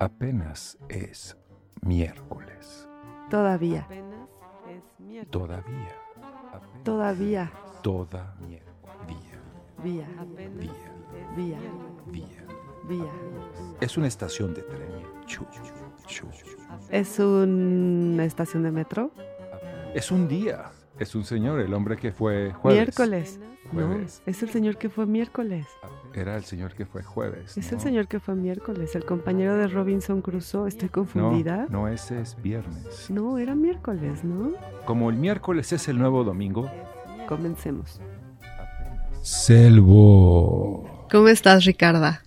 [0.00, 1.36] Apenas es
[1.82, 2.88] miércoles.
[3.28, 3.82] Todavía.
[3.82, 4.30] Apenas
[4.66, 5.30] es miércoles.
[5.30, 5.94] Todavía.
[6.54, 7.52] Apenas Todavía.
[7.82, 8.96] Toda miércoles.
[9.06, 9.42] Día.
[9.84, 10.08] Vía.
[10.18, 10.72] Apenas Día.
[10.72, 11.58] es Vía.
[12.06, 12.46] Día.
[12.88, 13.12] Vía.
[13.82, 14.88] Es una estación de tren.
[15.26, 15.44] Chu,
[16.06, 16.26] chu.
[16.88, 19.10] ¿Es una estación de metro?
[19.94, 20.70] Es un día.
[21.00, 22.78] Es un señor, el hombre que fue jueves.
[22.78, 23.40] Miércoles.
[23.72, 25.66] No, es el señor que fue miércoles.
[26.12, 27.56] Era el señor que fue jueves.
[27.56, 27.78] Es ¿no?
[27.78, 30.68] el señor que fue miércoles, el compañero de Robinson Crusoe.
[30.68, 31.66] ¿Estoy No, confundida?
[31.70, 33.08] no, ese es viernes.
[33.10, 34.52] No, era miércoles, ¿no?
[34.84, 36.70] Como el miércoles es el nuevo domingo.
[37.26, 38.00] Comencemos.
[39.22, 41.06] Selvo.
[41.10, 42.22] ¿Cómo estás, Ricarda?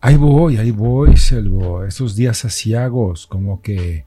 [0.00, 1.82] Ahí voy, ahí voy, Selvo.
[1.84, 4.04] Esos días asiagos, como que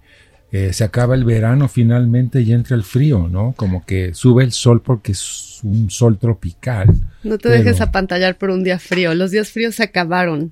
[0.52, 3.54] eh, se acaba el verano finalmente y entra el frío, ¿no?
[3.55, 6.94] Como que sube el sol porque es un sol tropical.
[7.24, 9.14] No te dejes apantallar por un día frío.
[9.14, 10.52] Los días fríos se acabaron.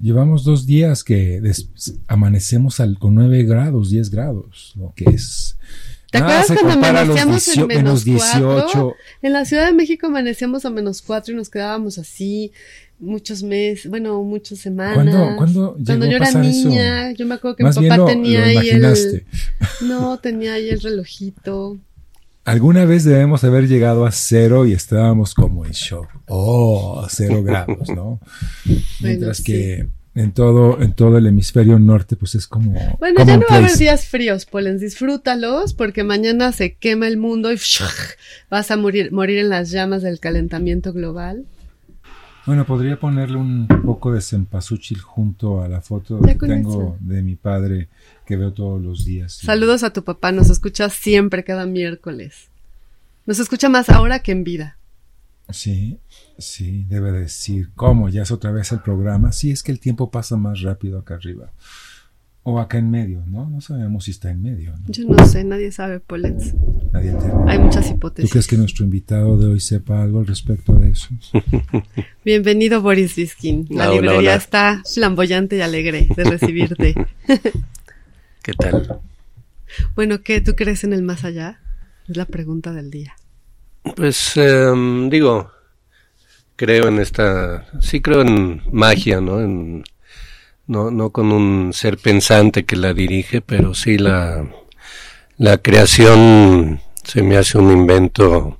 [0.00, 1.40] Llevamos dos días que
[2.08, 5.56] amanecemos al, con 9 grados, 10 grados, lo que es...
[6.10, 8.42] ¿Te Nada acuerdas cuando amanecíamos en 18 menos menos 18.
[8.42, 8.94] cuatro?
[9.22, 12.50] En la Ciudad de México amanecíamos a menos cuatro y nos quedábamos así
[13.00, 14.94] muchos meses, bueno, muchas semanas.
[14.94, 16.38] ¿Cuándo, ¿cuándo llegó Cuando a yo era eso?
[16.38, 19.24] niña, yo me acuerdo que Más mi papá lo, tenía lo ahí el...
[19.82, 21.78] No, tenía ahí el relojito.
[22.44, 26.08] Alguna vez debemos haber llegado a cero y estábamos como en shock.
[26.26, 28.20] Oh, cero grados, ¿no?
[29.00, 29.44] Mientras sí.
[29.44, 32.72] que en todo, en todo el hemisferio norte, pues es como.
[32.98, 37.16] Bueno, ya no va a haber días fríos, Polens, disfrútalos porque mañana se quema el
[37.16, 37.58] mundo y
[38.50, 41.44] vas a morir, morir en las llamas del calentamiento global.
[42.50, 46.96] Bueno, podría ponerle un poco de cempasúchil junto a la foto Ya que tengo eso.
[46.98, 47.88] de mi padre
[48.26, 49.34] que veo todos los días.
[49.34, 52.48] Saludos a tu papá, nos escucha siempre cada miércoles.
[53.24, 54.78] Nos escucha más ahora que en vida.
[55.50, 56.00] Sí,
[56.38, 57.70] sí, debe decir.
[57.76, 58.08] ¿Cómo?
[58.08, 59.30] Ya es otra vez el programa.
[59.30, 61.52] Sí, es que el tiempo pasa más rápido acá arriba.
[62.42, 63.50] O acá en medio, ¿no?
[63.50, 64.84] No sabemos si está en medio, ¿no?
[64.88, 66.54] Yo no sé, nadie sabe, Polens.
[66.90, 67.30] Nadie te...
[67.46, 68.30] Hay muchas ¿Tú hipótesis.
[68.30, 71.08] crees que nuestro invitado de hoy sepa algo al respecto de eso?
[72.24, 73.66] Bienvenido, Boris Viskin.
[73.68, 74.34] La hola, librería hola.
[74.36, 76.94] está flamboyante y alegre de recibirte.
[78.42, 79.00] ¿Qué tal?
[79.94, 80.40] bueno, ¿qué?
[80.40, 81.60] ¿Tú crees en el más allá?
[82.08, 83.14] Es la pregunta del día.
[83.96, 85.50] Pues em, digo,
[86.56, 89.40] creo en esta, sí creo en magia, ¿no?
[89.40, 89.84] En,
[90.70, 94.46] no, no con un ser pensante que la dirige, pero sí la,
[95.36, 98.56] la creación se me hace un invento,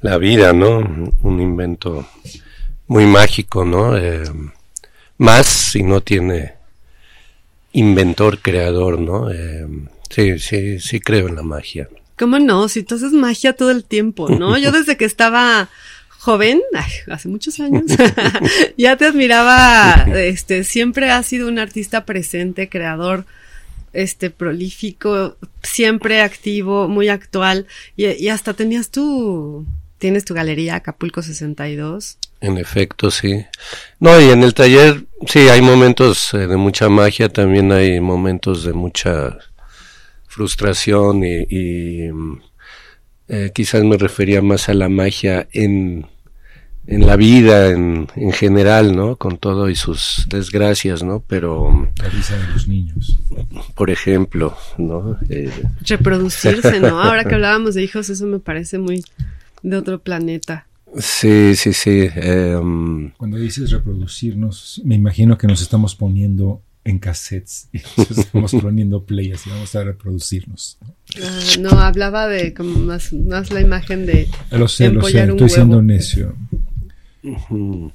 [0.00, 0.78] la vida, ¿no?
[1.22, 2.06] Un invento
[2.86, 3.96] muy mágico, ¿no?
[3.96, 4.52] Em,
[5.18, 6.54] más si no tiene
[7.72, 9.32] inventor, creador, ¿no?
[9.32, 11.88] Em, sí, sí, sí creo en la magia.
[12.16, 12.68] ¿Cómo no?
[12.68, 14.56] Si tú haces magia todo el tiempo, ¿no?
[14.56, 15.68] Yo desde que estaba
[16.26, 17.84] joven, ay, hace muchos años,
[18.76, 23.24] ya te admiraba, este, siempre has sido un artista presente, creador,
[23.92, 27.66] este, prolífico, siempre activo, muy actual,
[27.96, 29.64] y, y hasta tenías tu,
[29.98, 32.18] tienes tu galería Acapulco 62.
[32.40, 33.46] En efecto, sí.
[34.00, 38.64] No, y en el taller, sí, hay momentos eh, de mucha magia, también hay momentos
[38.64, 39.38] de mucha
[40.26, 42.40] frustración y, y, mm,
[43.28, 46.06] eh, quizás me refería más a la magia en,
[46.86, 49.16] en la vida en, en general, ¿no?
[49.16, 51.22] Con todo y sus desgracias, ¿no?
[51.26, 53.18] Pero, La risa de los niños.
[53.74, 55.18] por ejemplo, ¿no?
[55.28, 55.50] Eh,
[55.82, 57.00] Reproducirse, ¿no?
[57.02, 59.04] Ahora que hablábamos de hijos, eso me parece muy
[59.62, 60.66] de otro planeta.
[60.98, 62.08] sí, sí, sí.
[62.14, 68.52] em, Cuando dices reproducirnos, me imagino que nos estamos poniendo en cassettes y nos estamos
[68.52, 70.78] poniendo play así vamos a reproducirnos.
[70.80, 70.94] ¿no?
[71.20, 75.30] Ah, no, hablaba de como más, más la imagen de Lo sé, lo sé, Empollar
[75.32, 75.88] un estoy siendo huevo.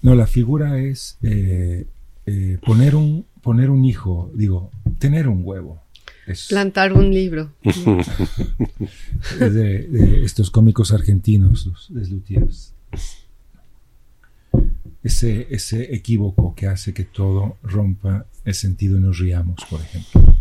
[0.01, 1.87] No, la figura es eh,
[2.25, 5.81] eh, poner, un, poner un hijo, digo, tener un huevo.
[6.27, 7.51] Es, plantar un libro.
[7.63, 7.83] es
[9.39, 12.73] de, de estos cómicos argentinos, los deslutiers.
[15.03, 20.35] Ese, ese equívoco que hace que todo rompa el sentido y nos riamos, por ejemplo.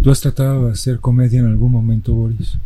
[0.00, 2.58] ¿Tú has tratado de hacer comedia en algún momento, Boris?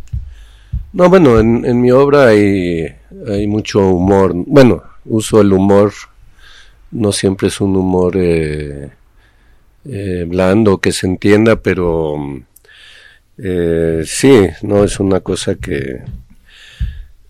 [0.92, 2.86] No, bueno, en, en mi obra hay,
[3.28, 4.32] hay mucho humor.
[4.34, 5.92] Bueno, uso el humor,
[6.90, 8.90] no siempre es un humor eh,
[9.84, 12.16] eh, blando que se entienda, pero
[13.38, 16.02] eh, sí, no es una cosa que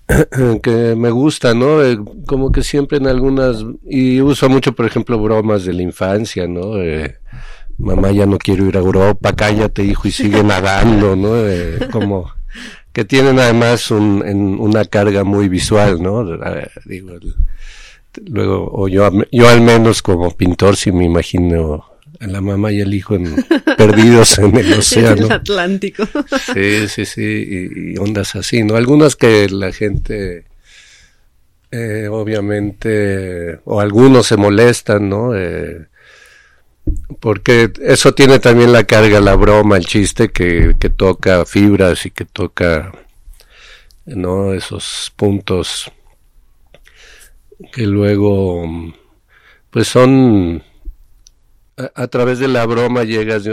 [0.62, 1.82] que me gusta, ¿no?
[1.82, 6.46] Eh, como que siempre en algunas y uso mucho, por ejemplo, bromas de la infancia,
[6.46, 6.80] ¿no?
[6.80, 7.16] Eh,
[7.78, 11.36] mamá ya no quiero ir a Europa, cállate hijo y sigue nadando, ¿no?
[11.36, 12.30] Eh, como
[12.96, 16.32] que tienen además un, en- una carga muy visual, ¿no?
[16.32, 17.34] Eh, Digo, el
[18.24, 21.84] luego, o yo, yo al menos como pintor sí me imagino
[22.20, 23.36] a la mamá y el hijo en,
[23.76, 25.26] perdidos en el océano.
[25.26, 26.08] el Atlántico.
[26.54, 28.76] Sí, sí, sí, y, y, ondas así, ¿no?
[28.76, 30.46] Algunas que la gente,
[31.70, 35.36] eh, obviamente, o algunos se molestan, ¿no?
[35.36, 35.84] Eh,
[37.20, 42.10] porque eso tiene también la carga, la broma, el chiste que, que toca fibras y
[42.10, 42.92] que toca,
[44.04, 44.52] ¿no?
[44.52, 45.90] Esos puntos
[47.72, 48.64] que luego,
[49.70, 50.62] pues son
[51.76, 53.44] a, través de la broma llegas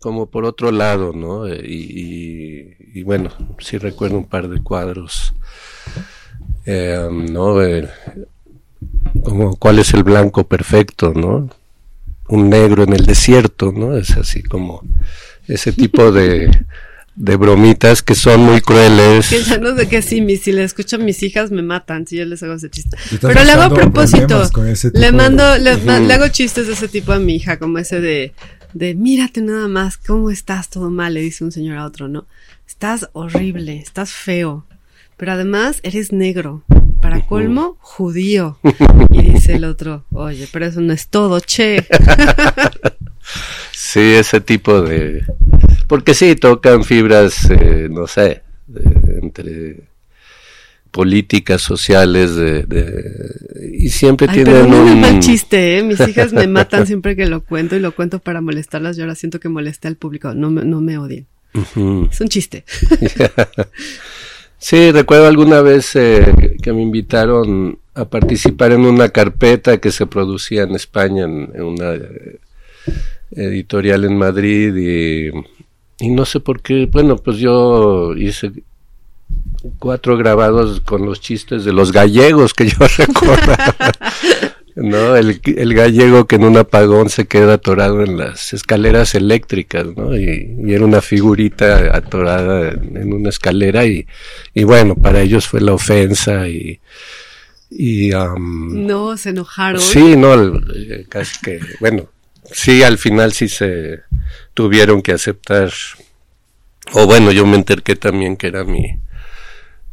[0.00, 1.48] como por otro lado, ¿no?
[1.48, 5.34] Y, y, y, bueno, sí recuerdo un par de cuadros,
[6.66, 7.62] eh, ¿no?
[7.62, 7.88] Eh,
[9.22, 11.48] como cuál es el blanco perfecto, ¿no?
[12.28, 13.96] Un negro en el desierto, ¿no?
[13.96, 14.82] Es así como
[15.46, 16.50] ese tipo de,
[17.16, 19.28] de bromitas que son muy crueles.
[19.28, 22.06] Que ya no sé qué sí, mi, si le escucho a mis hijas me matan
[22.06, 22.96] si yo les hago ese chiste.
[23.20, 24.42] Pero le hago a propósito,
[24.94, 25.58] le mando, de...
[25.60, 26.06] le, uh -huh.
[26.06, 28.32] le, hago chistes de ese tipo a mi hija, como ese de,
[28.72, 30.70] de mírate nada más, ¿cómo estás?
[30.70, 32.26] Todo mal, le dice un señor a otro, ¿no?
[32.66, 34.66] Estás horrible, estás feo,
[35.16, 36.64] pero además eres negro.
[37.00, 38.58] Para colmo, judío.
[39.10, 41.86] Y dice el otro, oye, pero eso no es todo, che.
[43.72, 45.24] sí, ese tipo de,
[45.86, 49.88] porque sí, tocan fibras, eh, no sé, de, entre
[50.90, 55.82] políticas sociales de, de y siempre Ay, tienen pero no un mal chiste, ¿eh?
[55.82, 58.96] mis hijas me matan siempre que lo cuento y lo cuento para molestarlas.
[58.96, 61.26] Yo ahora siento que molesté al público, no me, no me odien.
[61.52, 62.10] Uh -huh.
[62.10, 62.64] Es un chiste.
[64.58, 70.06] sí, recuerdo alguna vez eh, que me invitaron a participar en una carpeta que se
[70.06, 72.38] producía en España, en, una eh,
[73.32, 75.30] editorial en Madrid y
[75.98, 78.52] y no sé por qué, bueno, pues yo hice
[79.78, 83.54] cuatro grabados con los chistes de los gallegos que yo recuerdo.
[84.74, 85.14] ¿no?
[85.14, 90.16] El, el, gallego que en un apagón se queda atorado en las escaleras eléctricas, ¿no?
[90.16, 94.06] Y, y era una figurita atorada en, en una escalera y,
[94.52, 96.80] y, bueno, para ellos fue la ofensa y...
[97.76, 99.80] y um, no, se enojaron.
[99.80, 100.34] Sí, no,
[101.08, 102.08] casi que, bueno,
[102.44, 104.00] sí, al final sí se
[104.54, 105.72] tuvieron que aceptar,
[106.92, 108.98] o bueno, yo me enterqué también que era mi,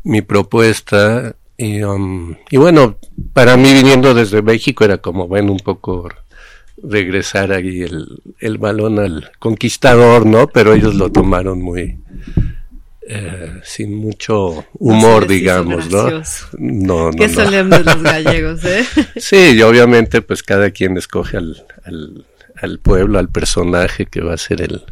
[0.04, 2.98] mi propuesta, y, um, y bueno,
[3.33, 6.07] para mí viniendo desde México era como, bueno, un poco
[6.84, 10.48] regresar ahí el, el balón al conquistador, ¿no?
[10.48, 11.98] Pero ellos lo tomaron muy,
[13.13, 16.10] eh, sin mucho humor, digamos, ¿no?
[16.58, 17.12] No, no.
[17.12, 17.34] Qué no.
[17.34, 18.86] solemnes los gallegos, ¿eh?
[19.18, 22.25] Sí, y obviamente, pues cada quien escoge al, al,
[22.56, 24.86] al pueblo, al personaje que va a ser el,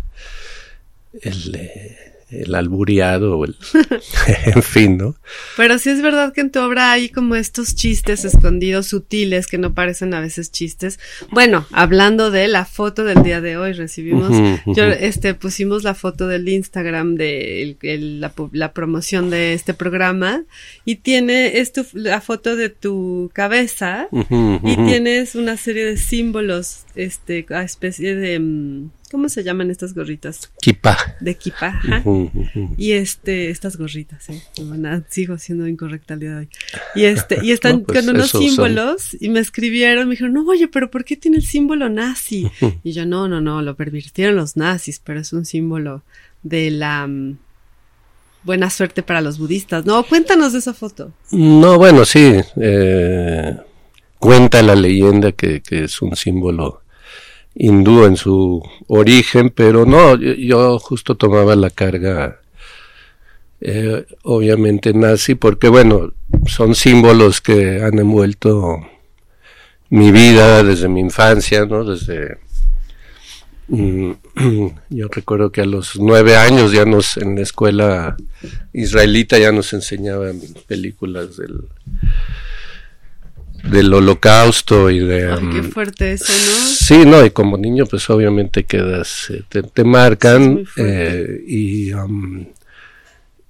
[1.21, 3.55] el, eh, el alburiado o el,
[4.45, 5.15] en fin, ¿no?
[5.57, 9.57] Pero sí es verdad que en tu obra hay como estos chistes escondidos, sutiles, que
[9.57, 10.99] no parecen a veces chistes.
[11.31, 14.75] Bueno, hablando de la foto del día de hoy, recibimos, uh -huh, uh -huh.
[14.75, 19.73] yo, este, pusimos la foto del Instagram de el, el, la, la, promoción de este
[19.73, 20.43] programa
[20.85, 25.97] y tiene esto, la foto de tu cabeza uh -huh, y tienes una serie de
[25.97, 30.51] símbolos, este, a especie de, mm, ¿Cómo se llaman estas gorritas?
[30.61, 30.95] Kipa.
[31.19, 32.01] De kipa, ajá.
[32.05, 32.75] Uh -huh, uh -huh.
[32.77, 34.41] Y este, estas gorritas, eh.
[34.61, 36.49] Bueno, sigo siendo incorrecta el día de hoy.
[36.93, 39.19] Y este, y están no, pues con unos símbolos son...
[39.21, 42.45] y me escribieron, me dijeron, no, oye, pero ¿por qué tiene el símbolo nazi?
[42.45, 42.79] Uh -huh.
[42.83, 46.03] Y yo, no, no, no, lo pervirtieron los nazis, pero es un símbolo
[46.43, 47.37] de la um,
[48.43, 49.85] buena suerte para los budistas.
[49.85, 51.13] No, cuéntanos de esa foto.
[51.31, 52.35] No, bueno, sí.
[52.57, 53.57] Eh,
[54.19, 56.83] cuenta la leyenda que, que es un símbolo
[57.55, 62.39] hindú en su origen, pero no, yo, justo tomaba la carga
[63.61, 66.13] eh, obviamente nazi, porque bueno,
[66.47, 68.79] son símbolos que han envuelto
[69.89, 71.83] mi vida desde mi infancia, ¿no?
[71.83, 72.37] Desde
[73.67, 74.11] mm,
[74.89, 78.15] yo recuerdo que a los nueve años ya nos en la escuela
[78.71, 81.65] israelita ya nos enseñaban películas del
[83.63, 85.31] del holocausto y de...
[85.31, 86.65] Ay, qué fuerte eso, ¿no?
[86.65, 92.45] Sí, no, y como niño pues obviamente quedas, eh, te, te, marcan eh, y, um,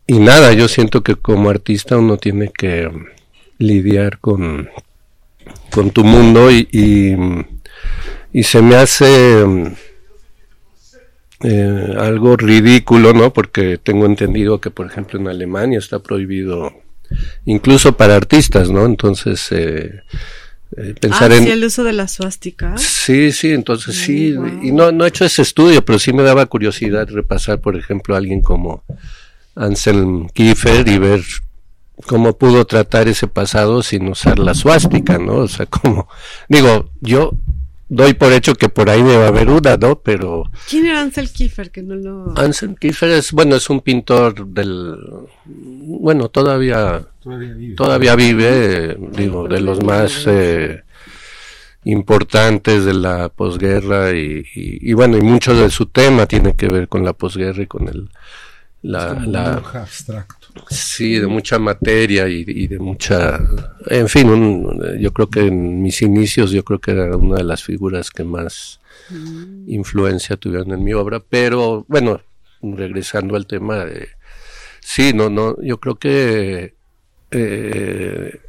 [0.08, 3.06] y nada, yo siento que como artista uno tiene que um,
[3.58, 4.70] lidiar con,
[5.72, 7.16] con tu mundo y, y,
[8.34, 9.44] y se me hace...
[9.44, 9.75] Um,
[11.42, 13.32] eh, algo ridículo, ¿no?
[13.32, 16.74] Porque tengo entendido que, por ejemplo, en Alemania está prohibido
[17.46, 18.86] incluso para artistas, ¿no?
[18.86, 20.01] Entonces, eh,
[20.78, 21.44] eh, pensar ah, en...
[21.46, 22.78] Sí, el uso de la suástica.
[22.78, 24.63] Sí, sí, entonces sí, wow.
[24.63, 28.16] y no, no he hecho ese estudio, pero sí me daba curiosidad repasar, por ejemplo,
[28.16, 28.84] a alguien como
[29.56, 31.22] Anselm Kiefer y ver
[32.06, 35.38] cómo pudo tratar ese pasado sin usar la suástica, ¿no?
[35.38, 36.08] O sea, como,
[36.48, 37.34] digo, yo
[37.89, 40.00] doy por hecho que por ahí debe haber una, ¿no?
[40.00, 40.43] Pero...
[40.69, 41.72] ¿Quién era Ansel Kiefer?
[41.72, 42.38] Que no lo...
[42.38, 44.96] Ansel Kiefer es, bueno, es un pintor del...
[45.46, 47.03] Bueno, todavía...
[47.22, 47.75] Todavía vive.
[47.75, 50.84] Todavía vive, digo, de los más eh,
[51.84, 56.67] importantes de la posguerra y, y, y, bueno, y mucho de su tema tiene que
[56.67, 58.10] ver con la posguerra y con el...
[58.81, 60.38] La, la, abstracto.
[60.70, 63.39] Sí, de mucha materia y, y de mucha,
[63.88, 67.44] en fin, un, yo creo que en mis inicios yo creo que era una de
[67.44, 69.70] las figuras que más mm.
[69.70, 72.22] influencia tuvieron en mi obra, pero bueno,
[72.62, 74.10] regresando al tema de,
[74.80, 76.74] sí, no, no, yo creo que
[77.32, 78.39] eh,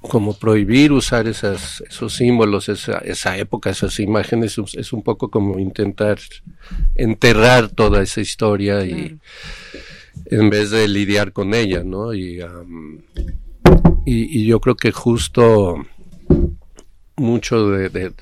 [0.00, 5.58] como prohibir usar esas, esos símbolos, esa, esa época, esas imágenes, es un poco como
[5.58, 6.18] intentar
[6.94, 9.18] enterrar toda esa historia y
[10.26, 12.14] en vez de lidiar con ella, ¿no?
[12.14, 12.40] Y,
[14.06, 15.76] y, yo creo que justo
[17.16, 18.12] mucho de,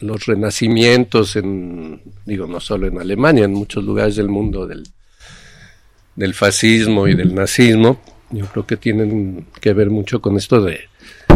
[0.00, 4.86] los renacimientos, en, digo, no solo en Alemania, en muchos lugares del mundo, del,
[6.16, 8.00] del fascismo y del nazismo,
[8.30, 10.80] yo creo que tienen que ver mucho con esto de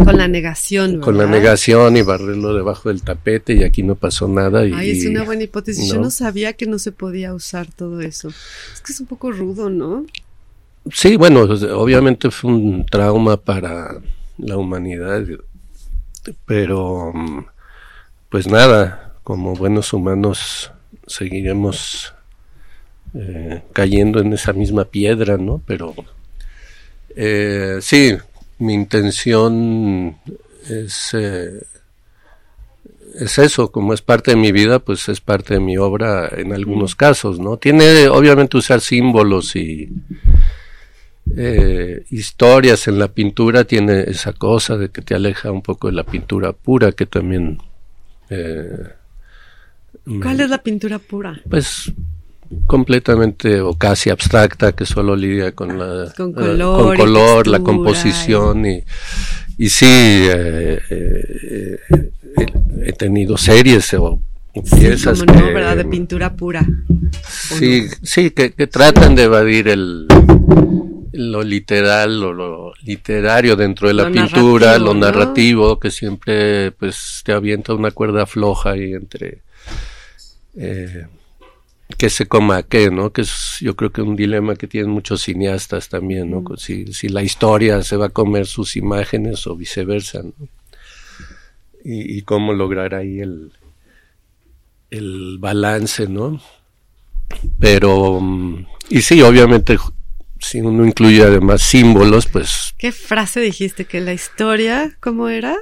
[0.05, 0.93] con la negación.
[0.93, 1.05] ¿verdad?
[1.05, 4.67] Con la negación y barrerlo debajo del tapete y aquí no pasó nada.
[4.67, 5.89] Y, Ay, es una buena hipótesis.
[5.89, 5.95] ¿no?
[5.95, 8.29] Yo no sabía que no se podía usar todo eso.
[8.29, 10.07] Es que es un poco rudo, ¿no?
[10.91, 14.01] Sí, bueno, obviamente fue un trauma para
[14.39, 15.25] la humanidad,
[16.45, 17.13] pero
[18.29, 20.73] pues nada, como buenos humanos
[21.07, 22.15] seguiremos
[23.15, 25.63] eh, cayendo en esa misma piedra, ¿no?
[25.67, 25.95] Pero
[27.15, 28.17] eh, sí,
[28.63, 30.17] mi intención
[30.69, 31.61] es, eh,
[33.19, 36.53] es eso, como es parte de mi vida, pues es parte de mi obra en
[36.53, 37.57] algunos casos, ¿no?
[37.57, 39.91] Tiene obviamente usar símbolos y
[41.37, 45.95] eh, historias en la pintura, tiene esa cosa de que te aleja un poco de
[45.95, 47.59] la pintura pura, que también...
[48.31, 48.89] Eh,
[50.21, 51.41] ¿Cuál es la pintura pura?
[51.49, 51.93] Pues
[52.67, 58.67] completamente o casi abstracta que solo lidia con la con color, con color la composición
[58.67, 58.85] y,
[59.59, 61.79] y sí eh, eh,
[62.85, 64.21] he tenido series o
[64.53, 65.77] piezas sí, que, no, ¿verdad?
[65.77, 66.67] de pintura pura
[67.31, 67.97] sí no?
[68.03, 70.07] sí que, que, tratan de evadir el
[71.13, 75.01] lo literal o lo literario dentro de la lo pintura narrativo, lo ¿no?
[75.01, 79.43] narrativo que siempre pues te avienta una cuerda floja y entre
[80.57, 81.07] eh,
[81.97, 83.13] que se coma qué, ¿no?
[83.13, 86.41] Que es yo creo que un dilema que tienen muchos cineastas también, ¿no?
[86.41, 86.57] Mm.
[86.57, 90.33] Si, si, la historia se va a comer sus imágenes o viceversa, ¿no?
[91.85, 93.53] Y, y, cómo lograr ahí el,
[94.91, 96.41] el balance, ¿no?
[97.59, 99.77] Pero, mm, y sí, obviamente,
[100.39, 102.75] si uno incluye además símbolos, pues...
[102.79, 103.85] ¿Qué frase dijiste?
[103.85, 105.57] ¿Que la historia, cómo era?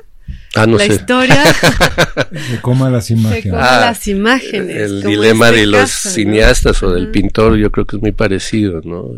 [0.54, 0.94] Ah, no la sé.
[0.94, 1.44] historia
[2.50, 3.44] se coma las imágenes.
[3.44, 4.76] Se coma ah, las imágenes.
[4.76, 6.88] El dilema este de los caso, cineastas ¿no?
[6.88, 7.12] o del uh -huh.
[7.12, 9.10] pintor, yo creo que es muy parecido, ¿no?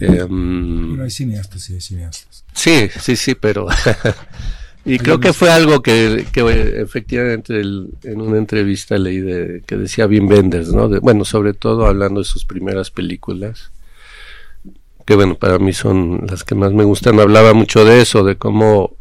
[0.00, 2.44] Eh, um, pero hay cineastas, sí, hay cineastas.
[2.52, 3.68] Sí, sí, sí, pero.
[4.84, 9.76] y creo que fue algo que, que efectivamente el, en una entrevista leí de, que
[9.76, 10.88] decía Wim Wenders, ¿no?
[10.88, 13.70] De, bueno, sobre todo hablando de sus primeras películas
[15.08, 18.36] que bueno, para mí son las que más me gustan, hablaba mucho de eso, de
[18.36, 18.97] cómo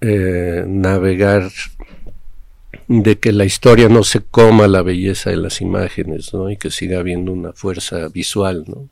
[0.00, 1.50] eh, navegar
[2.88, 6.50] de que la historia no se coma la belleza de las imágenes, ¿no?
[6.50, 8.88] Y que siga habiendo una fuerza visual, ¿no?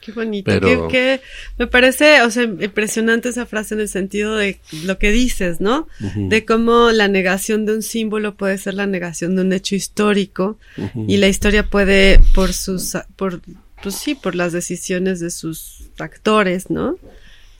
[0.00, 0.50] Qué bonito.
[0.50, 0.88] Pero...
[0.88, 1.20] ¿Qué, qué,
[1.58, 5.86] me parece, o sea, impresionante esa frase en el sentido de lo que dices, ¿no?
[6.00, 6.28] Uh -huh.
[6.28, 10.58] De cómo la negación de un símbolo puede ser la negación de un hecho histórico
[10.76, 11.04] uh -huh.
[11.08, 13.40] y la historia puede, por sus, por,
[13.82, 16.96] pues sí, por las decisiones de sus actores, ¿no?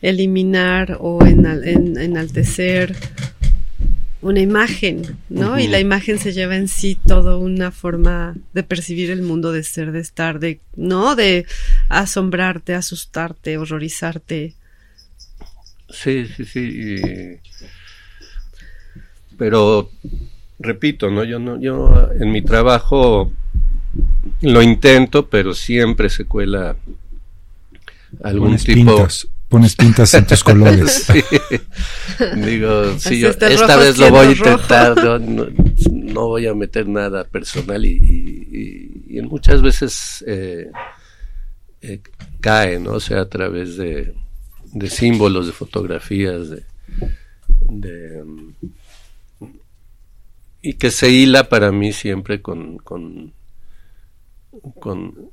[0.02, 2.94] Eliminar o enal en, enaltecer
[4.20, 5.52] una imagen, ¿no?
[5.52, 5.64] Uh -huh.
[5.64, 9.62] Y la imagen se lleva en sí toda una forma de percibir el mundo, de
[9.62, 11.14] ser, de estar, de, ¿no?
[11.14, 11.46] De
[11.88, 14.54] asombrarte, asustarte, horrorizarte.
[15.88, 16.60] Sí, sí, sí.
[16.60, 17.40] Y...
[19.36, 19.90] Pero,
[20.58, 21.22] repito, ¿no?
[21.22, 23.32] Yo no, yo en mi trabajo
[24.42, 26.76] lo intento, pero siempre se cuela
[28.22, 31.06] algún tipo pintas pones pintas en tus colores.
[31.12, 31.24] sí.
[32.36, 35.46] Digo, sí, yo esta vez lo voy a intentar, no, no,
[35.90, 40.70] no, voy a meter nada personal y, y, y muchas veces eh,
[41.80, 42.00] eh,
[42.40, 42.92] cae, ¿no?
[42.92, 44.14] O sea, a través de,
[44.72, 46.62] de símbolos, de fotografías, de,
[47.70, 48.24] de,
[50.60, 53.32] y que se hila para mí siempre con, con,
[54.80, 55.30] con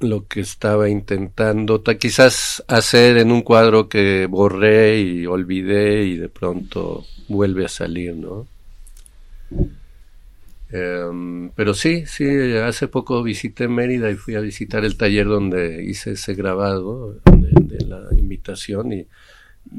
[0.00, 6.16] lo que estaba intentando ta- quizás hacer en un cuadro que borré y olvidé y
[6.16, 8.46] de pronto vuelve a salir, ¿no?
[10.70, 12.24] Em, pero sí, sí,
[12.56, 17.86] hace poco visité Mérida y fui a visitar el taller donde hice ese grabado de,
[17.86, 19.06] la invitación y,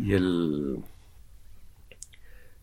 [0.01, 0.77] y el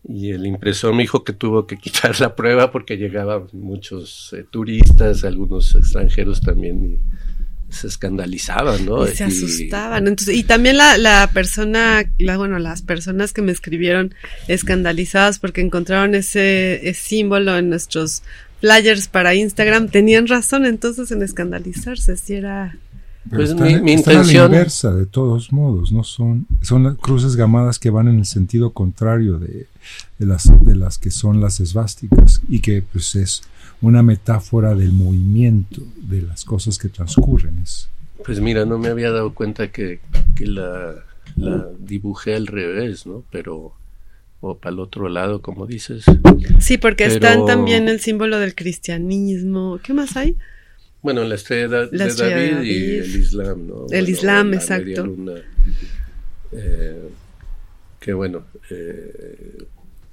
[0.05, 4.45] y el impresor me dijo que tuvo que quitar la prueba porque llegaban muchos eh,
[4.49, 6.99] turistas, algunos extranjeros también y
[7.73, 9.05] se escandalizaban, ¿no?
[9.07, 10.07] Y se asustaban.
[10.07, 14.13] Entonces, y también la, la persona, la, bueno, las personas que me escribieron
[14.47, 18.23] escandalizadas porque encontraron ese, ese símbolo en nuestros
[18.61, 22.77] flyers para Instagram, tenían razón entonces en escandalizarse, si era...
[23.29, 26.45] Pero Pues están, mi- mi están a la intención- inversa, de todos modos, no son,
[26.61, 29.67] son las cruces gamadas que van en el sentido contrario de,
[30.19, 33.41] de las, de las que son las esvásticas y que pues es
[33.83, 37.59] una metáfora del movimiento de las cosas que transcurren.
[37.59, 37.89] Es,
[38.25, 39.99] Pues mira, no me había dado cuenta que,
[40.35, 40.95] que la,
[41.35, 43.23] la dibujé al revés, ¿no?
[43.31, 43.73] Pero,
[44.41, 46.05] o para el otro lado, como dices.
[46.59, 49.79] Sí, porque Pero- están también el símbolo del cristianismo.
[49.83, 50.35] ¿Qué más hay?
[51.01, 53.75] Bueno, la estrella de, La de estrella de David, y el Islam, ¿no?
[53.83, 54.85] El Bueno, Islam, la exacto.
[54.85, 55.33] media luna,
[56.53, 57.09] eh,
[57.99, 59.57] que bueno, eh,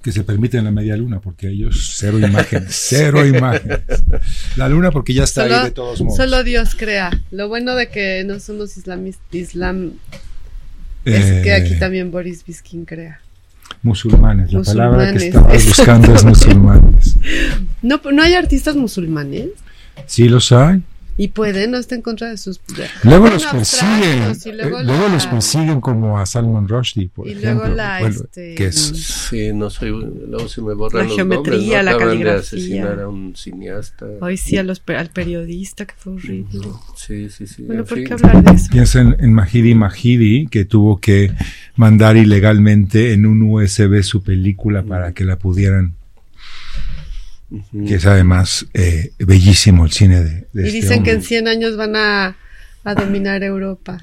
[0.02, 3.80] que se permite en la media luna, porque ellos cero imágenes, cero imágenes.
[4.56, 6.16] La luna porque ya está ahí de todos modos.
[6.16, 7.10] solo Dios crea.
[7.30, 9.92] Lo bueno de que no somos islamistas, islam,
[11.04, 13.20] es Eh, que aquí también Boris Biskin crea.
[13.82, 17.16] Musulmanes, la palabra que estabas buscando es musulmanes.
[17.82, 19.48] No, no hay artistas musulmanes
[20.06, 20.82] Sí los hay.
[21.22, 22.60] Y pueden, no está en contra de sus.
[22.76, 27.26] de- Luego los y luego eh, luego la- los persiguen como a Salman Rushdie, por
[27.28, 27.64] Y ejemplo.
[27.66, 28.76] luego la, Bueno, este, que es,
[29.28, 31.82] sí, no soy, luego se me borran La los geometría, nombres, ¿no?
[31.82, 32.40] la Acaban de caligrafía.
[32.40, 34.06] asesinar a un cineasta.
[34.20, 36.68] Hoy sí a los, al periodista, que fue horrible.
[36.96, 37.64] Sí, sí, sí.
[37.64, 38.06] Bueno, en ¿por fin.
[38.06, 38.68] qué hablar de eso?
[38.72, 41.32] Piensa en, en Mahidi Mahidi, que tuvo que
[41.76, 45.94] mandar ilegalmente en un USB su película para que la pudieran,
[47.72, 51.48] Que es además eh, bellísimo el cine de, de Y este dicen que en 100
[51.48, 52.36] años van a,
[52.84, 54.00] a dominar Europa.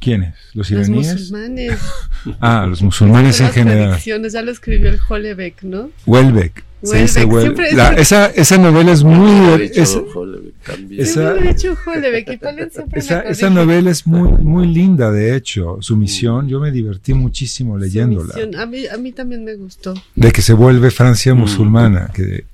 [0.00, 0.34] ¿Quiénes?
[0.52, 1.12] ¿Los Los iraníes?
[1.14, 1.78] musulmanes.
[2.40, 4.00] Ah, los musulmanes en las general.
[4.32, 5.90] ya lo escribió el Hollebeck, ¿no?
[6.06, 6.64] Welbeck.
[6.82, 9.62] se Welbeck, La- esa, esa novela es muy...
[9.74, 14.30] Esa- Siempre lo he dicho Hollebeck y Palen siempre esa, me esa novela es muy,
[14.42, 15.78] muy linda, de hecho.
[15.80, 18.34] Su misión, yo me divertí muchísimo leyéndola.
[18.58, 19.94] A mí, a mí también me gustó.
[20.14, 21.38] De que se vuelve Francia Mm.
[21.38, 22.10] musulmana.
[22.14, 22.44] Que,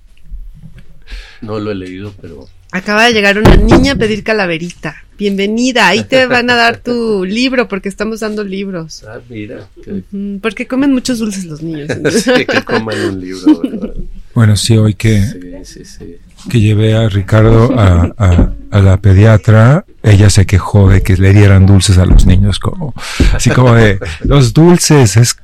[1.43, 4.97] No lo he leído, pero Acaba de llegar una niña a pedir calaverita.
[5.19, 9.05] Bienvenida, ahí te van a dar tu libro porque estamos dando libros.
[9.09, 10.03] ah, mira, que,
[10.41, 11.89] Porque comen muchos dulces los niños.
[12.13, 13.61] sí, que coman un libro.
[13.61, 13.95] ¿verdad?
[14.35, 16.17] bueno, sí, hoy que, Sí, sí, sí.
[16.49, 21.33] que llevé a Ricardo a, a- a la pediatra, ella se quejó de que le
[21.35, 22.95] dieran dulces a los niños, como
[23.35, 25.37] así como de los dulces es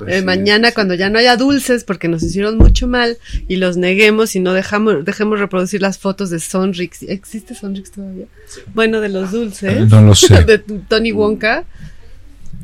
[0.00, 0.74] Pues Eh, sí, mañana sí.
[0.74, 4.52] cuando ya no haya dulces porque nos hicieron mucho mal y los neguemos y no
[4.52, 7.02] dejamos dejemos reproducir las fotos de Sonrix.
[7.02, 8.26] ¿Existe Sonrix todavía?
[8.74, 9.88] Bueno, de los dulces.
[9.88, 10.42] no lo sé.
[10.44, 11.64] de Tony Wonka.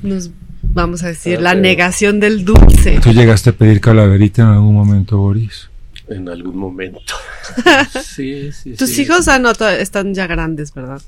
[0.02, 0.30] Nos
[0.62, 2.98] vamos a decir Ah, la pero- negación del dulce.
[3.02, 5.68] ¿Tú llegaste a pedir calaverita en algún momento, Boris?
[6.08, 7.14] En algún momento.
[8.02, 9.02] Sí, sí, Tus sí.
[9.02, 11.00] hijos ah, no, están ya grandes, ¿verdad?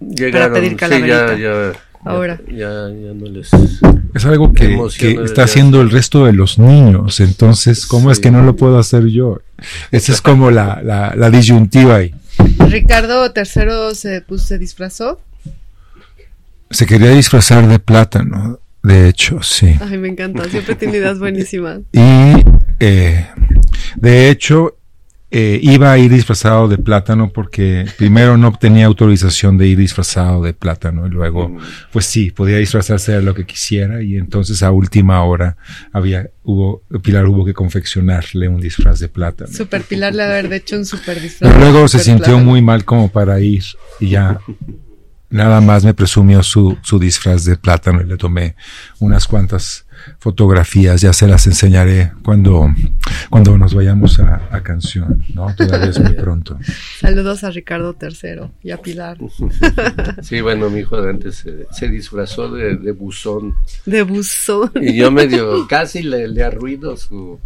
[0.00, 1.36] Llegaron, pedir sí, calaverita.
[1.36, 1.72] ya, ya,
[2.04, 2.40] Ahora.
[2.48, 3.50] Ya, ya no les.
[4.14, 5.44] Es algo que, que está ya.
[5.44, 9.40] haciendo el resto de los niños, entonces, ¿cómo es que no lo puedo hacer yo?
[9.90, 12.14] Esa es como la, la, la disyuntiva ahí.
[12.58, 15.20] Ricardo III se, pues, se disfrazó.
[16.70, 19.74] Se quería disfrazar de plátano, de hecho, sí.
[19.80, 20.44] Ay, me encanta.
[20.48, 21.80] Siempre tiene ideas buenísimas.
[21.92, 22.44] Y
[22.80, 23.28] eh,
[23.96, 24.76] de hecho
[25.36, 30.44] eh, iba a ir disfrazado de plátano porque primero no obtenía autorización de ir disfrazado
[30.44, 31.58] de plátano y luego Mm.
[31.92, 35.56] pues sí podía disfrazarse de lo que quisiera y entonces a última hora
[35.92, 39.50] había hubo Pilar hubo que confeccionarle un disfraz de plátano.
[39.52, 41.52] Super Pilar le haber hecho un super disfraz.
[41.52, 42.44] Pero luego se sintió plátano.
[42.44, 43.64] muy mal como para ir
[43.98, 44.38] y ya
[45.30, 48.54] nada más me presumió su, su disfraz de plátano y le tomé
[49.00, 49.84] unas cuantas
[50.18, 52.68] fotografías, ya se las enseñaré cuando,
[53.30, 55.54] cuando nos vayamos a, a canción, ¿no?
[55.54, 56.58] Todavía es muy pronto.
[57.00, 59.18] Saludos a Ricardo III y a Pilar.
[60.22, 63.54] Sí, bueno, mi hijo de antes se, se disfrazó de, de buzón.
[63.84, 64.70] De buzón.
[64.80, 67.38] Y yo medio casi le, le arruido su,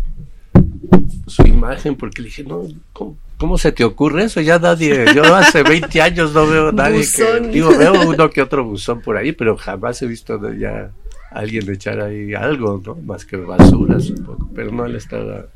[1.26, 4.40] su imagen porque le dije, no, ¿cómo, cómo se te ocurre eso?
[4.40, 7.50] Ya nadie, yo hace 20 años no veo nadie que, Buzón.
[7.52, 10.90] digo, veo uno que otro buzón por ahí, pero jamás he visto de ya
[11.38, 12.96] alguien echar ahí algo, ¿no?
[12.96, 15.46] Más que basura, supongo, pero no, él estaba,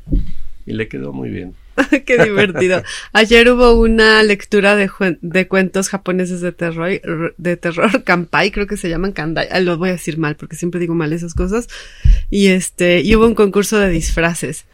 [0.65, 1.55] y le quedó muy bien.
[2.05, 2.83] Qué divertido.
[3.11, 4.89] Ayer hubo una lectura de,
[5.21, 9.49] de cuentos japoneses de terror, de terror, kanpai, creo que se llaman kandai.
[9.51, 11.67] Ah, Lo voy a decir mal porque siempre digo mal esas cosas.
[12.29, 14.65] Y este, y hubo un concurso de disfraces.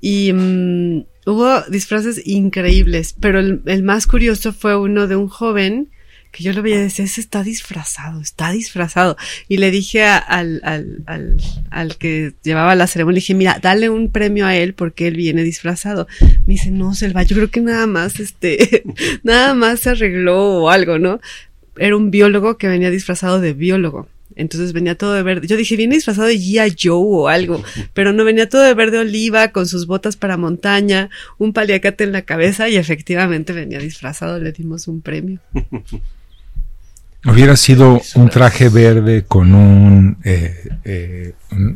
[0.00, 5.88] Y mm, hubo disfraces increíbles, pero el, el más curioso fue uno de un joven
[6.32, 9.16] que yo lo veía y decía, ese está disfrazado, está disfrazado.
[9.48, 11.36] Y le dije a- al, al, al,
[11.70, 15.16] al que llevaba la ceremonia, le dije, mira, dale un premio a él porque él
[15.16, 16.08] viene disfrazado.
[16.46, 18.82] Me dice, no, Selva, yo creo que nada más, este,
[19.22, 21.20] nada más se arregló o algo, ¿no?
[21.76, 24.08] Era un biólogo que venía disfrazado de biólogo.
[24.34, 25.46] Entonces venía todo de verde.
[25.46, 26.74] Yo dije, viene disfrazado de G.I.
[26.82, 31.10] Joe o algo, pero no venía todo de verde oliva, con sus botas para montaña,
[31.36, 35.38] un paliacate en la cabeza y efectivamente venía disfrazado, le dimos un premio.
[37.24, 41.34] Hubiera sido un traje verde con un, eh, eh,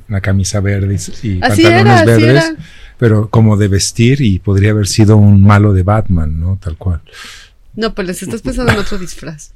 [0.09, 2.57] una camisa verde y, Así pantalones era, verdes, era.
[2.99, 6.59] pero como de vestir y podría haber sido un malo de Batman, ¿no?
[6.61, 7.01] Tal cual.
[7.77, 9.53] No, pues les estás pensando en otro disfraz.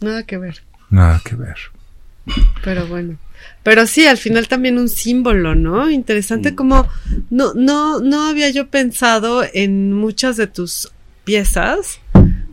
[0.00, 0.62] Nada que ver.
[0.90, 1.56] Nada que ver.
[2.64, 3.18] Pero bueno.
[3.62, 5.90] Pero sí, al final también un símbolo, ¿no?
[5.90, 6.88] Interesante como
[7.30, 10.90] no, no, no había yo pensado en muchas de tus
[11.24, 12.00] piezas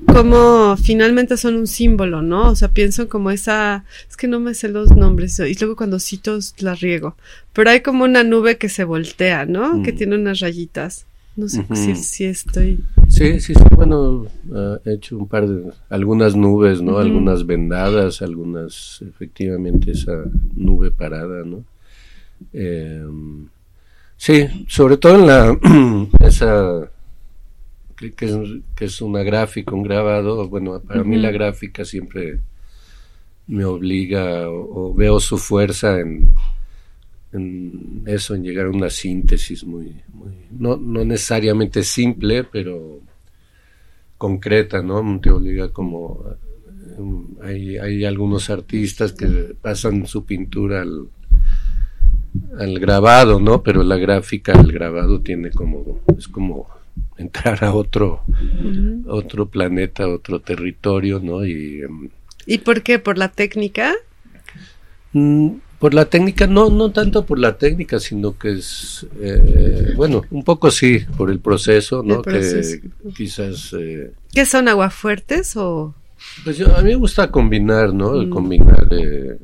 [0.06, 2.50] como finalmente son un símbolo, ¿no?
[2.50, 6.00] O sea, pienso como esa, es que no me sé los nombres y luego cuando
[6.00, 7.16] cito las riego,
[7.54, 9.82] pero hay como una nube que se voltea, ¿no?
[9.84, 9.96] Que Mm.
[9.98, 11.06] tiene unas rayitas.
[11.38, 12.80] No sé si, si estoy.
[13.10, 13.64] Sí, sí, sí.
[13.76, 15.70] Bueno, ah, he hecho un par de.
[15.90, 16.98] Algunas nubes, ¿no?
[16.98, 19.02] Algunas vendadas, algunas.
[19.06, 20.24] Efectivamente, esa
[20.56, 21.66] nube parada, ¿no?
[22.54, 23.06] Eh,
[24.16, 25.60] sí, sobre todo en la.
[26.26, 26.90] esa.
[27.96, 28.36] Que, que es,
[28.76, 30.48] que es una gráfica, un grabado.
[30.50, 32.40] Bueno, para mí la gráfica siempre
[33.48, 36.30] me obliga o, o veo su fuerza en,
[37.32, 43.00] en eso, en llegar a una síntesis muy, muy no, no necesariamente simple, pero
[44.18, 45.20] concreta, ¿no?
[45.22, 46.24] Te obliga como
[46.98, 51.10] eh, hay, hay algunos artistas que pasan su pintura al,
[52.58, 53.62] al grabado, ¿no?
[53.62, 56.68] Pero la gráfica, el grabado tiene como es como
[57.18, 58.22] entrar a otro
[59.08, 61.46] otro planeta, otro territorio, ¿no?
[61.46, 62.10] Y em,
[62.46, 63.00] ¿Y por qué?
[63.00, 63.94] ¿Por la técnica?
[65.14, 70.24] Mm, Por la técnica, no, no tanto por la técnica, sino que es, eh, bueno,
[70.32, 72.16] un poco sí, por el proceso, ¿no?
[72.16, 72.82] El proceso.
[72.82, 75.94] Que quizás, eh, ¿Qué son aguafuertes o...?
[76.44, 78.14] pues yo, a mí me gusta combinar, ¿no?
[78.14, 78.30] Mm.
[78.30, 79.38] Combinar, eh,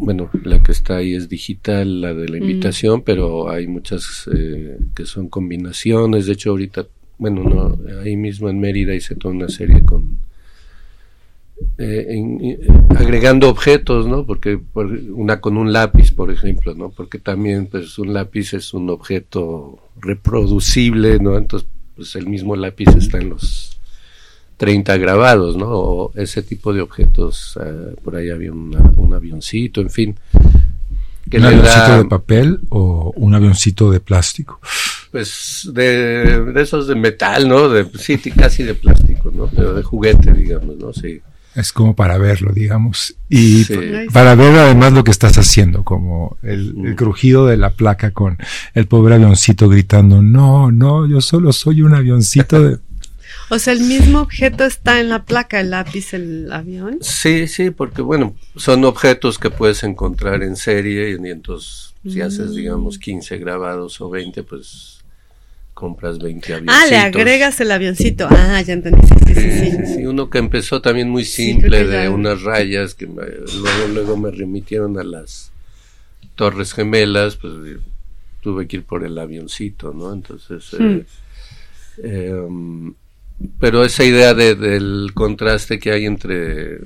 [0.00, 2.42] bueno, la que está ahí es digital, la de la Mm.
[2.42, 6.86] invitación, pero hay muchas eh, que son combinaciones, de hecho ahorita,
[7.18, 10.18] bueno, no, ahí mismo en Mérida hice toda una serie con
[11.76, 12.58] eh, en- eh,
[12.96, 14.24] agregando objetos, ¿no?
[14.24, 16.88] Porque por- una con un lápiz, por ejemplo, ¿no?
[16.88, 21.36] Porque también, pues, un lápiz es un objeto reproducible, ¿no?
[21.36, 23.69] Entonces, pues, el mismo lápiz está en los
[24.60, 25.68] 30 grabados, ¿no?
[25.70, 30.16] O ese tipo de objetos, eh, por ahí había una- un avioncito, en fin.
[31.30, 34.60] Que ¿Un avioncito da, de papel o un avioncito de plástico?
[35.10, 37.68] pues, de, de esos de metal, ¿no?
[37.68, 39.48] De, sí, casi de plástico, ¿no?
[39.48, 40.92] Pero de juguete, digamos, ¿no?
[40.92, 41.20] Sí.
[41.56, 43.16] Es como para verlo, digamos.
[43.28, 43.74] Y Sí.
[44.12, 46.96] para ver además lo que estás haciendo, como el, el Mm.
[46.96, 48.38] crujido de la placa con
[48.74, 52.78] el pobre avioncito gritando, no, no, yo solo soy un avioncito de...
[53.48, 56.98] O sea, el mismo objeto está en la placa, el lápiz, el avión.
[57.00, 62.54] Sí, sí, porque bueno, son objetos que puedes encontrar en serie y entonces si haces,
[62.54, 65.00] digamos, 15 grabados o 20, pues
[65.74, 66.82] compras 20 avioncitos.
[66.82, 68.26] Ah, le agregas el avioncito.
[68.30, 69.06] Ah, ya entendí.
[69.34, 70.06] Sí, sí, sí.
[70.06, 74.30] Uno que empezó también muy simple de ya- unas rayas que me- luego, luego me
[74.30, 75.50] remitieron a las
[76.36, 77.78] Torres Gemelas, pues eh,
[78.42, 80.12] tuve que ir por el avioncito, ¿no?
[80.12, 81.04] Entonces, eh,
[82.02, 82.94] em,
[83.58, 86.78] pero esa idea de- del contraste que hay entre,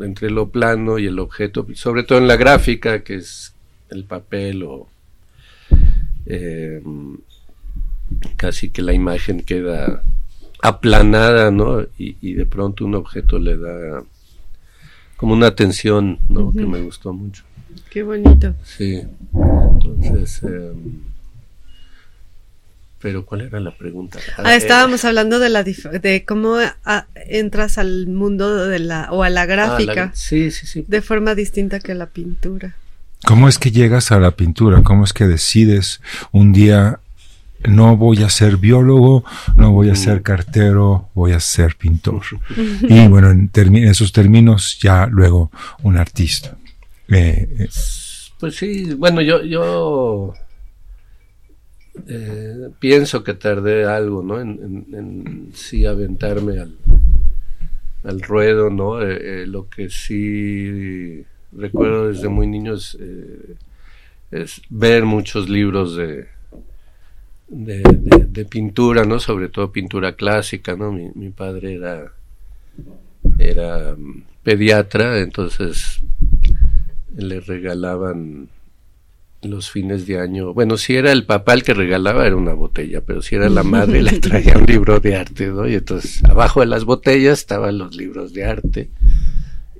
[0.00, 3.54] entre lo plano y el objeto, sobre todo en la gráfica, que es
[3.90, 4.88] el papel o
[6.26, 7.16] em,
[8.36, 10.02] casi que la imagen queda
[10.62, 11.82] aplanada, ¿no?
[11.98, 14.02] Y, y de pronto un objeto le da
[15.16, 16.52] como una tensión, ¿no?
[16.52, 17.44] Que me gustó mucho.
[17.90, 18.54] Qué bonito.
[18.64, 19.02] Sí.
[19.72, 21.00] Entonces, em,
[23.04, 24.18] pero ¿cuál era la pregunta?
[24.38, 29.08] Ah, eh, estábamos hablando de la dif- de cómo ah, entras al mundo de la
[29.12, 30.86] o a la ah, la- gráfica sí, sí, sí.
[30.88, 32.76] de forma distinta que la pintura.
[33.26, 34.82] ¿Cómo es que llegas a la pintura?
[34.82, 36.00] ¿Cómo es que decides
[36.32, 37.00] un día,
[37.68, 39.22] no voy a ser biólogo,
[39.54, 42.22] no voy a ser cartero, voy a ser pintor?
[42.88, 45.50] Y bueno, en, en esos términos ya luego
[45.82, 46.56] un artista.
[47.08, 47.68] Eh, eh,
[48.40, 50.32] Pues sí, bueno, yo, yo
[52.08, 54.40] eh, pienso que tardé algo, ¿no?
[54.40, 56.76] En, sí aventarme al,
[58.02, 59.00] al ruedo, ¿no?
[59.00, 62.98] Eh, eh, lo que sí recuerdo desde muy niño es,
[64.68, 66.26] ver muchos libros de,
[67.48, 67.82] de,
[68.28, 69.20] de, pintura, ¿no?
[69.20, 70.90] Sobre todo pintura clásica, ¿no?
[70.90, 72.12] Mi, mi padre era,
[73.38, 76.00] era mm, pediatra, entonces
[77.16, 78.48] le regalaban
[79.44, 80.52] los fines de año.
[80.54, 83.62] Bueno, si era el papá el que regalaba, era una botella, pero si era la
[83.64, 85.68] madre, le traía un libro de arte, ¿no?
[85.68, 88.90] Y entonces, abajo de las botellas estaban los libros de arte.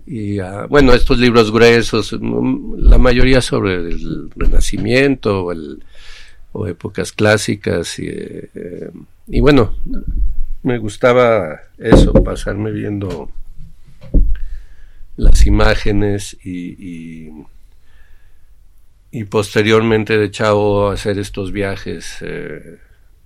[0.07, 5.83] Y uh, bueno, estos libros gruesos, mm, la mayoría sobre el Renacimiento o, el,
[6.53, 7.99] o épocas clásicas.
[7.99, 8.91] Y, eh,
[9.27, 9.75] y bueno,
[10.63, 13.31] me gustaba eso, pasarme viendo
[15.17, 17.31] las imágenes y, y,
[19.23, 22.79] posteriormente de chavo hacer estos viajes eh,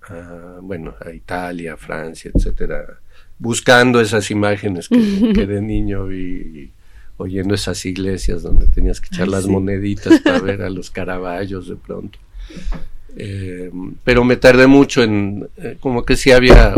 [0.07, 2.99] a, bueno, a Italia, Francia, etcétera,
[3.39, 4.97] buscando esas imágenes que,
[5.47, 6.71] de niño vi
[7.17, 11.75] oyendo esas iglesias donde tenías que echar las moneditas para ver a los caraballos de
[11.75, 12.19] pronto.
[13.17, 13.71] Eh,
[14.03, 16.75] pero me tardé mucho en, eh, como que sí había,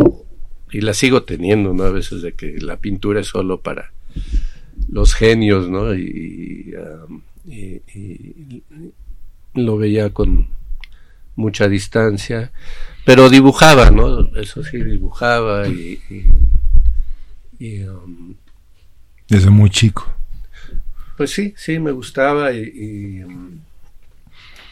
[0.71, 1.83] y la sigo teniendo, ¿no?
[1.83, 3.91] A veces de que la pintura es solo para
[4.89, 5.93] los genios, ¿no?
[5.93, 6.73] Y,
[7.07, 7.21] um,
[9.53, 10.47] lo veía con
[11.35, 12.51] mucha distancia,
[13.05, 14.27] pero dibujaba, ¿no?
[14.35, 15.99] Eso sí, dibujaba y...
[17.61, 18.33] Um,
[19.27, 20.11] Desde muy chico.
[21.17, 23.23] Pues sí, sí, me gustaba y...
[23.23, 23.59] Um,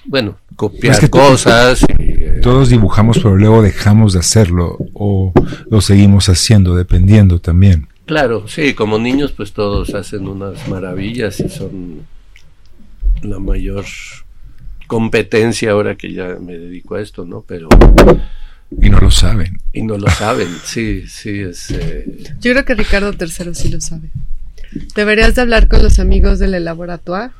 [0.05, 1.85] bueno, copiar cosas.
[1.99, 5.33] Eh, todos dibujamos, pero luego dejamos de hacerlo o
[5.69, 7.87] lo seguimos haciendo, dependiendo también.
[8.05, 12.07] Claro, sí, como niños pues todos hacen unas maravillas y son
[13.21, 13.85] la mayor
[14.89, 17.45] competencia ahora que ya me dedico a esto, ¿no?
[17.47, 17.69] Pero...
[18.81, 19.61] Y no lo saben.
[19.71, 21.69] Y no lo saben, sí, sí, es...
[21.69, 22.05] Eh,
[22.39, 24.09] Yo creo que Ricardo III sí lo sabe.
[24.95, 27.31] Deberías de hablar con los amigos del laboratorio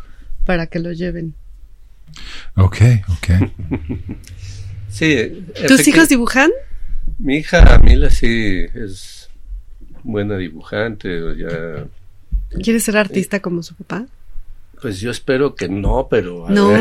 [0.45, 1.33] para que lo lleven.
[2.55, 3.51] Ok, ok.
[4.89, 5.43] sí.
[5.67, 6.51] ¿Tus hijos dibujan?
[7.17, 9.29] Mi hija Mila sí es
[10.03, 11.09] buena dibujante.
[11.35, 11.87] Ya...
[12.61, 14.05] ¿Quieres ser artista como su papá?
[14.81, 16.45] Pues yo espero que no, pero...
[16.49, 16.71] no.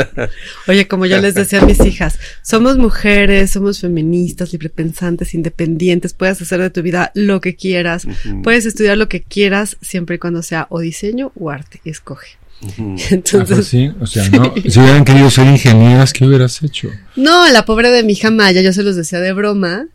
[0.68, 6.42] Oye, como yo les decía a mis hijas, somos mujeres, somos feministas, librepensantes, independientes, puedes
[6.42, 8.06] hacer de tu vida lo que quieras,
[8.42, 12.40] puedes estudiar lo que quieras, siempre y cuando sea o diseño o arte, escoge.
[13.10, 16.90] Entonces, sí, o sea, no, si hubieran querido ser ingenieras, ¿qué hubieras hecho?
[17.16, 19.86] No, la pobre de mi hija Maya, yo se los decía de broma,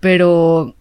[0.00, 0.74] pero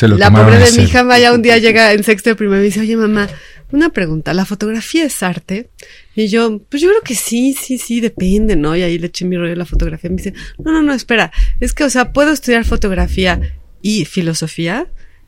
[0.00, 2.80] la pobre de mi hija Maya un día llega en sexto de primaria y dice,
[2.80, 3.28] oye mamá,
[3.70, 5.68] una pregunta, ¿la fotografía es arte?
[6.14, 8.74] Y yo, pues yo creo que sí, sí, sí, depende, ¿no?
[8.76, 10.10] Y ahí le eché mi rollo a la fotografía.
[10.10, 13.40] Me dice, no, no, no, espera, es que, o sea, ¿puedo estudiar fotografía
[13.82, 14.86] y filosofía?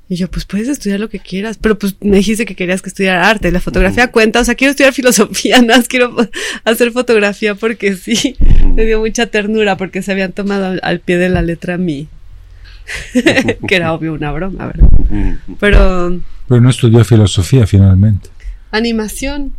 [0.08, 2.88] Y yo, pues puedes estudiar lo que quieras, pero pues me dijiste que querías que
[2.88, 6.16] estudiara arte, la fotografía cuenta, o sea, quiero estudiar filosofía, nada más quiero
[6.64, 8.36] hacer fotografía porque sí,
[8.74, 12.08] me dio mucha ternura porque se habían tomado al pie de la letra mi,
[13.68, 14.90] que era obvio una broma, ¿verdad?
[15.60, 16.20] Pero...
[16.50, 18.28] Pero no estudió filosofía finalmente.
[18.72, 19.52] Animación.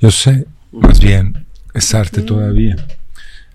[0.00, 2.76] Yo sé, más bien, es arte todavía.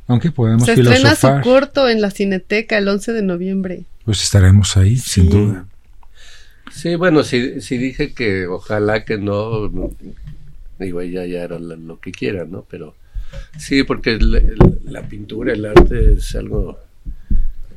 [0.06, 3.86] Aunque podemos Se estrena su corto en la Cineteca el 11 de noviembre.
[4.06, 5.65] Pues estaremos ahí, sin duda.
[6.71, 9.71] Sí, bueno, si, si dije que ojalá que no,
[10.78, 12.67] digo, ella ya era lo que quiera, ¿no?
[12.69, 12.93] Pero
[13.58, 16.78] sí, porque la pintura, el arte es algo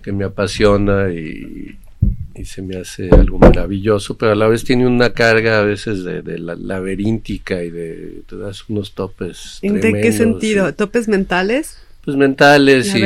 [0.03, 1.79] que me apasiona y,
[2.45, 6.23] se me hace algo maravilloso, pero a la vez tiene una carga a veces de,
[6.39, 9.59] la laberíntica y de te das unos topes.
[9.63, 10.73] ¿En de qué sentido?
[10.75, 11.79] ¿Topes mentales?
[12.05, 13.05] Pues mentales y,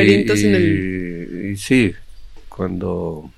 [1.51, 1.93] y, sí,
[2.49, 3.31] cuando,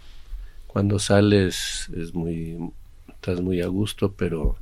[0.67, 2.59] cuando sales es muy,
[3.09, 4.57] estás muy a gusto, pero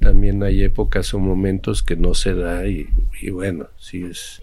[0.00, 2.88] también hay épocas o momentos que no se da y,
[3.20, 4.42] y bueno, sí es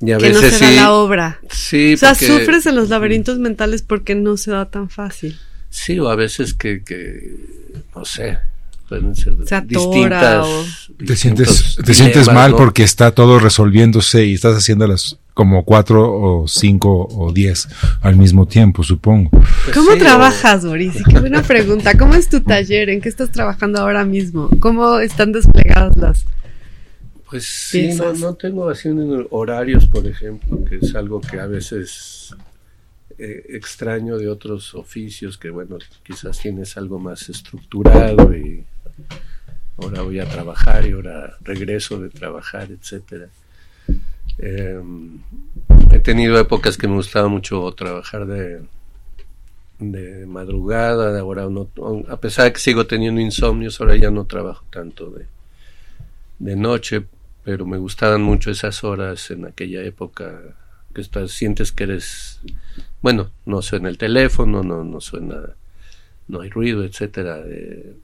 [0.00, 1.40] y a que veces no se da la obra.
[1.50, 5.38] Sí, o sea, sufres en los laberintos mentales porque no se da tan fácil.
[5.70, 7.36] Sí, o a veces que, que
[7.94, 8.38] no sé,
[8.88, 10.46] pueden ser distintas.
[11.04, 16.48] te sientes, te sientes mal porque está todo resolviéndose y estás haciéndolas como cuatro o
[16.48, 17.68] cinco o diez
[18.00, 19.30] al mismo tiempo, supongo.
[19.30, 20.94] Pues ¿Cómo trabajas, Boris?
[21.10, 21.96] Qué buena pregunta.
[21.98, 22.88] ¿Cómo es tu taller?
[22.88, 24.48] ¿En qué estás trabajando ahora mismo?
[24.60, 26.24] ¿Cómo están desplegadas las
[27.28, 28.88] pues sí, no, no, tengo así
[29.30, 32.34] horarios, por ejemplo, que es algo que a veces
[33.18, 38.64] eh, extraño de otros oficios, que bueno, quizás tienes algo más estructurado y
[39.78, 43.28] ahora voy a trabajar y ahora regreso de trabajar, etcétera.
[44.38, 45.18] Em,
[45.90, 48.60] he tenido épocas que me gustaba mucho trabajar de,
[49.78, 51.68] de madrugada, de ahora no,
[52.08, 55.26] a pesar de que sigo teniendo insomnios, ahora ya no trabajo tanto de,
[56.38, 57.06] de noche,
[57.46, 60.42] pero me gustaban mucho esas horas en aquella época
[60.92, 62.40] que estás, sientes que eres,
[63.00, 65.36] bueno, no suena el teléfono, no, no suena,
[66.26, 67.94] no hay ruido, etcétera, eh,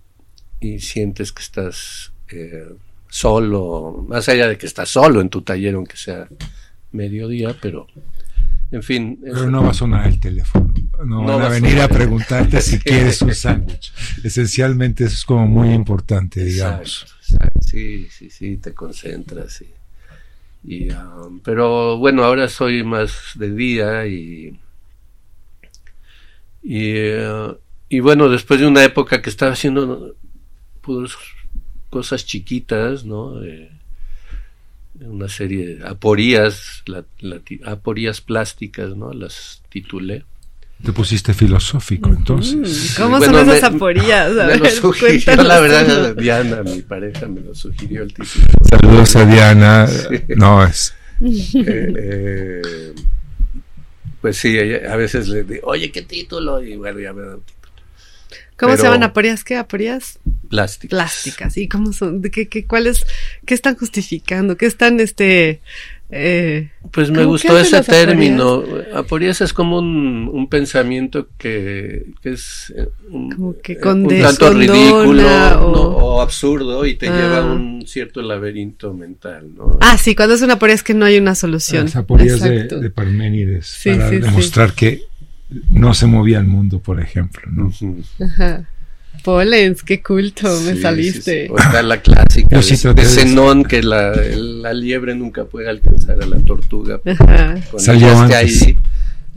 [0.60, 2.72] y sientes que estás eh,
[3.08, 6.28] solo, más allá de que estás solo en tu taller, aunque sea
[6.92, 7.88] mediodía, pero
[8.70, 9.18] en fin.
[9.24, 10.72] Pero no va a sonar el teléfono.
[11.04, 13.92] No, van a venir a, preguntarte si quieres un sándwich.
[14.22, 17.06] Esencialmente eso es como muy importante, digamos.
[17.60, 19.64] Sí, sí, sí, te concentras.
[20.64, 24.58] Y, um, pero bueno, ahora soy más de día y.
[26.62, 27.56] Y, uh,
[27.88, 30.14] y bueno, después de una época que estaba haciendo
[31.90, 33.42] cosas chiquitas, ¿no?
[33.42, 33.70] Eh,
[35.00, 37.04] una serie de aporías, la,
[37.64, 39.12] aporías plásticas, ¿no?
[39.12, 40.24] Las titulé.
[40.84, 42.94] Te pusiste filosófico, entonces.
[42.96, 44.32] ¿Cómo son esas aporías?
[44.32, 48.46] me lo sugirió, la verdad, Diana, mi pareja, me lo sugirió el título.
[48.68, 49.88] Saludos a Diana.
[50.36, 50.94] No, es...
[51.24, 52.94] Eh, eh,
[54.20, 56.62] pues sí, a veces le digo, oye, ¿qué título?
[56.62, 57.62] Y bueno, ya me da un título.
[58.56, 59.44] ¿Cómo se llaman aporías?
[59.44, 60.18] ¿Qué aporías?
[60.48, 60.90] Plásticas.
[60.90, 61.56] Plásticas.
[61.56, 62.22] ¿Y cómo son?
[62.22, 63.04] ¿Qué, qué, cuáles,
[63.46, 64.56] qué están justificando?
[64.56, 65.60] ¿Qué están, este...
[66.14, 68.62] Eh, pues me gustó ese término.
[68.94, 69.40] Aporías?
[69.40, 74.52] es como un, un pensamiento que, que es eh, un, como que eh, un tanto
[74.52, 75.26] ridículo
[75.62, 76.16] o...
[76.16, 76.20] o...
[76.20, 77.54] absurdo y te lleva a ah.
[77.54, 79.54] un cierto laberinto mental.
[79.56, 79.78] ¿no?
[79.80, 81.84] Ah, sí, cuando es una aporía es que no hay una solución.
[81.86, 84.76] Las aporías de, de, Parménides sí, para sí, demostrar sí.
[84.76, 85.02] que
[85.70, 87.72] no se movía el mundo, por ejemplo, ¿no?
[88.22, 88.68] Ajá.
[89.22, 91.48] Polens, qué culto, me saliste.
[91.50, 96.26] O está la clásica de, de Zenón, que la, la, liebre nunca puede alcanzar a
[96.26, 97.00] la tortuga.
[97.06, 97.56] Ajá.
[97.78, 98.62] Salió antes.
[98.62, 98.78] Ahí,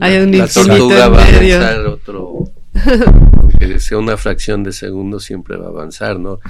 [0.00, 2.50] Hay un la tortuga va a avanzar otro,
[3.36, 6.40] aunque sea una fracción de segundo, siempre va a avanzar, ¿no?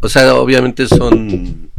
[0.00, 1.70] O sea, obviamente son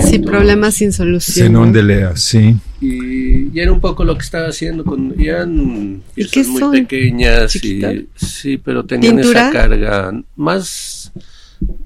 [0.00, 1.46] Sí, problemas sin solución.
[1.46, 2.56] Zenón de Lea, sí.
[2.80, 6.72] Y, y, era un poco lo que estaba haciendo con eran piezas muy son?
[6.72, 9.48] pequeñas y sí, pero tenían ¿Pintura?
[9.48, 11.12] esa carga más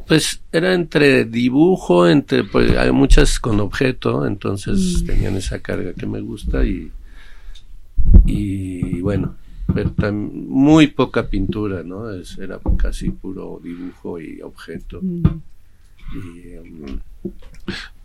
[0.07, 5.07] pues era entre dibujo, entre pues hay muchas con objeto, entonces mm.
[5.07, 6.91] tenían esa carga que me gusta y
[8.25, 9.37] y bueno,
[9.75, 12.11] pero muy poca pintura, ¿no?
[12.11, 15.01] Es, era casi puro dibujo y objeto.
[15.03, 15.25] Mm.
[16.15, 17.01] Y, um,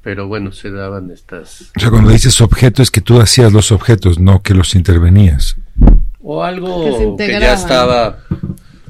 [0.01, 1.71] pero bueno, se daban estas...
[1.75, 5.55] O sea, cuando dices objeto es que tú hacías los objetos, no que los intervenías.
[6.21, 8.17] O algo que, que ya estaba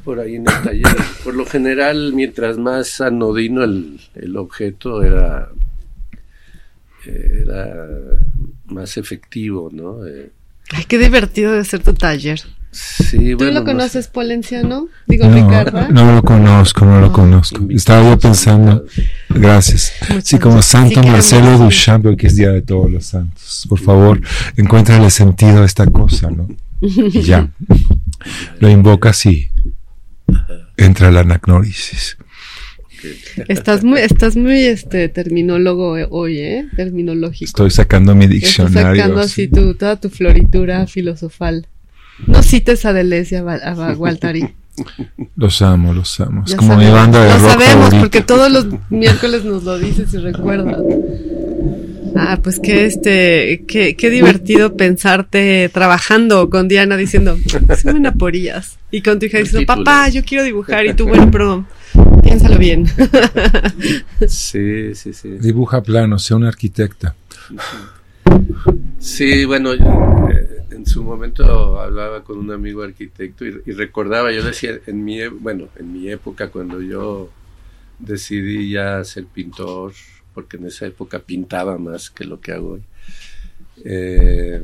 [0.03, 0.95] por ahí en el taller.
[1.23, 5.49] Por lo general, mientras más anodino el, el objeto, era,
[7.05, 7.75] era
[8.65, 10.05] más efectivo, ¿no?
[10.07, 10.31] Eh,
[10.71, 12.41] Ay, qué divertido de ser tu taller.
[12.71, 14.87] Sí, ¿Tú bueno, lo conoces, no Polenciano?
[15.05, 15.89] Digo, no, Ricardo.
[15.89, 17.59] No lo conozco, no lo conozco.
[17.69, 18.85] Estaba yo pensando,
[19.29, 19.91] gracias.
[20.09, 23.65] Muchas sí, como Santo sí, Marcelo Duchamp, que es Día de Todos los Santos.
[23.67, 24.21] Por favor,
[24.55, 26.47] encuéntrale sentido a esta cosa, ¿no?
[26.79, 27.51] Y ya.
[28.59, 29.49] Lo invocas y
[30.77, 32.17] entra la anagnorisis.
[33.47, 36.67] Estás muy, estás muy este terminólogo hoy, ¿eh?
[36.75, 37.45] Terminológico.
[37.45, 38.79] Estoy sacando mi diccionario.
[38.79, 41.67] Estás sacando así tu, toda tu floritura filosofal.
[42.27, 44.47] No cites a Deleuze y a, a Gualtari.
[45.35, 46.43] Los amo, los amo.
[46.45, 47.99] Es ya como sabemos, mi banda de lo rock sabemos favorita.
[47.99, 50.81] porque todos los miércoles nos lo dices y recuerdas.
[52.15, 58.77] Ah, pues qué este, qué, qué divertido pensarte trabajando con Diana diciendo, se ven aporías.
[58.91, 60.85] Y con tu hija diciendo, papá, yo quiero dibujar.
[60.85, 61.65] Y tú, bueno, pero
[62.21, 62.85] piénsalo bien.
[64.27, 65.29] sí, sí, sí.
[65.39, 67.15] Dibuja plano, sea una arquitecta.
[68.99, 69.71] Sí, bueno,
[70.71, 75.27] en su momento hablaba con un amigo arquitecto y, y, recordaba, yo decía, en mi,
[75.27, 77.29] bueno, en mi época cuando yo
[77.99, 79.93] decidí ya ser pintor,
[80.33, 82.83] porque en esa época pintaba más que lo que hago hoy,
[83.83, 84.61] eh,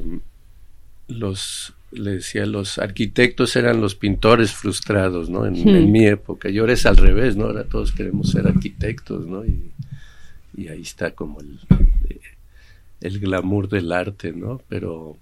[1.08, 5.46] los, le decía, los arquitectos eran los pintores frustrados, ¿no?
[5.46, 5.76] En, hmm.
[5.76, 7.46] en, mi época, y ahora es al revés, ¿no?
[7.46, 9.46] Ahora todos queremos ser arquitectos, ¿no?
[9.46, 9.72] Y,
[10.56, 11.60] y ahí está como el,
[13.02, 14.62] el glamour del arte, ¿no?
[14.68, 15.18] Pero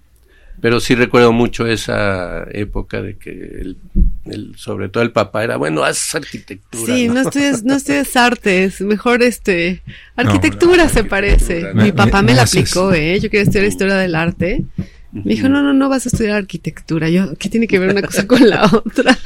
[0.60, 3.76] pero sí recuerdo mucho esa época de que el,
[4.24, 8.16] el, sobre todo el papá era bueno haz arquitectura sí no, no estudies no estudies
[8.16, 9.82] artes mejor este
[10.16, 11.74] arquitectura no, se parece.
[11.74, 14.64] mi papá me, me la aplicó eh yo quería estudiar historia del arte.
[15.12, 18.02] Me dijo no no no vas a estudiar arquitectura yo qué tiene que ver una
[18.02, 19.16] cosa con la otra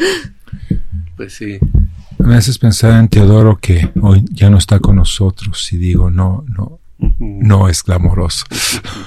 [1.16, 1.58] pues sí.
[2.18, 6.44] Me haces pensar en Teodoro que hoy ya no está con nosotros y digo no
[6.48, 6.79] no
[7.18, 8.44] no es glamoroso.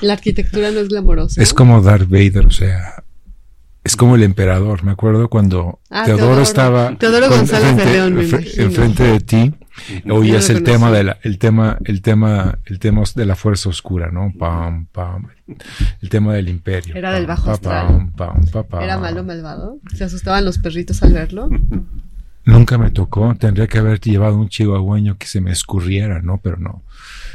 [0.02, 1.42] La arquitectura no es glamorosa.
[1.42, 3.04] Es como Darth Vader, o sea,
[3.84, 4.84] es como el emperador.
[4.84, 6.80] Me acuerdo cuando Ah, Teodoro, Teodoro.
[6.88, 8.64] enfrente Teodoro González de León, me imagino.
[8.64, 9.54] enfrente de ti,
[10.10, 14.10] oías el tema de la, el tema, el tema, el tema de la fuerza oscura,
[14.12, 14.32] ¿no?
[14.38, 15.28] Pam, pam,
[16.02, 16.96] el tema del imperio.
[16.96, 17.88] Era del bajo pa, astral.
[17.88, 18.82] pam, pam, pa, pam.
[18.82, 19.78] Era malo, malvado.
[19.96, 21.50] Se asustaban los perritos al verlo.
[22.46, 26.40] Nunca me tocó, tendría que haber llevado un chihuahueño que se me escurriera, ¿no?
[26.44, 26.84] Pero no.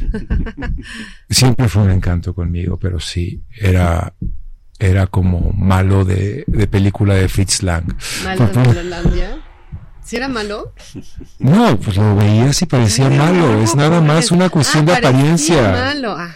[1.30, 4.12] Siempre fue un encanto conmigo, pero sí, era,
[4.78, 7.94] era como malo de, de película de Fritz Lang.
[8.24, 9.38] Malo de Malolandia.
[10.04, 10.72] ¿Sí era malo?
[11.38, 15.70] No, pues lo veías y parecía malo, es nada más una cuestión de Ah, apariencia.
[15.72, 16.12] malo.
[16.18, 16.34] Ah.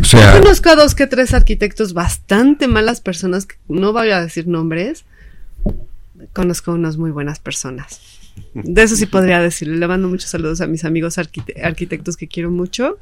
[0.00, 4.20] O sea, Conozco a dos que tres arquitectos bastante malas personas, que no voy a
[4.20, 5.04] decir nombres.
[6.32, 8.00] Conozco unas muy buenas personas.
[8.54, 9.76] De eso sí podría decirle.
[9.76, 12.98] Le mando muchos saludos a mis amigos arquite- arquitectos que quiero mucho.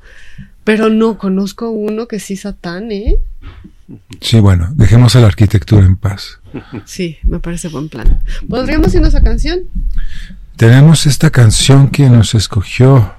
[0.65, 3.17] Pero no, conozco uno que sí satán, ¿eh?
[4.21, 6.39] sí, bueno, dejemos a la arquitectura en paz.
[6.87, 8.21] Sí, me parece buen plan.
[8.49, 9.61] ¿Podríamos irnos a canción?
[10.57, 13.13] Tenemos esta canción que nos escogió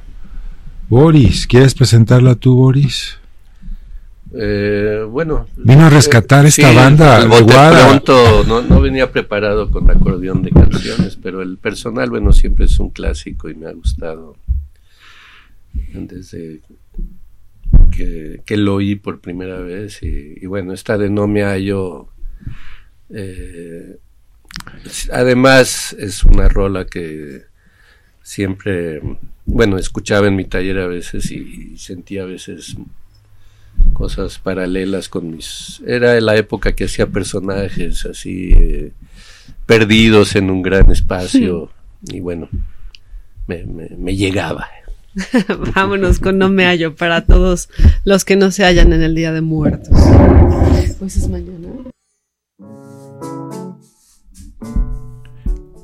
[0.90, 1.48] Boris.
[1.48, 3.18] ¿Quieres presentarla tú, Boris?
[4.36, 5.48] Eh, bueno.
[5.56, 10.42] Vino a rescatar eh, esta sí, banda de pronto, no, no venía preparado con acordeón
[10.42, 14.36] de canciones, pero el personal, bueno, siempre es un clásico y me ha gustado
[15.94, 16.62] desde
[17.92, 20.02] que, que lo oí por primera vez.
[20.02, 22.08] Y, y bueno, esta de No me hallo.
[23.10, 23.98] eh,
[25.12, 27.44] además, es una rola que
[28.22, 29.02] siempre,
[29.46, 32.76] bueno, escuchaba en mi taller a veces y sentía a veces
[33.94, 35.82] cosas paralelas con mis...
[35.86, 38.92] Era la época que hacía personajes así eh,
[39.66, 41.70] perdidos en un gran espacio
[42.12, 42.50] y bueno,
[43.48, 44.68] me, me, me llegaba.
[45.76, 47.70] Vámonos con No me hallo para todos
[48.04, 49.98] los que no se hallan en el Día de Muertos.
[51.00, 51.93] Pues es mañana.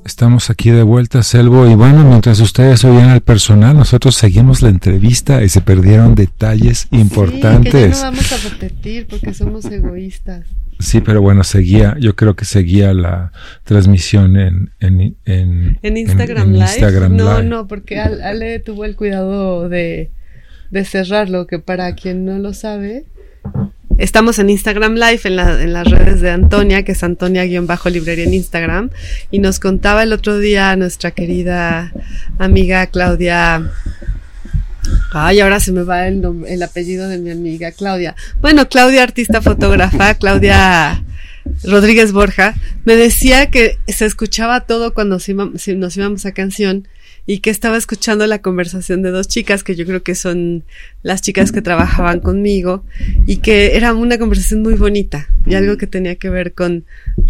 [0.04, 4.70] Estamos aquí de vuelta, Selvo, y bueno, mientras ustedes oían al personal, nosotros seguimos la
[4.70, 7.96] entrevista y se perdieron detalles Sí, que ya importantes.
[7.98, 10.46] no vamos a repetir porque somos egoístas.
[10.78, 13.32] Sí, pero bueno, seguía, yo creo que seguía la
[13.64, 16.64] transmisión en, en, en, En Instagram en Live.
[16.64, 17.48] Instagram no, Live.
[17.48, 20.10] no, porque Al- Ale tuvo el cuidado de,
[20.70, 23.04] de cerrarlo, que para quien no lo sabe,
[24.00, 28.90] estamos en Instagram Live, en, en las redes de Antonia, que es Antonia-librería en Instagram,
[29.30, 31.92] y nos contaba el otro día nuestra querida
[32.38, 33.70] amiga Claudia.
[35.12, 38.16] Ay, ahora se me va el, el apellido de mi amiga Claudia.
[38.40, 41.04] Bueno, Claudia, artista fotógrafa, Claudia
[41.64, 46.88] Rodríguez Borja, me decía que se escuchaba todo cuando nos íbamos a canción
[47.26, 50.64] y que estaba escuchando la conversación de dos chicas que yo creo que son
[51.02, 52.84] las chicas que trabajaban conmigo
[53.26, 56.84] y que era una conversación muy bonita y algo que tenía que ver con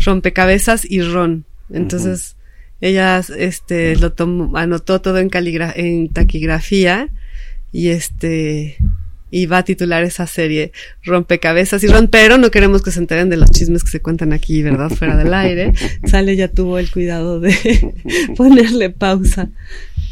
[0.05, 1.45] rompecabezas y ron.
[1.73, 2.37] Entonces,
[2.81, 5.31] ella este lo tomó, anotó todo en
[5.77, 7.09] en taquigrafía
[7.73, 8.79] y este
[9.31, 10.73] y va a titular esa serie
[11.03, 14.33] Rompecabezas y Ron, pero no queremos que se enteren de los chismes que se cuentan
[14.33, 14.91] aquí, ¿verdad?
[14.91, 15.73] Fuera del aire.
[16.05, 17.95] Sale ya tuvo el cuidado de
[18.37, 19.51] ponerle pausa.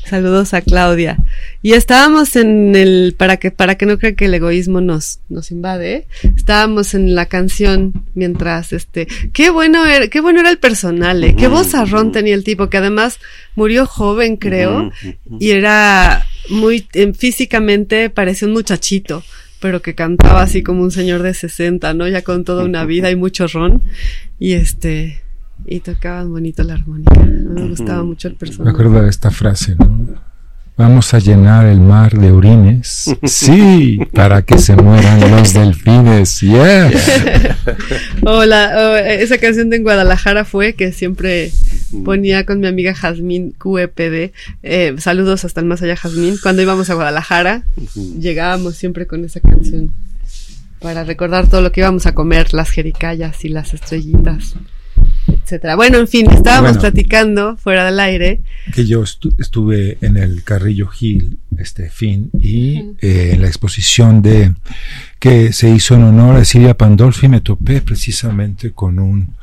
[0.09, 1.19] Saludos a Claudia.
[1.63, 5.51] Y estábamos en el, para que, para que no crean que el egoísmo nos, nos
[5.51, 6.07] invade,
[6.37, 11.35] estábamos en la canción mientras este, qué bueno era, qué bueno era el personal, ¿eh?
[11.37, 13.19] qué vozarrón tenía el tipo, que además
[13.55, 14.91] murió joven, creo,
[15.39, 19.23] y era muy, eh, físicamente parecía un muchachito,
[19.61, 22.09] pero que cantaba así como un señor de 60, ¿no?
[22.09, 23.83] Ya con toda una vida y mucho ron.
[24.39, 25.21] Y este,
[25.67, 27.28] y tocaban bonito la armónica.
[27.49, 28.71] Me gustaba mucho el Me personaje.
[28.71, 30.07] acuerdo de esta frase, ¿no?
[30.77, 33.13] Vamos a llenar el mar de orines.
[33.25, 36.41] Sí, para que se mueran los delfines.
[36.41, 36.91] Yeah.
[38.25, 41.51] O la, o esa canción de en Guadalajara fue que siempre
[42.05, 44.33] ponía con mi amiga Jazmín QEPD.
[44.63, 46.37] Eh, saludos hasta el más allá, Jazmín.
[46.43, 47.63] Cuando íbamos a Guadalajara,
[48.19, 49.93] llegábamos siempre con esa canción
[50.81, 54.55] para recordar todo lo que íbamos a comer, las jericayas y las estrellitas,
[55.43, 55.77] etcétera.
[55.77, 56.81] Bueno, en fin, estábamos Bueno.
[56.81, 58.41] platicando fuera del aire.
[58.75, 64.21] que yo estu- estuve en el Carrillo Gil este fin y eh, en la exposición
[64.23, 64.53] de
[65.19, 69.35] que se hizo en honor a Silvia Pandolfi me topé precisamente con un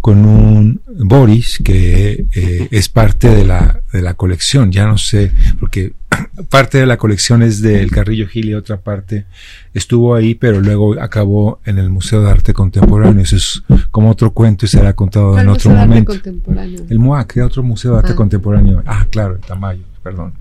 [0.00, 5.32] con un Boris que eh, es parte de la de la colección ya no sé
[5.58, 5.92] porque
[6.50, 9.26] parte de la colección es del Carrillo Gil y otra parte
[9.72, 14.32] estuvo ahí pero luego acabó en el Museo de Arte Contemporáneo eso es como otro
[14.32, 17.92] cuento y será contado ¿Cuál en otro museo de arte momento el MOAC, otro museo
[17.92, 18.16] de arte Ah.
[18.16, 18.82] contemporáneo.
[18.86, 20.34] Ah, claro, el Tamayo, perdón.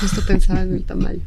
[0.00, 1.20] Justo pensaba en el tamaño.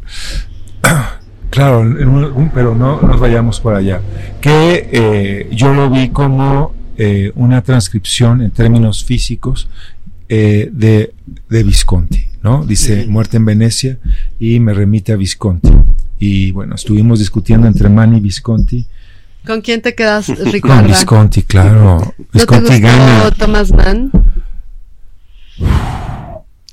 [1.55, 4.01] claro, un- pero no nos vayamos por allá.
[4.41, 9.67] Que eh, yo lo vi como eh, una transcripción en términos físicos
[10.29, 11.13] eh, de,
[11.49, 12.65] de Visconti, ¿no?
[12.65, 13.05] Dice.
[13.07, 13.97] Muerte en Venecia
[14.39, 15.69] y me remite a Visconti.
[16.19, 18.85] Y bueno, estuvimos discutiendo entre Manny y Visconti.
[19.45, 20.87] ¿Con quién te quedas, Con Ricardo?
[20.87, 21.97] Visconti, claro.
[21.99, 23.31] ¿No te Visconti gustó gana.
[23.37, 24.11] Thomas Mann?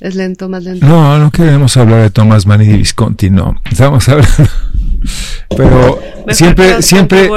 [0.02, 0.84] Es lento, más lento.
[0.84, 3.54] No, no queremos hablar de Thomas Mann y de Visconti, no.
[3.70, 4.50] Estamos hablando.
[5.56, 7.30] Pero Mejor siempre, siempre.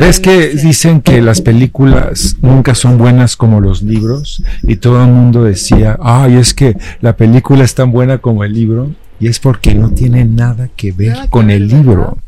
[0.00, 4.42] ¿Ves que dicen que las películas nunca son buenas como los libros?
[4.64, 8.52] Y todo el mundo decía, ay, es que la película es tan buena como el
[8.52, 8.90] libro.
[9.20, 11.78] Y es porque no tiene nada que ver Nada que con ver, el ¿verdad?
[11.78, 12.18] libro.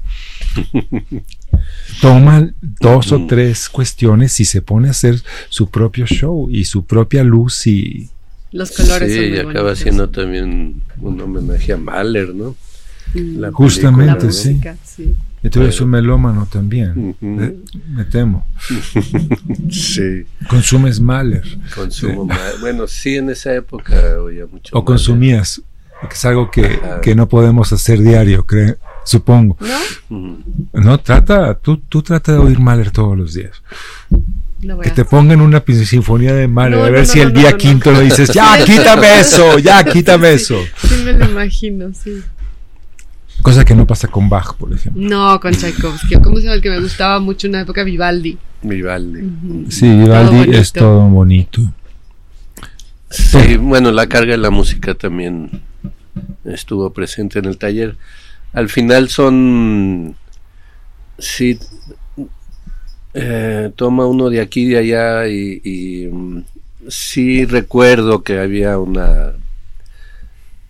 [2.00, 6.84] Toma dos o tres cuestiones y se pone a hacer su propio show y su
[6.84, 8.10] propia luz y
[8.52, 9.78] Los colores son Sí, muy y acaba bonitos.
[9.78, 12.54] siendo también un homenaje a Mahler, ¿no?
[13.14, 13.38] Mm.
[13.40, 14.32] La Justamente, La película, ¿no?
[14.32, 14.48] sí.
[14.50, 15.14] música, sí.
[15.42, 17.14] y tú eres un melómano también.
[17.20, 17.56] Eh,
[17.90, 18.46] Me temo.
[19.70, 21.42] Sí, Consumes Mahler.
[21.74, 22.60] consumo más.
[22.60, 24.74] Bueno, sí, en esa época oía mucho.
[24.74, 24.84] O Mahler.
[24.86, 25.62] consumías,
[26.08, 29.56] que es algo que, que no podemos hacer diario, cre- supongo.
[30.10, 30.38] ¿No?
[30.72, 33.62] No, trata, tú, tú trata de oír Mahler todos los días.
[34.66, 35.10] Lo voy Que a te hacer.
[35.10, 37.58] pongan una sinfonía de Mahler, No, a ver no, si el no, día no, no.
[37.58, 40.58] quinto lo dices, ya, quítame eso, ya, quítame Sí, eso.
[40.88, 42.20] Sí, me lo imagino, sí.
[43.42, 45.00] Cosa que no pasa con Bach, por ejemplo.
[45.08, 46.16] No, con Tchaikovsky.
[46.16, 47.84] ¿o ¿Cómo se llama el que me gustaba mucho en una época?
[47.84, 48.38] Vivaldi.
[48.62, 49.66] Vivaldi.
[49.68, 51.60] Sí, Vivaldi es todo bonito.
[53.10, 55.62] Sí, bueno, la carga de la música también
[56.44, 57.96] estuvo presente en el taller.
[58.52, 60.16] Al final son,
[61.18, 61.58] sí,
[63.18, 66.44] eh, toma uno de aquí y de allá y, y, mm,
[66.88, 69.32] sí recuerdo que había una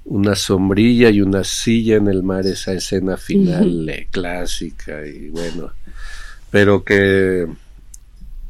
[0.04, 5.72] una sombrilla y una silla en el mar, esa escena final eh, clásica y bueno,
[6.48, 7.48] pero que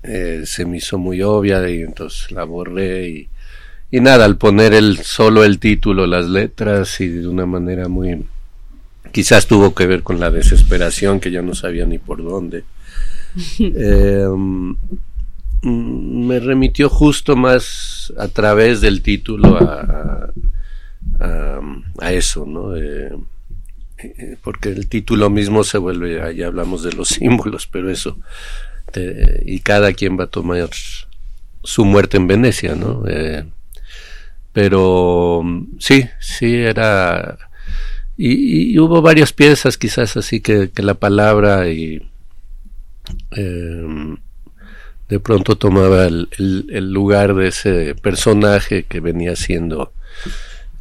[0.03, 3.29] eh, se me hizo muy obvia y entonces la borré y,
[3.91, 8.27] y nada, al poner el solo el título, las letras y de una manera muy
[9.11, 12.65] quizás tuvo que ver con la desesperación que ya no sabía ni por dónde.
[13.59, 14.75] Eh, mm,
[16.27, 20.31] me remitió justo más a través del título a,
[21.99, 22.77] a, eso, ¿no?
[22.77, 23.11] Eh,
[24.43, 28.19] porque el título mismo se vuelve, ya hablamos de los símbolos, pero eso,
[29.45, 30.71] y cada quien va a tomar
[31.67, 33.03] su muerte en Venecia, ¿no?
[33.07, 33.45] Eh,
[34.53, 37.39] pero mm, sí, sí era...
[38.17, 42.09] Y, y hubo varias piezas quizás así que, que la palabra y
[43.37, 44.17] eh,
[45.09, 49.93] de pronto tomaba el, el- el lugar de ese personaje que venía siendo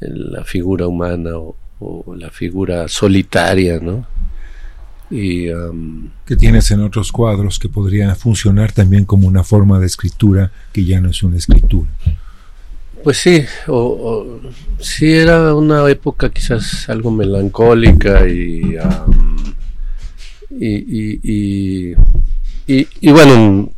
[0.02, 4.08] el- la figura humana o, o la figura solitaria, ¿no?
[5.12, 9.86] Y um, Que tienes en otros cuadros que podría funcionar también como una forma de
[9.86, 11.88] escritura que ya no es una escritura.
[13.04, 14.42] Pues sí, o, o-
[14.80, 19.55] sí era una época quizás algo melancólica y, am,
[20.60, 20.76] y,
[21.22, 21.96] y,
[22.68, 23.70] y, y- bueno,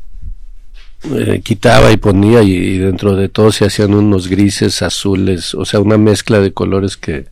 [1.15, 5.65] eh, quitaba y ponía y, y dentro de todo se hacían unos grises, azules, o
[5.65, 7.25] sea, una mezcla de colores que,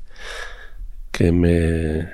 [1.12, 2.08] que me,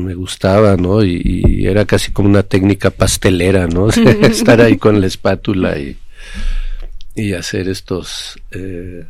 [0.00, 1.04] me gustaba, ¿no?
[1.04, 3.88] Y, y era casi como una técnica pastelera, ¿no?
[4.22, 5.96] Estar ahí con la espátula y,
[7.14, 8.38] y hacer estos...
[8.50, 9.04] eh,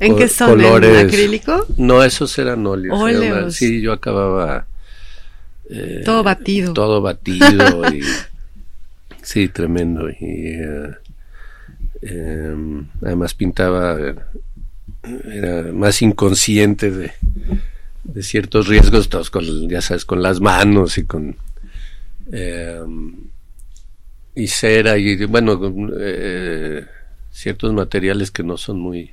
[0.00, 0.50] ¿En qué son?
[0.60, 1.04] ¿En colores.
[1.06, 1.66] acrílico?
[1.76, 2.98] No, esos eran óleos.
[3.00, 3.54] Óleos.
[3.54, 4.66] sí, yo acababa...
[5.70, 6.72] eh, Todo batido.
[6.72, 8.02] Todo batido y...
[9.22, 10.08] sí, tremendo.
[10.08, 10.90] Y eh,
[12.02, 13.98] em, además pintaba...
[15.32, 17.12] Era más inconsciente de,
[18.04, 21.36] de ciertos riesgos, todos con, ya sabes, con las manos y con...
[22.32, 23.14] em,
[24.34, 26.84] y cera y bueno, con, eh,
[27.32, 29.12] ciertos materiales que no son muy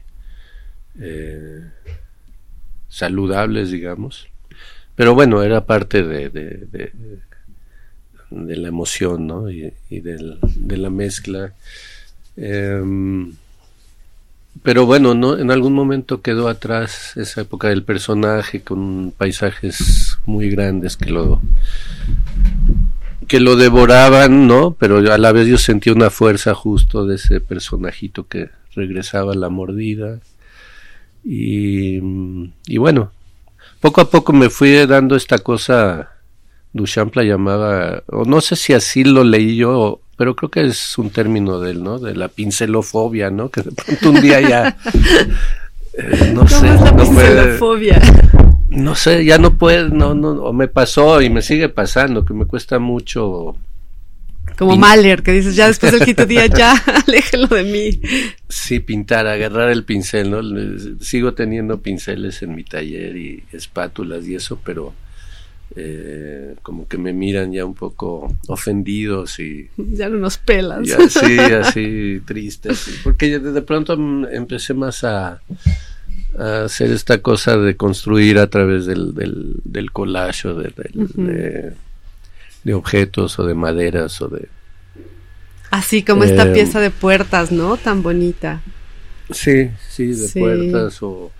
[2.88, 4.30] saludables, digamos.
[4.96, 6.92] Pero bueno, era parte de, de,
[8.32, 9.50] de, la emoción, ¿no?
[9.52, 11.54] Y, y del- de la mezcla.
[12.38, 13.34] Em,
[14.64, 15.38] pero bueno, ¿no?
[15.38, 21.42] en algún momento quedó atrás esa época del personaje con paisajes muy grandes que lo
[23.28, 24.76] que lo devoraban, ¿no?
[24.80, 29.36] Pero a la vez yo sentí una fuerza justo de ese personajito que regresaba a
[29.36, 30.20] la mordida.
[31.24, 31.98] Y,
[32.68, 33.12] y bueno,
[33.86, 36.10] poco a poco me fui dando esta cosa,
[36.74, 40.98] Duchamp la llamaba, o no sé si así lo leí yo, pero creo que es
[40.98, 42.00] un término de él, ¿no?
[42.00, 43.50] De la pincelofobia, ¿no?
[43.50, 44.76] Que de pronto un día ya,
[45.94, 48.02] eh, no ¿Cómo sé, es la no puede, pincelofobia?
[48.70, 52.34] no sé, ya no puedo, no, no, o me pasó y me sigue pasando, que
[52.34, 53.56] me cuesta mucho.
[54.58, 56.74] Como Pin- Mahler, que dices, ya después del quinto día, ya,
[57.08, 58.00] aléjelo de mí.
[58.50, 60.42] Sí, pintar, agarrar el pincel, ¿no?
[61.02, 64.94] Sigo teniendo pinceles en mi taller y espátulas y eso, pero
[65.76, 70.88] eh, como que me miran ya un poco ofendidos y Ya no nos pelas.
[70.88, 73.00] y así, así tristes.
[73.04, 73.94] Porque ya de pronto
[74.32, 75.42] empecé más a,
[76.38, 81.04] a hacer esta cosa de construir a través del, del, del collage o de, del-
[81.04, 81.24] Ujú.
[81.26, 81.74] de,
[82.66, 84.50] de objetos o de maderas o de...
[85.72, 87.78] Así como esta Eh, pieza de puertas, ¿no?
[87.78, 88.62] Tan bonita.
[89.32, 90.40] Sí, sí, de Sí.
[90.40, 91.32] puertas o,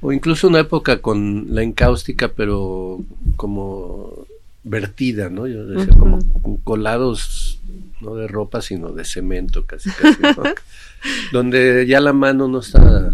[0.00, 3.04] o incluso una época con la encáustica, pero
[3.36, 4.26] como
[4.62, 5.46] vertida, ¿no?
[5.46, 6.18] Yo decía, como
[6.64, 7.60] colados,
[8.00, 10.54] no de ropa, sino de cemento, casi, casi, ¿no?
[11.32, 13.12] Donde ya la mano no está,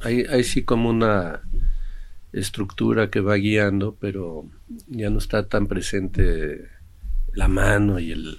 [0.00, 1.40] hay, hay sí como una
[2.32, 4.46] estructura que va guiando, pero
[4.88, 6.66] ya no está tan presente
[7.34, 8.38] la mano y el,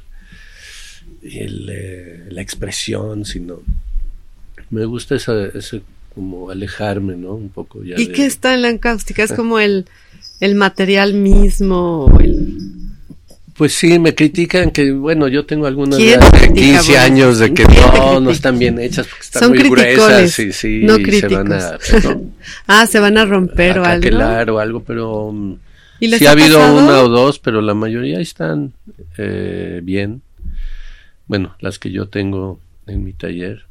[1.21, 3.61] y el, eh, la expresión, sino
[4.69, 5.81] me gusta esa, ese
[6.15, 7.33] como alejarme, ¿no?
[7.33, 7.99] Un poco ya.
[7.99, 9.23] ¿Y de- qué está en la encáustica?
[9.23, 9.85] Es como el,
[10.39, 12.15] el material mismo.
[12.19, 12.57] el-
[13.55, 16.97] Pues sí, me critican que, bueno, yo tengo algunas ¿Quién de hace critica, 15 Boris?
[16.97, 20.39] años de que ¿Quién te no, no están bien hechas porque están Son muy gruesas
[20.39, 21.77] y sí, no y se van a.
[22.67, 24.55] Ah, se van a romper a o algo.
[24.55, 25.55] o algo, pero mm,
[25.99, 28.73] ¿Y les sí ha habido una o dos, pero la mayoría están
[29.17, 30.21] eh, bien.
[31.27, 33.65] Bueno, las que yo tengo en mi taller.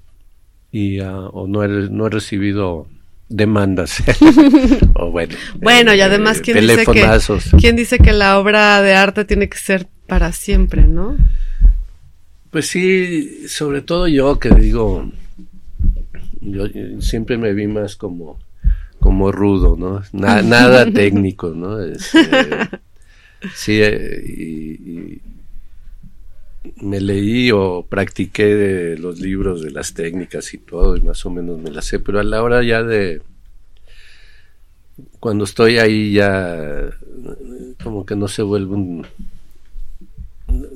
[0.70, 2.86] Y ah, o no he, no he recibido
[3.36, 4.02] demandas.
[4.94, 5.34] o bueno.
[5.60, 7.06] Bueno, y eh, además, ¿quién dice, que.
[7.58, 11.16] ¿quién dice que la obra de arte tiene que ser para siempre, no?
[12.50, 15.10] Pues sí, sobre todo yo que digo,
[16.40, 18.38] yo eh, siempre me vi más como,
[19.00, 20.02] como rudo, ¿no?
[20.12, 21.80] Na- nada técnico, ¿no?
[21.80, 22.68] Es, eh,
[23.54, 24.42] sí, eh, y,
[24.90, 25.22] y
[26.76, 31.58] me leí o practiqué los libros de las técnicas y todo, y más o menos
[31.58, 33.20] me las sé, pero a la hora ya de,
[35.20, 36.90] cuando estoy ahí ya,
[37.82, 39.06] como que no se vuelve un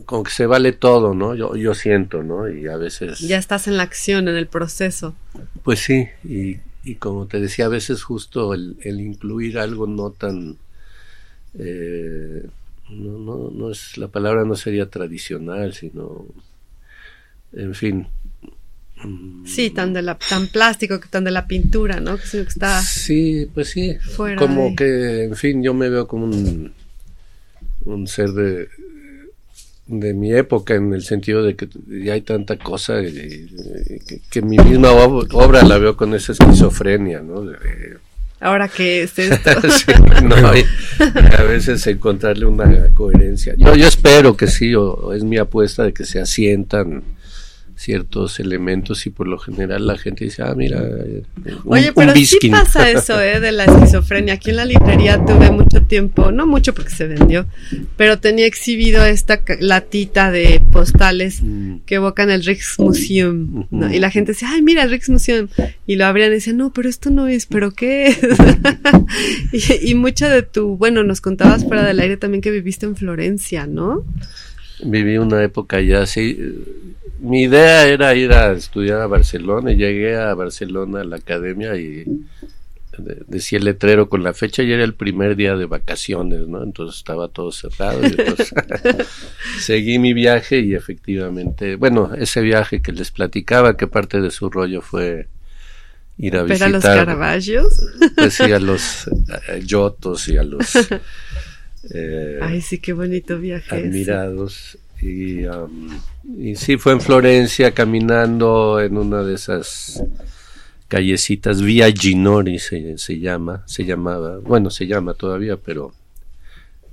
[0.07, 1.35] como que se vale todo, ¿no?
[1.35, 2.49] Yo, yo siento, ¿no?
[2.49, 3.19] Y a veces...
[3.19, 5.15] Ya estás en la acción, en el proceso.
[5.65, 10.11] Pues sí, y, y como te decía, a veces justo el, el incluir algo no
[10.11, 10.57] tan...
[11.59, 12.47] eh,
[12.91, 16.27] no, no, no es, la palabra no sería tradicional, sino...
[17.53, 18.07] En fin.
[19.45, 22.17] Sí, tan de la, tan plástico, que tan de la pintura, ¿no?
[22.17, 23.95] Que está Sí, pues sí.
[24.39, 26.73] como de- que, en fin, yo me veo como un,
[27.85, 28.69] un ser de,
[29.87, 31.69] de mi época en el sentido de que
[32.05, 33.49] ya hay tanta cosa y-
[33.91, 37.43] y que, que mi misma ob- obra la veo con esa esquizofrenia, ¿no?
[37.43, 37.99] De-
[38.41, 39.51] Ahora que es esto.
[39.71, 40.37] sí, no,
[41.39, 43.55] a veces encontrarle una coherencia.
[43.57, 47.03] Yo, yo espero que sí, o, o es mi apuesta de que se asientan
[47.77, 51.25] ciertos elementos y por lo general la gente dice, ah, mira, un,
[51.67, 52.51] Oye, un pero sí Biskin.
[52.51, 53.39] pasa eso, ¿eh?
[53.39, 54.35] De la esquizofrenia.
[54.35, 57.47] Aquí en la librería tuve mucho tiempo, no mucho porque se vendió,
[57.99, 61.81] pero tenía exhibido esta latita de postales Mm.
[61.85, 63.87] que evocan el Rijksmuseum, ¿no?
[63.87, 63.95] Ujú.
[63.95, 65.49] Y la gente decía, ay, mira el Rijksmuseum.
[65.87, 68.19] Y lo abrían y decían, no, pero esto no es, ¿pero qué es?
[69.83, 72.97] y, y mucha de tu, bueno, nos contabas fuera del aire también que viviste en
[72.97, 74.05] Florencia, ¿no?
[74.83, 76.39] Viví una época ya así.
[77.21, 81.75] Mi idea era ir a estudiar a Barcelona y llegué a Barcelona a la academia
[81.77, 82.05] y
[82.99, 86.63] de- decía el letrero con la fecha y era el primer día de vacaciones, ¿no?
[86.63, 88.01] Entonces estaba todo cerrado.
[88.03, 88.53] y entonces
[89.61, 94.49] seguí mi viaje y efectivamente, bueno, ese viaje que les platicaba, que parte de su
[94.51, 95.29] rollo fue
[96.19, 97.81] ir a Ver a los visitar Caravaggios.
[98.17, 99.11] pues sí, a los
[99.67, 100.75] Giottos y a los
[101.95, 103.69] eh, Ay, sí, qué bonito viaje.
[103.79, 104.79] ese.
[105.03, 105.91] Y, um,
[106.39, 110.03] y sí, fue en Florencia caminando en una de esas
[110.89, 115.93] callecitas, Via Ginori se, se llama, se llamaba, bueno, se llama todavía, pero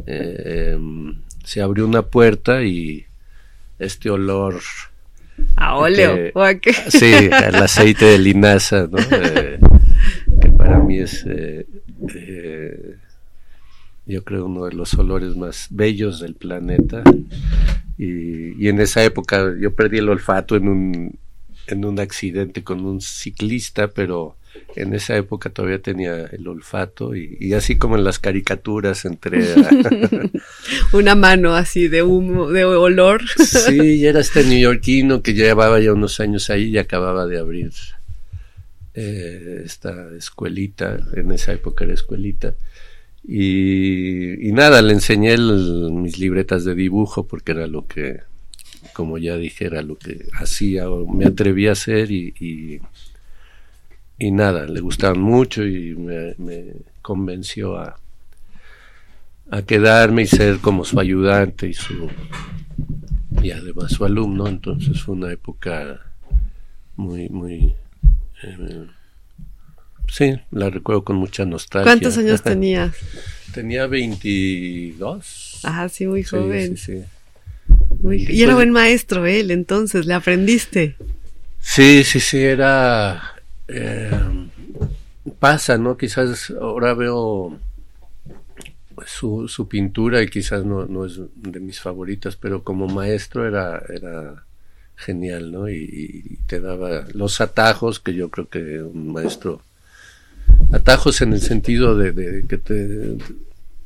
[0.07, 3.05] eh, em, se abrió una puerta y
[3.79, 4.59] este olor,
[5.55, 6.15] A óleo.
[6.15, 6.73] que- ¿O a qué?
[6.73, 8.97] sí, el aceite de linaza, ¿no?
[9.11, 9.59] Eh,
[10.41, 11.65] que para mí es, eh,
[14.05, 17.03] yo creo, uno de los olores más bellos del planeta.
[17.97, 21.19] Y, y en esa época yo perdí el olfato en un,
[21.67, 24.35] en un accidente con un ciclista, pero
[24.75, 29.53] en esa época todavía tenía el olfato y, y así como en las caricaturas entré
[29.53, 29.69] a,
[30.97, 33.21] Una mano así de humo, de olor.
[33.37, 37.71] Sí, y era este neoyorquino que llevaba ya unos años ahí y acababa de abrir
[38.93, 42.55] eh, esta escuelita, en esa época era escuelita.
[43.25, 48.19] Y, nada, le enseñé mis libretas de dibujo porque era lo que,
[48.93, 52.81] como ya dije, era lo que hacía o me atreví a hacer y,
[54.19, 56.65] y, nada, le gustaban mucho y me, me
[57.01, 57.97] convenció a,
[59.51, 62.09] a quedarme y ser como su ayudante y su
[63.41, 65.99] y además su alumno, entonces fue una época
[66.95, 67.75] muy, muy
[68.43, 68.87] eh,
[70.09, 71.91] sí, la recuerdo con mucha nostalgia.
[71.91, 72.95] ¿Cuántos años tenías?
[73.53, 75.59] Tenía 22.
[75.63, 76.75] Ah, sí, muy joven.
[76.77, 77.03] sí, sí.
[78.01, 80.95] Muy- Y era pues- buen maestro él, entonces, le aprendiste.
[81.59, 83.21] Sí, sí, sí, era...
[83.67, 84.09] eh,
[85.39, 85.95] pasa, ¿no?
[85.97, 87.57] Quizás ahora veo
[89.05, 93.81] su, su pintura y quizás no, no es de mis favoritas, pero como maestro era,
[93.93, 94.45] era
[94.95, 95.69] genial, ¿no?
[95.69, 95.75] Y,
[96.25, 99.61] y te daba los atajos que yo creo que un maestro...
[100.71, 103.17] Atajos en el sentido de, de que te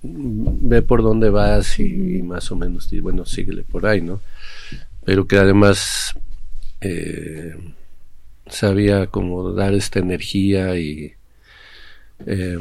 [0.02, 4.22] ve por dónde vas y, y más o menos, y bueno, síguele por ahí, ¿no?
[5.04, 6.14] Pero que además
[6.82, 7.56] eh,
[8.50, 11.14] sabía cómo dar esta energía y
[12.26, 12.58] eh,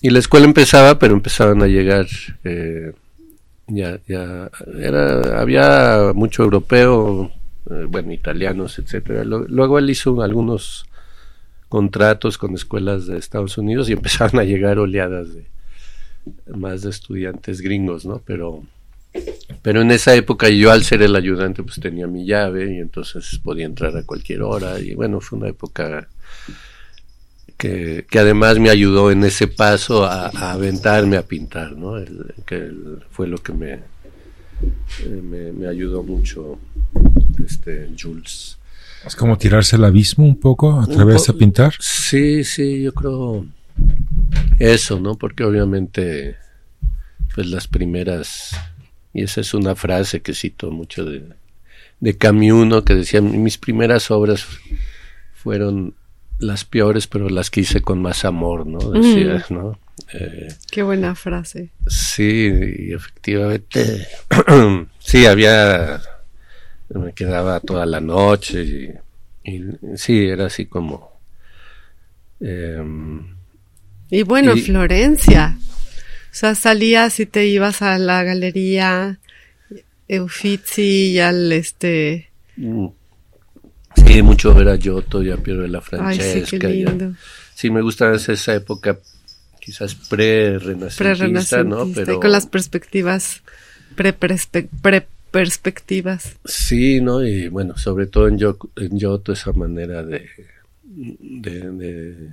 [0.00, 2.06] y la escuela empezaba pero empezaban a llegar
[2.44, 2.92] eh,
[3.66, 7.30] ya ya era había mucho europeo
[7.70, 10.86] eh, bueno italianos etcétera luego él hizo algunos
[11.68, 15.46] contratos con escuelas de Estados Unidos y empezaron a llegar oleadas de
[16.54, 18.64] más de estudiantes gringos no pero
[19.62, 23.38] pero en esa época yo al ser el ayudante pues tenía mi llave y entonces
[23.42, 26.08] podía entrar a cualquier hora y bueno, fue una época
[27.56, 31.94] que, que además me ayudó en ese paso a, aventarme a pintar, ¿no?
[32.44, 32.70] Que
[33.10, 36.58] fue lo que me, eh, me, me ayudó mucho
[37.44, 38.58] este Jules.
[39.06, 41.74] Es como tirarse al abismo un poco, atreverse po- a pintar.
[41.80, 43.46] Sí, sí, yo creo
[44.58, 45.16] eso, ¿no?
[45.16, 46.36] Porque obviamente,
[47.34, 48.56] pues las primeras,
[49.12, 51.24] y esa es una frase que cito mucho de,
[52.00, 52.84] de Camus, ¿no?
[52.84, 54.46] Que decía, mis primeras obras
[55.34, 55.94] fueron
[56.38, 58.78] las peores, pero las que hice con más amor, ¿no?
[58.90, 59.78] Decía, ¿no?
[60.12, 61.70] Eh, Qué buena frase.
[61.86, 64.06] Sí, y efectivamente,
[64.98, 66.00] sí, había,
[66.90, 68.90] me quedaba toda la noche y,
[69.50, 69.62] y
[69.96, 71.12] sí, era así como...
[72.40, 73.34] em,
[74.10, 75.56] Y bueno, Y- Florencia.
[75.58, 79.20] O sea, salías y te ibas a la galería
[80.08, 82.30] Uffizi y al este.
[82.56, 82.86] mm,
[84.06, 85.84] sí, mucho ver a Giotto y a Piero de la Ay,
[86.18, 86.68] Francesca.
[87.54, 88.98] sí, me gusta esa época
[89.60, 90.98] quizás pre-renacentista,
[91.62, 92.04] Pre-renacentista.
[92.04, 92.16] ¿no?
[92.16, 93.42] y con las perspectivas.
[93.96, 95.04] Pre-perspectivas.
[95.34, 96.36] Perspectivas.
[96.44, 97.26] Sí, ¿no?
[97.26, 100.30] Y bueno, sobre todo en, Yo- en Giotto esa manera de,
[100.84, 102.28] de, de-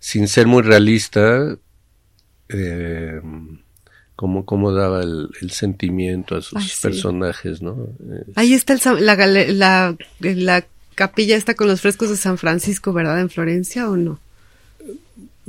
[0.00, 1.56] sin ser muy realista,
[2.48, 3.20] eh,
[4.16, 6.82] cómo, cómo daba el, el sentimiento a sus Ay, sí.
[6.82, 7.90] personajes, ¿no?
[8.34, 10.66] Ahí está el, la, la, la
[10.96, 13.20] capilla está con los frescos de San Francisco, ¿verdad?
[13.20, 14.18] ¿En Florencia o no?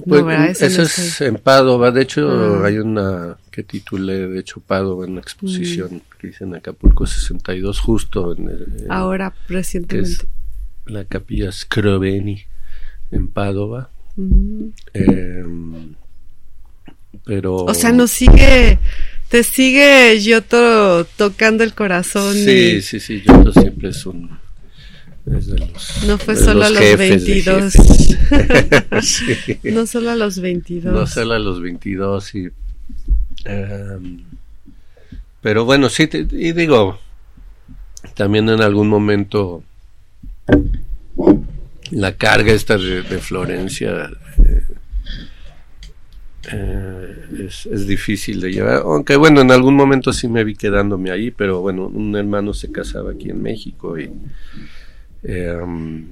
[0.06, 0.44] Pues, no
[0.84, 2.68] es en Padova, de hecho Ah.
[2.68, 7.80] hay una que titulé, de hecho, Padova, en una exposición que hice en Acapulco 62,
[7.80, 10.10] justo en el, en- Ahora, recientemente.
[10.12, 10.26] es
[10.86, 12.44] la capilla Scroveni
[13.12, 13.90] en Padova.
[14.16, 14.72] Ujú.
[14.94, 15.44] Eh,
[17.26, 17.56] pero.
[17.56, 18.80] O sea, nos sigue,
[19.30, 22.34] te sigue Giotto tocando el corazón.
[22.34, 24.37] Sí, y sí, sí, Giotto siempre es un.
[25.28, 27.74] Los, No fue solo a los de 22.
[27.74, 28.18] jefes.
[29.04, 29.60] Sí.
[29.72, 30.94] no solo a los 22.
[30.94, 32.50] No solo a los 22 y.
[33.46, 34.22] em,
[35.42, 37.00] pero bueno, sí, te- y digo,
[38.16, 39.64] también en algún momento
[41.92, 44.10] la carga esta de, de Florencia
[44.44, 44.64] eh,
[46.52, 47.16] eh,
[47.48, 51.32] es, es difícil de llevar, aunque bueno, en algún momento sí me vi quedándome ahí,
[51.32, 54.10] pero bueno, un hermano se casaba aquí en México y...
[55.28, 56.08] em,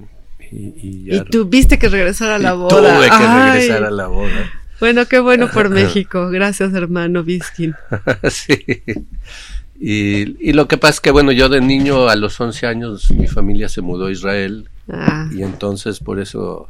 [0.51, 2.69] y, y ya Y tuviste que regresar a la y boda.
[2.69, 3.51] Tuve que Ay.
[3.51, 4.51] regresar a la boda.
[4.79, 6.29] Bueno, qué bueno por México.
[6.29, 7.75] Gracias, hermano Biskin.
[8.29, 8.63] sí.
[9.79, 13.11] Y, y lo que pasa es que, bueno, yo de niño a los 11 años
[13.11, 16.69] mi familia se mudó a Israel Ah, y entonces por eso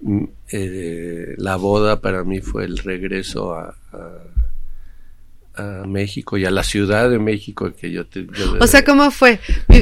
[0.00, 4.08] mm, eh, la boda para mí fue el regreso a, a,
[5.58, 8.06] a México y a la Ciudad de México que yo...
[8.06, 9.40] Te, yo o sea, ¿cómo fue?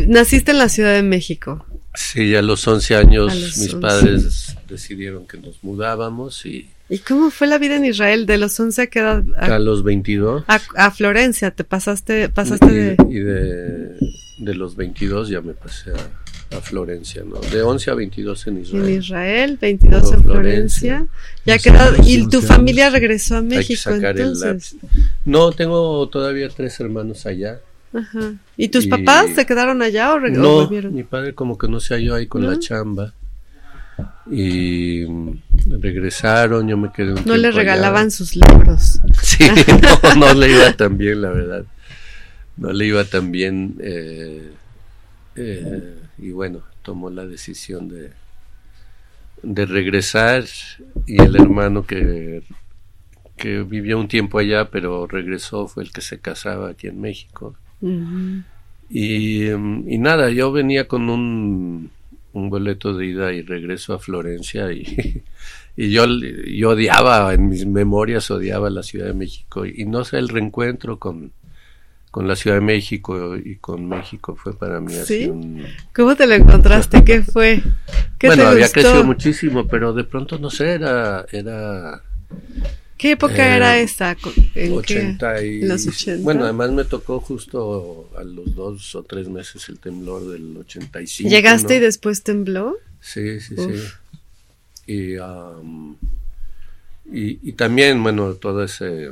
[0.09, 1.65] Naciste en la Ciudad de México.
[1.95, 3.77] Sí, a los 11 años los mis 11.
[3.81, 8.27] padres decidieron que nos mudábamos y ¿Y cómo fue la vida en Israel?
[8.27, 9.25] De los 11 a qué edad?
[9.39, 12.97] a A, los 22 a- a Florencia, te pasaste, pasaste y, de...
[13.11, 13.97] y de,
[14.39, 15.95] de los 22 ya me pasé a,
[16.51, 17.41] a Florencia, ¿no?
[17.41, 18.89] De 11 a 22 en En Israel.
[18.91, 20.97] Israel, 22 Luego en Florencia.
[20.99, 21.45] Florencia.
[21.45, 24.77] Ya quedado, y tu familia regresó a Hay que México sacar el entonces.
[24.83, 24.99] lápiz.
[25.25, 27.61] No, tengo todavía tres hermanos allá.
[27.93, 28.35] Ajá.
[28.57, 31.67] ¿Y tus Y- papás se quedaron allá o, re- o No, mi padre como que
[31.69, 32.51] no se halló ahí con ¿No?
[32.51, 33.13] la chamba.
[34.31, 35.05] Y
[35.81, 37.57] regresaron, yo me quedé un No le allá.
[37.57, 38.99] regalaban sus libros.
[39.23, 39.45] Sí,
[40.05, 41.65] no, no le iba tan bien, la verdad.
[42.57, 43.77] No le iba tan bien.
[43.81, 44.51] eh,
[45.37, 48.13] eh, y bueno, tomó la decisión de,
[49.43, 50.45] de regresar.
[51.07, 52.43] Y el hermano que,
[53.37, 57.55] que vivió un tiempo allá, pero regresó, fue el que se casaba aquí en México.
[58.89, 61.91] Y, mm, y nada, yo venía con un,
[62.33, 65.23] un boleto de ida y regreso a Florencia y,
[65.77, 70.19] y yo, yo odiaba, en mis memorias odiaba la Ciudad de México y, no sé,
[70.19, 71.33] el reencuentro con,
[72.17, 75.29] con la Ciudad de México y con México fue para mí así ¿Sí?
[75.29, 75.67] un...
[75.95, 77.05] ¿Cómo te lo encontraste?
[77.05, 77.61] ¿Qué fue?
[78.19, 78.81] ¿Qué Bueno, te había gustó?
[78.81, 81.27] crecido muchísimo, pero de pronto, no sé, era...
[81.31, 82.03] era
[82.97, 84.17] ¿Qué época Eh, era esa?
[84.55, 84.97] ¿En qué?
[85.03, 86.25] 80 y, ¿En los 80?
[86.25, 91.29] Bueno, además me tocó justo a los dos o tres meses el temblor del 85.
[91.29, 91.81] ¿Llegaste ¿no?
[91.81, 92.77] y después tembló?
[92.99, 93.67] Sí, sí, Uf.
[94.87, 94.93] sí.
[94.95, 95.97] Y, am,
[97.13, 99.11] y, y también, bueno, toda ese,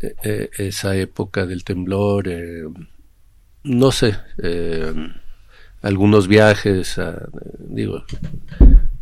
[0.00, 2.64] eh, esa época del temblor, eh,
[3.64, 4.92] no sé, eh,
[5.82, 7.28] algunos viajes, a,
[7.58, 8.04] digo,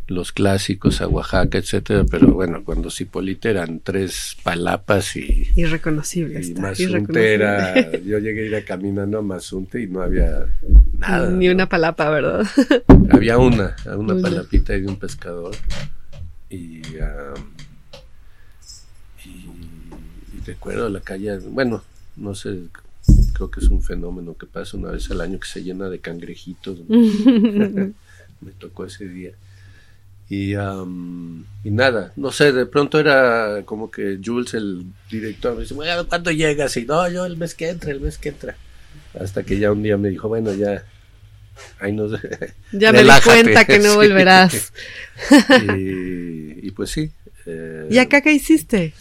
[0.09, 6.41] los clásicos a Oaxaca, etcétera, pero bueno, cuando Cipolite eran tres palapas y, Irreconocible.
[6.45, 10.47] y Mazunte era, yo llegué a ir a caminando a Mazunte y no había
[10.99, 11.31] nada.
[11.31, 11.55] Ni ¿no?
[11.55, 12.47] una palapa, ¿verdad?
[13.11, 14.23] Había una, una Una.
[14.23, 15.55] palapita y de un pescador.
[16.49, 16.99] Y, y
[20.47, 21.83] recuerdo la calle, bueno,
[22.17, 22.59] no sé,
[23.35, 25.99] creo que es un fenómeno que pasa una vez al año que se llena de
[25.99, 26.79] cangrejitos.
[26.89, 29.33] Me tocó ese día.
[30.29, 35.63] Y, am, y nada, no sé, de pronto era como que Jules, el director, me
[35.63, 36.77] dice, bueno, ¿cuándo llegas?
[36.77, 38.57] Y no, yo el mes que entra, el mes que entra.
[39.19, 40.85] Hasta que ya un día me dijo, bueno, ya,
[41.79, 42.21] ahí nos...
[42.73, 44.73] ya me di cuenta que no volverás.
[45.79, 47.11] y, y pues sí.
[47.47, 48.95] eh, ¿Y acá qué hiciste?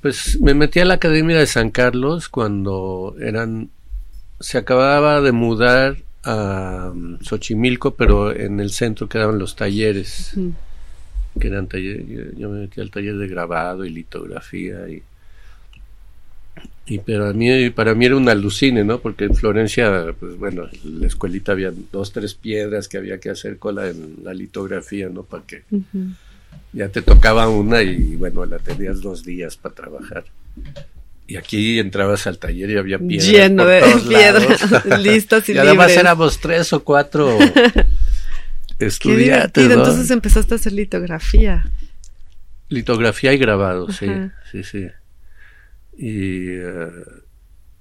[0.00, 3.70] Pues me metí a la Academia de San Carlos cuando eran...
[4.40, 10.32] Se acababa de mudar a um, Xochimilco, pero en el centro quedaban los talleres,
[11.40, 12.06] que eran talleres...
[12.08, 15.02] Yo, yo me metí al taller de grabado y litografía y...
[16.88, 19.00] Y para mí, para mí era un alucine, ¿no?
[19.00, 23.28] Porque en Florencia, pues bueno, en la escuelita había dos, tres piedras que había que
[23.28, 25.24] hacer cola en la litografía, ¿no?
[25.24, 25.64] Para que.
[26.76, 30.24] Ya te tocaba una y bueno, la tenías dos días para trabajar.
[31.26, 33.26] Y aquí entrabas al taller y había piedras.
[33.28, 35.00] Lleno por de todos piedras lados.
[35.00, 35.96] listas y, y además libres.
[36.04, 37.36] éramos tres o cuatro
[38.78, 39.66] estudiantes.
[39.68, 39.72] ¿no?
[39.74, 41.70] Entonces empezaste a hacer litografía.
[42.68, 44.34] Litografía y grabado, sí, Ajá.
[44.50, 44.86] sí, sí.
[45.96, 46.88] Y, eh,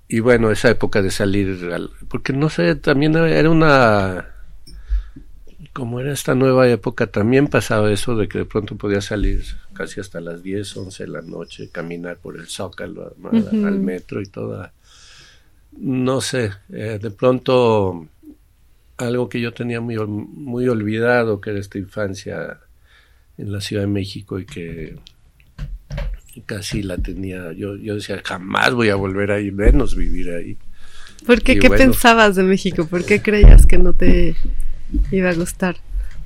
[0.07, 4.34] y bueno, esa época de salir, al- porque no sé, también era una,
[5.75, 9.99] como era esta nueva época, también pasaba eso de que de pronto podía salir casi
[9.99, 13.29] hasta las 10, 11 de la noche, caminar por el Zócalo, ¿no?
[13.29, 14.71] al- metro y toda,
[15.77, 18.07] no sé, eh, de pronto
[18.95, 22.57] algo que yo tenía muy, muy olvidado, que era esta infancia
[23.37, 24.95] en la Ciudad de México y que
[26.45, 30.57] casi la tenía, yo, yo decía, jamás voy a volver ahí, menos vivir ahí.
[31.25, 31.53] ¿Por qué?
[31.53, 31.83] Y ¿Qué bueno.
[31.83, 32.85] pensabas de México?
[32.87, 34.37] ¿Por qué creías que no te
[35.11, 35.77] iba a gustar?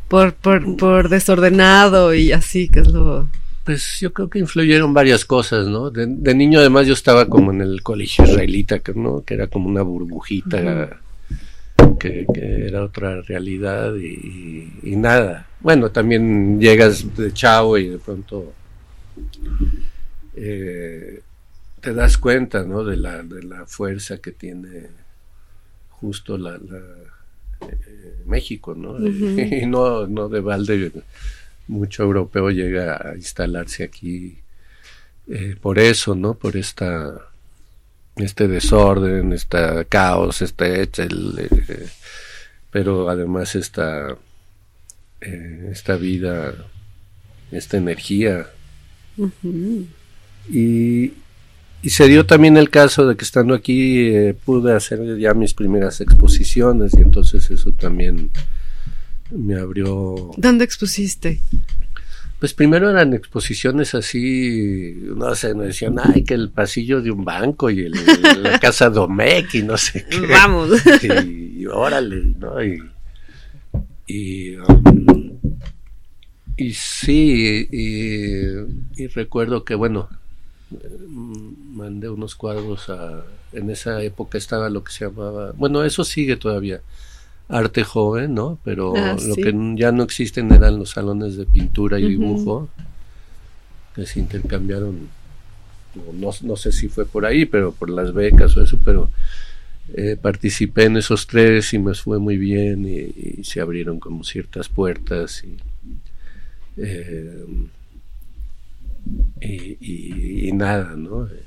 [0.07, 3.29] Por, por, por desordenado y así, que es lo...
[3.63, 5.91] Pues yo creo que influyeron varias cosas, ¿no?
[5.91, 9.23] De, de niño además yo estaba como en el colegio israelita, que, ¿no?
[9.23, 10.97] Que era como una burbujita,
[11.99, 15.45] que, que era otra realidad y, y nada.
[15.59, 18.53] Bueno, también llegas de chavo y de pronto
[20.35, 21.21] eh,
[21.79, 22.83] te das cuenta, ¿no?
[22.83, 24.87] De la, de la fuerza que tiene
[25.89, 26.81] justo la, la,
[27.61, 28.97] eh, México, ¿no?
[29.07, 30.91] Y no, no de balde
[31.67, 34.39] mucho europeo llega a instalarse aquí
[35.29, 36.33] eh, por eso, ¿no?
[36.33, 37.29] Por esta
[38.15, 41.87] este desorden, este caos, este el, eh,
[42.71, 44.17] pero además esta
[45.21, 46.55] eh, esta vida,
[47.51, 48.47] esta energía
[50.49, 51.13] y,
[51.81, 55.53] y se dio también el caso de que estando aquí eh, pude hacer ya mis
[55.53, 58.31] primeras exposiciones y entonces eso también
[59.31, 61.41] me abrió ¿Dónde expusiste?
[62.39, 67.25] Pues primero eran exposiciones así, no sé, me decían, ay, que el pasillo de un
[67.25, 67.91] banco y el,
[68.41, 70.19] la casa Domecq y no sé qué.
[70.21, 70.69] Vamos.
[71.01, 72.63] Y, y órale, ¿no?
[72.63, 72.81] Y,
[74.07, 75.37] y, um,
[76.55, 80.07] y sí, y, y recuerdo que, bueno,
[81.09, 83.23] mandé unos cuadros a...
[83.53, 85.53] En esa época estaba lo que se llamaba...
[85.53, 86.81] Bueno, eso sigue todavía.
[87.47, 88.59] Arte joven, ¿no?
[88.63, 89.41] Pero Ah, lo sí.
[89.41, 92.69] que ya no existen eran los salones de pintura y dibujo
[93.95, 95.09] que se intercambiaron.
[96.13, 99.09] No, no sé si fue por ahí, pero por las becas o eso, pero
[99.95, 104.23] eh, participé en esos tres y me fue muy bien y, y se abrieron como
[104.23, 105.57] ciertas puertas y,
[106.77, 107.43] eh,
[109.41, 111.25] y, y- y nada, ¿no?
[111.27, 111.43] Eh,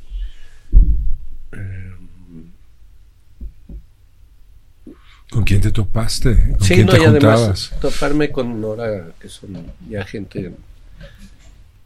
[5.31, 6.53] ¿Con quién te topaste?
[6.59, 9.57] ¿Con sí, quién no, te y además toparme con Nora, que son
[9.89, 10.53] ya gente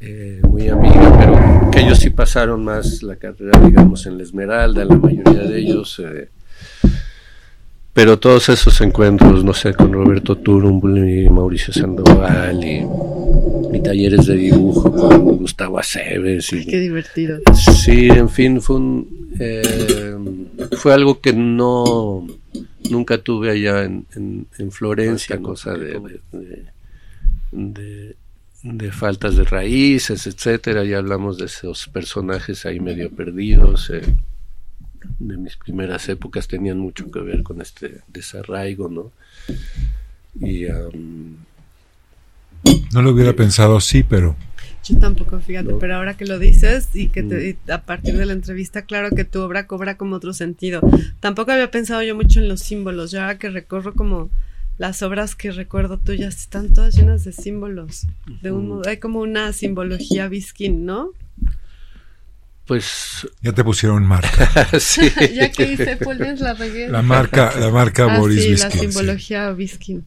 [0.01, 4.85] eh, muy amiga, pero que ellos sí pasaron más la carrera, digamos, en la Esmeralda,
[4.85, 6.01] la mayoría de ellos.
[6.05, 6.29] eh,
[7.93, 12.85] pero todos esos encuentros, no sé, con Roberto Turumbul y Mauricio Sandoval y
[13.87, 17.39] talleres de dibujo con Gustavo Aceves y Qué divertido.
[17.55, 20.16] Sí, en fin, fue un, eh,
[20.78, 22.26] fue algo que no
[22.91, 26.66] nunca tuve allá en, en, en Florencia, cosa de, de, de-
[27.53, 28.16] de-
[28.62, 30.82] de faltas de raíces, etcétera.
[30.84, 33.91] Ya hablamos de esos personajes ahí medio perdidos.
[33.91, 34.03] eh,
[35.20, 39.12] de mis primeras épocas tenían mucho que ver con este desarraigo, ¿no?
[40.41, 41.37] Y am,
[42.93, 44.37] No lo hubiera pensado así, pero
[44.85, 45.79] Yo tampoco, fíjate, No.
[45.81, 47.69] pero ahora que lo dices y que te- Mm.
[47.69, 50.81] y a partir de la entrevista, claro que tu obra cobra como otro sentido.
[51.19, 53.11] Tampoco había pensado yo mucho en los símbolos.
[53.11, 54.31] Yo ahora que recorro como
[54.79, 58.07] las obras que recuerdo tuyas están todas llenas de símbolos.
[58.43, 61.11] De un modo, hay como una simbología biskin, ¿no?
[62.67, 64.69] pues ya te pusieron marca.
[64.81, 65.09] sí.
[65.35, 66.89] ya que hice Polens la regué.
[66.89, 68.79] La marca, la marca Ah, Boris sí, Biskin, la sí.
[68.81, 70.05] simbología biskin.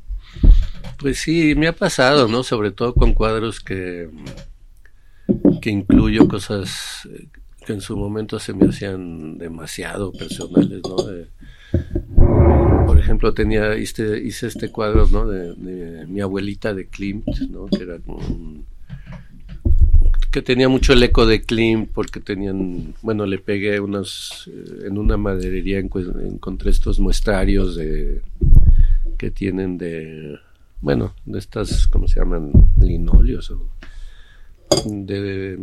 [1.00, 2.44] Pues sí, me ha pasado, ¿no?
[2.44, 4.10] Sobre todo con cuadros que,
[5.62, 7.28] que incluyo cosas eh,
[7.66, 10.98] que en su momento se me hacían demasiado personales, ¿no?
[12.86, 15.28] Por ejemplo, tenía hice, hice este cuadro, ¿no?
[15.28, 17.68] De, mi abuelita de Klimt, ¿no?
[17.68, 18.66] Que era como un-
[20.32, 24.98] que tenía mucho el eco de Klimt porque tenían, bueno, le pegué unos eh, en
[24.98, 28.22] una maderería encontré estos muestrarios de
[29.18, 30.38] que tienen de
[30.82, 32.52] bueno, de estas, ¿cómo se llaman?
[32.78, 33.68] Linóleos o
[34.86, 35.58] de,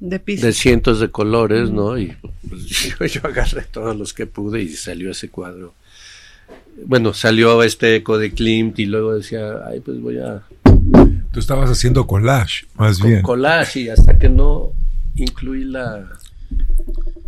[0.00, 1.98] De de cientos de colores, ¿no?
[1.98, 2.16] Y
[2.48, 2.66] pues,
[2.98, 5.74] yo, yo agarré todos los que pude y salió ese cuadro.
[6.86, 10.42] Bueno, salió este eco de Klimt y luego decía, ay, pues voy a
[11.32, 13.22] Tú estabas haciendo collage, más con bien.
[13.22, 14.72] collage y hasta que no
[15.14, 16.08] incluí la,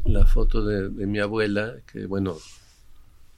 [0.05, 2.37] la foto de, de mi abuela, que bueno,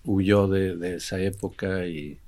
[0.05, 2.19] huyó de, de esa época y,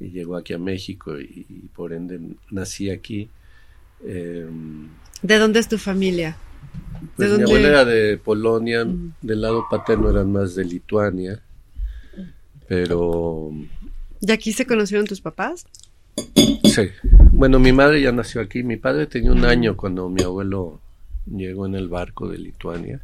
[0.00, 2.20] y llegó aquí a México y, y por ende
[2.50, 3.28] nací aquí.
[4.04, 4.46] Eh,
[5.22, 6.36] ¿De dónde es tu familia?
[7.16, 7.44] pues ¿De mi dónde?
[7.44, 8.86] abuela era de Polonia,
[9.22, 11.40] del lado paterno eran más de Lituania,
[12.68, 13.50] pero
[14.20, 15.66] ¿Y aquí se conocieron tus papás?
[16.64, 16.88] Sí.
[17.32, 18.62] Bueno, mi madre ya nació aquí.
[18.62, 20.80] Mi padre tenía un año cuando mi abuelo
[21.26, 23.00] llegó en el barco de Lituania.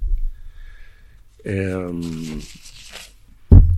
[1.44, 2.40] Em,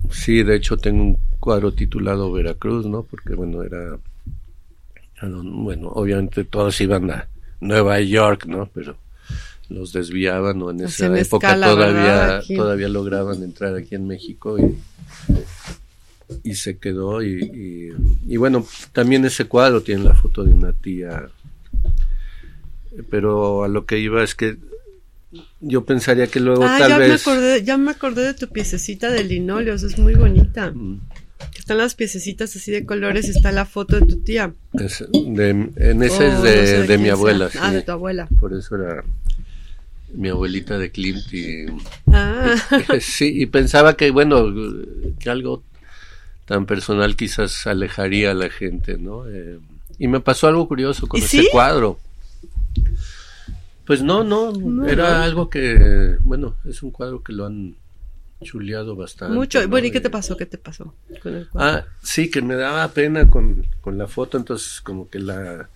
[0.09, 3.03] sí, de hecho tengo un cuadro titulado Veracruz, ¿no?
[3.03, 3.99] Porque, bueno, era...
[5.21, 7.27] a don- Bueno, obviamente todos iban a
[7.61, 8.67] Nueva York, ¿no?
[8.73, 8.97] Pero
[9.69, 10.71] los desviaban, ¿no?
[10.71, 14.75] En esa época todavía, todavía lograban entrar aquí en México y
[16.43, 17.33] y se quedó y,
[17.63, 21.29] y, y bueno, también ese cuadro tiene la foto de una tía,
[23.11, 24.57] pero a lo que iba es que
[25.59, 27.21] yo pensaría que luego ah, tal ya me vez...
[27.21, 30.71] acordé, ya me acordé de tu piececita de linóleos, es muy bonita.
[30.71, 30.99] Mm,
[31.57, 34.53] Están las piececitas así de colores está la foto de tu tía.
[34.73, 37.75] es de- en ese Oh, es no de, sé de mi abuela, Ah, sí.
[37.75, 38.27] de tu abuela.
[38.39, 39.03] por eso era
[40.13, 41.65] mi abuelita de Klimt y
[42.07, 42.55] Ah,
[43.01, 44.45] sí, y pensaba que bueno,
[45.19, 45.63] que algo
[46.45, 49.27] tan personal quizás alejaría a la gente, ¿no?
[49.27, 49.59] Eh,
[49.97, 51.49] y me pasó algo curioso con ¿Y ese sí?
[51.51, 51.97] cuadro.
[53.85, 55.23] Pues no, no, No, era no.
[55.23, 57.75] algo que, bueno, es un cuadro que lo han
[58.45, 59.35] chuleado bastante.
[59.35, 59.61] mucho.
[59.61, 59.67] ¿no?
[59.67, 60.37] Bueno, ¿y qué te pasó?
[60.37, 61.79] ¿Qué te pasó con el cuadro?
[61.79, 65.69] Ah, sí, que me daba pena con, con la foto, entonces como que la,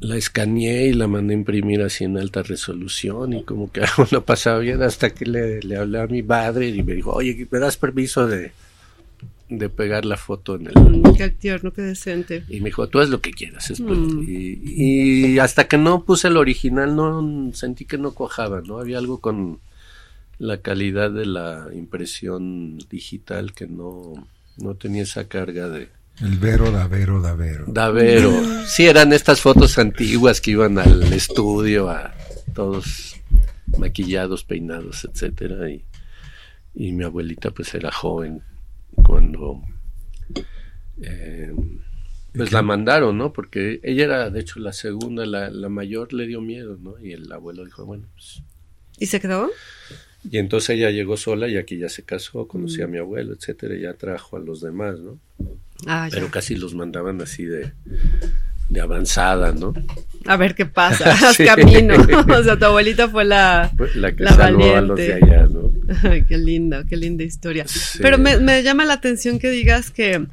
[0.00, 4.06] la escaneé y la mandé a imprimir así en alta resolución y como que algo
[4.12, 7.48] no pasaba bien hasta que le, le hablé a mi padre y me dijo, oye,
[7.50, 8.52] ¿me das permiso de,
[9.48, 10.74] de pegar la foto en el...
[10.74, 12.44] Mm, qué tierno, qué decente.
[12.48, 13.70] Y me dijo, tú haz lo que quieras.
[13.70, 13.98] es pues".
[13.98, 14.24] Mm.
[14.26, 18.78] y, y hasta que no puse el original, no sentí que no cuajaba, ¿no?
[18.78, 19.58] Había algo con
[20.38, 25.88] la calidad de la impresión digital que no, no tenía esa carga de...
[26.20, 27.64] El vero, da vero, da vero.
[27.68, 28.32] Davero.
[28.66, 32.12] Sí, eran estas fotos antiguas que iban al estudio a
[32.54, 33.16] todos
[33.78, 35.70] maquillados, peinados, etcétera.
[35.70, 35.84] Y,
[36.74, 38.42] y mi abuelita pues era joven
[39.04, 39.62] cuando
[41.00, 41.54] eh,
[42.32, 43.32] pues la mandaron, ¿no?
[43.32, 46.98] Porque ella era de hecho la segunda, la, la mayor le dio miedo, ¿no?
[46.98, 48.42] Y el abuelo dijo, bueno, pues...
[48.98, 49.48] ¿Y se quedó?
[50.30, 53.76] Y entonces ella llegó sola y aquí ya se casó, conocía a mi abuelo, etcétera,
[53.76, 55.18] y ya trajo a los demás, ¿no?
[55.86, 56.08] Ah.
[56.10, 57.72] Pero casi los mandaban así de,
[58.68, 59.72] de avanzada, ¿no?
[60.26, 61.44] A ver qué pasa, haz Sí.
[61.44, 61.94] camino.
[62.36, 65.34] o sea, tu abuelita fue la, La que la salvó a los de valiente.
[65.34, 65.72] allá, ¿no?
[66.26, 67.66] Qué linda, qué linda historia.
[67.68, 67.98] Sí.
[68.02, 70.26] Pero me, me llama la atención que digas que,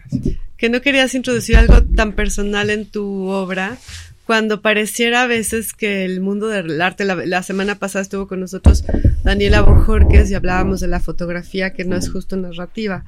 [0.57, 3.77] que no querías introducir algo tan personal en tu obra,
[4.25, 8.39] cuando pareciera a veces que el mundo del arte, la, la semana pasada estuvo con
[8.39, 8.83] nosotros
[9.23, 13.05] Daniela Bojorques y hablábamos de la fotografía que no es justo narrativa.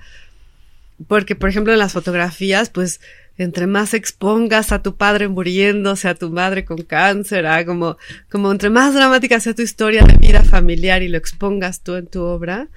[1.07, 3.01] Porque, por ejemplo, en las fotografías, pues,
[3.37, 7.97] entre más expongas a tu padre muriéndose, a tu madre con cáncer, a como,
[8.31, 12.07] como entre más dramática sea tu historia de vida familiar y lo expongas tú en
[12.07, 12.67] tu obra,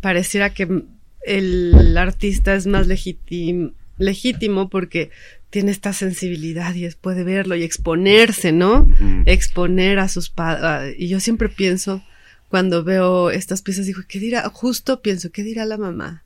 [0.00, 0.82] pareciera que
[1.24, 5.10] el artista es más legitim- legítimo porque
[5.56, 8.86] tiene esta sensibilidad y es- puede verlo y exponerse, ¿no?
[9.24, 10.94] Exponer a sus padres.
[10.98, 12.02] Y yo siempre pienso,
[12.50, 14.46] cuando veo estas piezas, digo, ¿qué dirá?
[14.50, 16.24] Justo pienso, ¿qué dirá la mamá?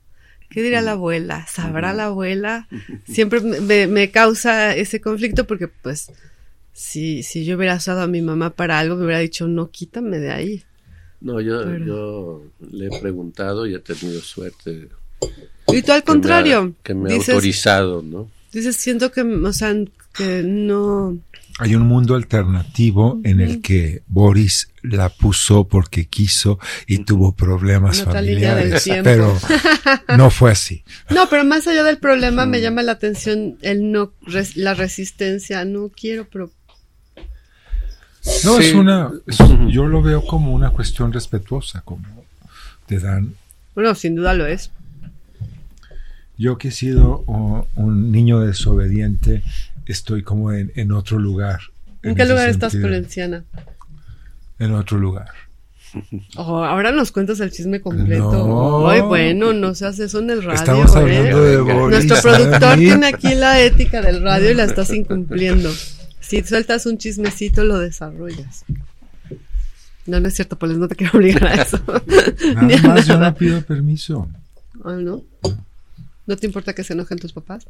[0.49, 1.45] ¿Qué dirá la abuela?
[1.49, 2.67] ¿Sabrá la abuela?
[3.07, 6.11] Siempre me, me causa ese conflicto porque, pues,
[6.73, 10.19] si, si yo hubiera usado a mi mamá para algo, me hubiera dicho, no, quítame
[10.19, 10.63] de ahí.
[11.21, 14.89] No, yo, Pero- yo le he preguntado y he tenido suerte.
[15.69, 18.29] Y tú al que me ha- contrario, Que me ha dices, autorizado, ¿no?
[18.51, 19.73] Dices, siento que, o sea,
[20.13, 21.17] que no,
[21.59, 27.97] Hay un mundo alternativo en el que Boris la puso porque quiso y tuvo problemas
[27.97, 29.03] del familiares, tiempo.
[29.03, 29.37] pero
[30.17, 30.83] no fue así.
[31.09, 35.63] No, pero más allá del problema me llama la atención el no, res- la resistencia,
[35.65, 36.51] no quiero, pero
[38.43, 38.65] No, Sí.
[38.69, 39.37] es una, es-
[39.69, 42.03] yo lo veo como una cuestión respetuosa, como
[42.85, 43.33] te dan.
[43.75, 44.71] bueno, sin duda lo es.
[46.37, 49.43] Yo que he sido oh, un niño desobediente,
[49.85, 51.59] estoy como en, en otro lugar.
[52.03, 52.89] ¿En qué lugar estás, sentido.
[52.89, 53.43] Florenciana?
[54.59, 55.29] En otro lugar.
[56.37, 58.31] Oh, ahora nos cuentas el chisme completo.
[58.31, 58.89] No.
[58.89, 60.59] Ay, bueno, no se hace eso en el radio.
[60.59, 60.99] Estamos ¿eh?
[60.99, 62.05] hablando de Boris.
[62.05, 65.69] Nuestro productor tiene aquí la ética del radio y la estás incumpliendo.
[66.19, 68.63] Si sueltas un chismecito, lo desarrollas.
[70.05, 71.79] No, no es cierto, Poles, no te quiero obligar a eso.
[72.55, 74.29] Nada más yo no pido permiso.
[74.83, 75.23] Ah, ¿no?
[75.43, 75.70] ¿No
[76.37, 77.67] te importa que se enojen tus papás?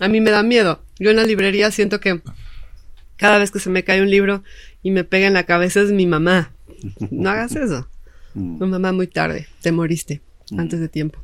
[0.00, 0.82] A mí me da miedo.
[0.98, 2.20] Yo en la librería siento que
[3.16, 4.42] cada vez que se me cae un libro
[4.82, 6.52] y me pega en la cabeza es mi mamá.
[7.10, 7.88] No hagas eso.
[8.34, 8.58] Mm.
[8.58, 10.22] Tu mamá muy tarde, te moriste
[10.56, 11.22] antes de tiempo.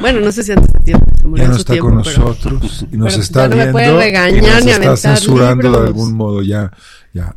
[0.00, 2.18] Bueno, no sé si antes de tiempo, se murió Ya no está tiempo, con pero-
[2.18, 5.62] nosotros y nos pero está no me viendo puede regañar y nos ni está censurando
[5.64, 5.80] libros.
[5.82, 6.42] de algún modo.
[6.42, 6.72] Ya,
[7.12, 7.36] ya.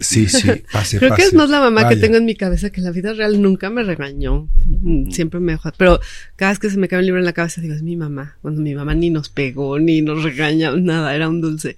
[0.00, 1.36] Sí, sí, pase, Creo que es pase.
[1.36, 3.82] más la mamá que tengo en mi cabeza que en la vida real nunca me
[3.82, 4.48] regañó.
[4.66, 5.70] Mm, Siempre me dejó.
[5.76, 6.00] Pero
[6.36, 8.36] cada vez que se me cae un libro en la cabeza digo, es mi mamá.
[8.40, 11.76] Cuando mi mamá ni nos pegó, ni nos regaña, nada, era un dulce.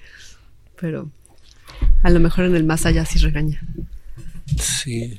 [0.80, 1.10] Pero
[2.02, 3.60] a lo mejor en el más allá sí regaña.
[4.56, 5.18] Sí.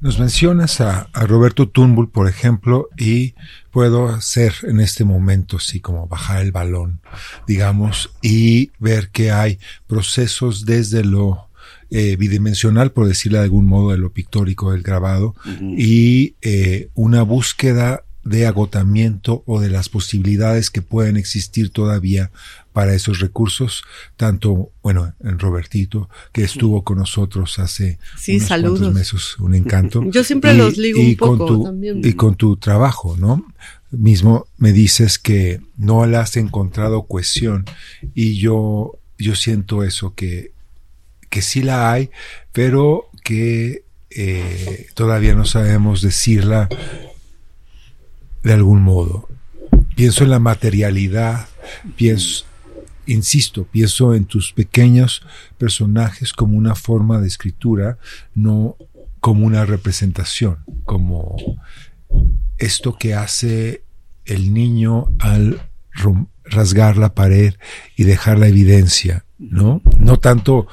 [0.00, 3.34] Nos mencionas a, a Roberto Turnbull, por ejemplo, y
[3.72, 7.00] puedo hacer en este momento, sí, como bajar el balón,
[7.48, 11.47] digamos, y ver que hay procesos desde lo
[11.90, 15.34] eh, bidimensional, por decirlo de algún modo, de lo pictórico del grabado,
[15.76, 22.30] y eh, una búsqueda de agotamiento o de las posibilidades que pueden existir todavía
[22.74, 23.84] para esos recursos,
[24.16, 28.94] tanto, bueno, en Robertito, que estuvo con nosotros hace Sí, unos saludos.
[28.94, 30.04] meses, un encanto.
[30.12, 32.02] Yo siempre los ligo un con poco tu, también.
[32.04, 33.46] Y con tu trabajo, ¿no?
[33.90, 37.64] Mismo me dices que no le has encontrado cohesión
[38.14, 40.52] y yo, yo siento eso, que,
[41.28, 42.10] que sí la hay,
[42.52, 46.68] pero que eh, todavía no sabemos decirla
[48.42, 49.28] de algún modo.
[49.94, 51.48] Pienso en la materialidad,
[51.96, 52.46] pienso,
[53.06, 55.22] insisto, pienso en tus pequeños
[55.58, 57.98] personajes como una forma de escritura,
[58.34, 58.76] no
[59.20, 61.36] como una representación, como
[62.58, 63.82] esto que hace
[64.24, 65.60] el niño al
[66.44, 67.54] rasgar la pared
[67.96, 69.82] y dejar la evidencia, ¿no?
[69.98, 70.68] No tanto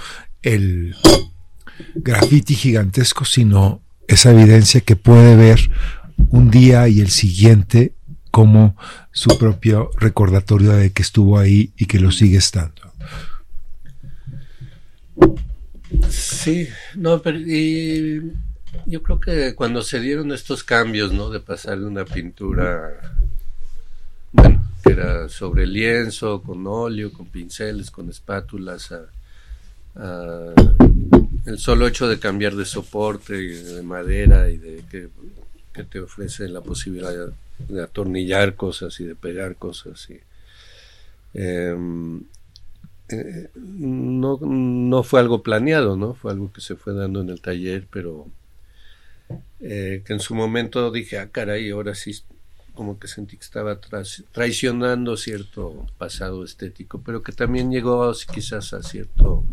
[0.45, 0.95] el
[1.95, 5.59] graffiti gigantesco, sino esa evidencia que puede ver
[6.30, 7.93] un día y el siguiente
[8.31, 8.77] como
[9.11, 12.81] su propio recordatorio de que estuvo ahí y que lo sigue estando.
[16.09, 18.34] Sí, no, pero y
[18.85, 21.30] yo creo que cuando se dieron estos cambios, ¿no?
[21.30, 23.15] De pasar de una pintura,
[24.34, 29.05] bueno, que era sobre lienzo, con óleo, con pinceles, con espátulas, a,
[29.95, 30.53] a
[31.45, 35.09] el solo hecho de cambiar de soporte, de madera y de que,
[35.84, 37.34] te ofrece la posibilidad
[37.67, 40.09] de, atornillar cosas y de pegar cosas.
[40.09, 40.19] Y,
[41.34, 41.76] eh,
[43.09, 46.13] eh, no, no fue algo planeado, ¿no?
[46.13, 48.27] Fue algo que se fue dando en el taller, pero
[49.59, 52.15] eh, que en su momento dije, ah, caray, ahora sí,
[52.73, 53.80] como que sentí que estaba
[54.31, 59.43] traicionando cierto pasado estético, pero que también llegó quizás a cierto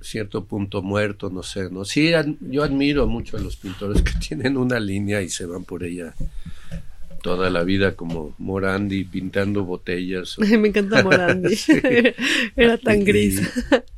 [0.00, 1.84] cierto punto muerto, no sé, ¿no?
[1.84, 5.84] Sí, yo admiro mucho a los pintores que tienen una línea y se van por
[5.84, 6.14] ella
[7.22, 10.38] toda la vida como Morandi pintando botellas.
[10.58, 11.72] Me encanta Morandi, sí.
[12.56, 13.42] era tan gris.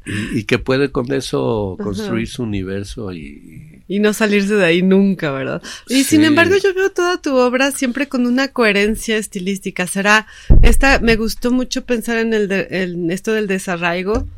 [0.07, 2.37] Y, y, que puede con eso construir Ajá.
[2.37, 3.83] su universo y...
[3.89, 5.63] Y no salirse de ahí nunca, ¿verdad?
[5.89, 6.05] Y sí.
[6.05, 9.87] sin embargo yo veo toda tu obra siempre con una coherencia estilística.
[9.89, 10.29] Será,
[10.63, 14.29] esta, me gustó mucho pensar en, el de, en esto del desarraigo,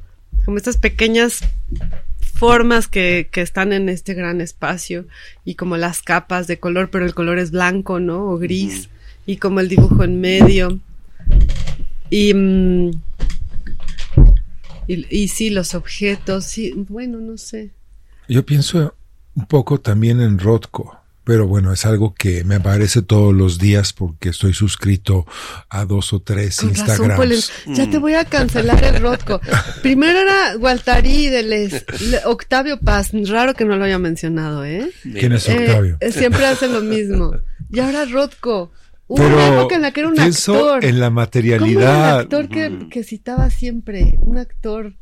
[0.45, 1.41] como estas pequeñas
[2.35, 5.07] formas que, que, están en este gran espacio
[5.45, 8.31] y como las capas de color, pero el color es blanco, ¿no?
[8.31, 8.89] O gris,
[9.27, 10.81] y como el dibujo en medio.
[12.11, 12.91] Y, mm,
[14.89, 17.71] y, y, sí, los objetos, sí, bueno, no sé.
[18.29, 18.95] Yo pienso
[19.35, 21.02] un poco también en Rothko.
[21.25, 25.25] Pero bueno, es algo que me aparece todos los días porque estoy suscrito
[25.69, 27.19] a dos o tres Con Instagrams.
[27.19, 29.41] Razón, ya te voy a cancelar el Rotco.
[29.83, 31.71] Primero era Gualtarí del
[32.25, 33.11] Octavio Paz.
[33.29, 34.91] Raro que no lo haya mencionado, ¿eh?
[35.03, 35.97] ¿Quién es Octavio?
[36.01, 37.33] Eh, siempre hace lo mismo.
[37.71, 38.73] Y ahora Rotco.
[39.15, 40.85] Pero una época en la que era un actor.
[40.85, 42.15] en la materialidad.
[42.15, 44.15] Un actor que, que citaba siempre.
[44.21, 44.95] Un actor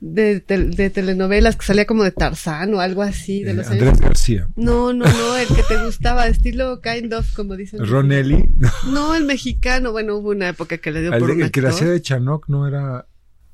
[0.00, 3.42] de, de, de, telenovelas que salía como de Tarzán o algo así.
[3.42, 4.00] De eh, los Andrés años.
[4.00, 4.48] García.
[4.56, 7.84] No, no, no, el que te gustaba, estilo kind of, como dicen.
[7.84, 8.48] Ronelli.
[8.90, 9.92] No, el mexicano.
[9.92, 11.62] Bueno, hubo una época que le dio el, por un El actor.
[11.62, 13.06] que hacía de Chanoc no era.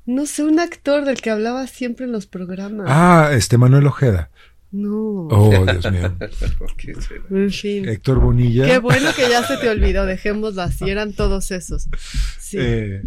[0.05, 2.85] No sé, un actor del que hablaba siempre en los programas.
[2.89, 4.29] Ah, este Manuel Ojeda.
[4.71, 5.27] No.
[5.31, 6.15] Oh, Dios mío.
[7.29, 7.87] en fin.
[7.87, 8.65] Héctor Bonilla.
[8.65, 11.87] Qué bueno que ya se te olvidó, dejémoslo así, eran todos esos.
[12.39, 12.57] Sí.
[12.59, 13.01] Eh,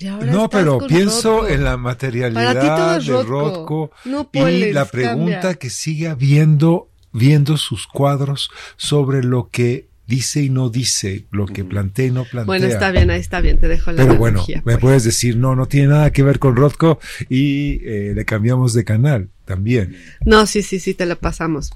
[0.00, 6.88] no, pero pienso en la materialidad de Rothko no, y la pregunta que sigue habiendo
[7.12, 12.24] viendo sus cuadros sobre lo que dice y no dice, lo que plantea y no
[12.24, 12.46] plantea.
[12.46, 14.78] Bueno, está bien, ahí está bien, te dejo la Pero bueno, me pues.
[14.78, 18.84] puedes decir, no, no tiene nada que ver con Rothko y eh, le cambiamos de
[18.84, 19.96] canal también.
[20.24, 21.70] No, sí, sí, sí, te la pasamos.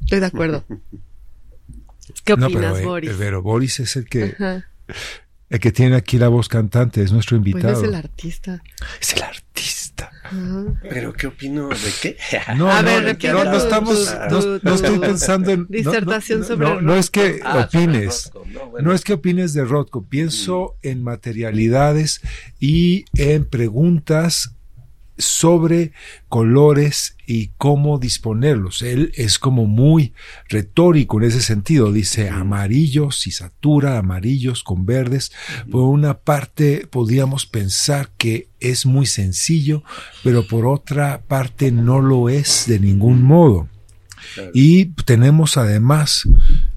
[0.00, 0.64] Estoy de acuerdo.
[2.24, 3.12] ¿Qué opinas, no, pero, eh, Boris?
[3.18, 4.24] Pero Boris es el que...
[4.24, 4.66] Ajá.
[5.52, 7.74] El que tiene aquí la voz cantante, es nuestro invitado.
[7.74, 8.62] Pues es el artista.
[9.00, 10.10] Es el artista.
[10.88, 12.16] Pero ¿qué opino de qué?
[12.56, 16.46] No, A no, ver, no, estamos, tu- no, tu- no estoy pensando en disertación no,
[16.46, 18.88] no, sobre no, no es que Ah, opines, no, bueno.
[18.88, 22.22] no es que opines de Rothko, pienso en materialidades
[22.58, 24.54] y en preguntas
[25.18, 25.92] sobre
[26.28, 28.82] colores y cómo disponerlos.
[28.82, 30.14] Él es como muy
[30.48, 31.92] retórico en ese sentido.
[31.92, 35.32] Dice amarillos y satura amarillos con verdes.
[35.70, 39.82] Por una parte podríamos pensar que es muy sencillo,
[40.22, 43.68] pero por otra parte no lo es de ningún modo.
[44.54, 46.28] Y tenemos además,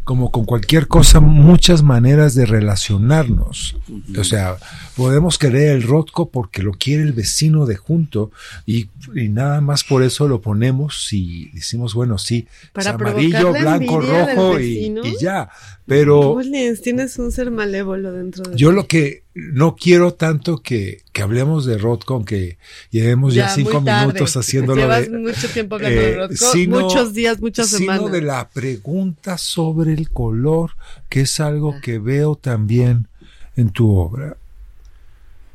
[0.06, 3.76] como con cualquier cosa, muchas maneras de relacionarnos.
[4.18, 4.56] O sea,
[4.95, 8.32] podemos querer el Rotco porque lo quiere el vecino de junto
[8.68, 13.52] y, y nada más por eso lo ponemos y decimos, bueno, sí, Para es amarillo,
[13.52, 15.49] blanco, rojo y, y ya.
[15.88, 18.76] Pero Mullins, tienes un ser malévolo dentro de yo ti.
[18.76, 22.57] lo que no quiero tanto que, que hablemos de Rotco, aunque
[22.90, 24.07] llevemos ya, Ya, cinco muy tarde.
[24.07, 27.80] minutos haciéndolo Llevas de, mucho tiempo hablando eh, de Rothko, sino- muchos días, muchas sino
[27.94, 28.12] semanas.
[28.12, 30.72] de la pregunta sobre el color,
[31.07, 31.82] que es algo Ah.
[31.84, 33.07] que veo también
[33.56, 34.38] en tu obra.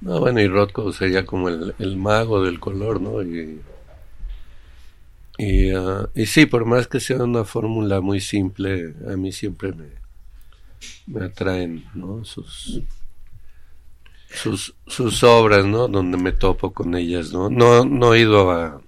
[0.03, 3.21] No, bueno, y Rothko sería como el, el mago del color, ¿no?
[3.23, 3.61] Y,
[5.39, 9.73] y, ah, y sí, por más que sea una fórmula muy simple, a mí siempre
[9.73, 9.87] me,
[11.07, 12.25] me atraen, ¿no?
[12.25, 12.83] Sus,
[14.29, 15.89] sus, sus obras, ¿no?
[15.89, 17.51] Donde me topo con ellas, ¿no?
[17.51, 18.81] No, no he ido a,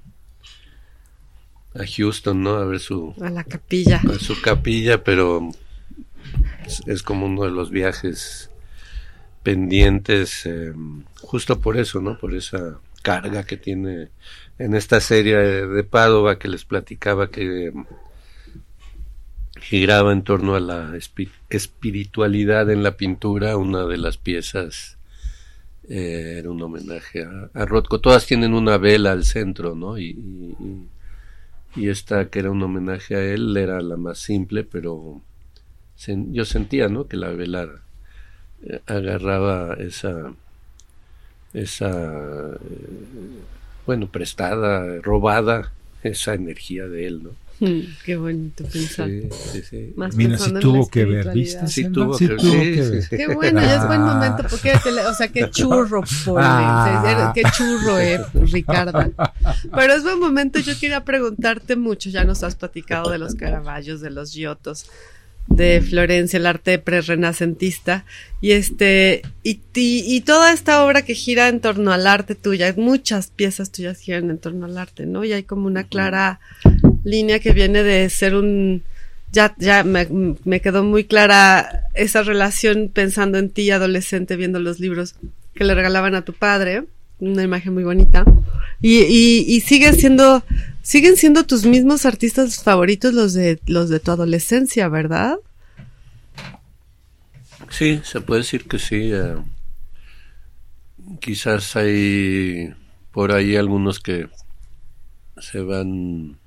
[1.75, 2.55] a Houston, ¿no?
[2.57, 4.01] A ver su, A la capilla.
[4.09, 5.51] a su capilla, pero
[6.67, 8.51] es, es como uno de los viajes
[9.43, 10.73] pendientes, eh,
[11.21, 12.19] justo por eso, ¿no?
[12.19, 14.11] Por esa carga que tiene
[14.59, 17.73] en esta serie de Padova que les platicaba que
[19.63, 20.97] giraba en torno a la
[21.49, 23.57] espiritualidad en la pintura.
[23.57, 24.99] Una de las piezas
[25.89, 27.67] eh, era un homenaje a, a.
[27.67, 29.99] Todas tienen una vela al centro, ¿no?
[29.99, 30.17] Y,
[31.77, 35.23] esta que era un homenaje a él era la más simple, pero
[36.07, 37.09] yo sentía, ¿no?
[37.09, 37.67] Que la vela
[38.63, 40.35] eh, agarraba esa,
[41.55, 42.59] esa, eh,
[43.87, 45.73] bueno, prestada, robada,
[46.03, 47.31] esa energía de él, ¿no?
[48.05, 49.09] Qué bonito pensar.
[49.09, 49.93] Sí, sí, sí.
[49.97, 51.33] Más Mira, la tuvo que ver.
[51.33, 51.67] ¿viste?
[51.69, 51.93] Sí Selva?
[51.95, 53.03] tuvo Sí que- tuvo sí, que sí, ver.
[53.03, 53.17] sí.
[53.17, 57.33] Qué bueno, ya es buen momento, porque, o sea, qué churro, Paul, Ah.
[57.35, 59.13] qué churro, eh, Ricardo.
[59.75, 64.01] Pero es buen momento, yo quería preguntarte mucho, ya nos has platicado de los Caravallos,
[64.01, 64.87] de los Giottos,
[65.49, 68.05] de Florencia, el arte pre-renacentista,
[68.41, 72.73] y este, y, y, y toda esta obra que gira en torno al arte tuya,
[72.77, 75.25] muchas piezas tuyas giran en torno al arte, ¿no?
[75.25, 76.39] Y hay como una clara
[77.05, 78.83] línea que viene de ser un,
[79.33, 85.17] ya, ya me, quedó muy clara esa relación pensando en ti, adolescente, viendo los libros
[85.55, 86.85] que le regalaban a tu padre,
[87.19, 88.25] una imagen muy bonita.
[88.81, 90.45] Y, y, y sigue siendo,
[90.83, 95.37] siguen siendo tus mismos artistas favoritos los de, los de tu adolescencia, ¿verdad?
[97.71, 99.11] Sí, se puede decir que sí.
[99.13, 99.37] eh,
[101.21, 102.75] quizás hay
[103.13, 104.29] por ahí algunos que
[105.39, 106.39] se van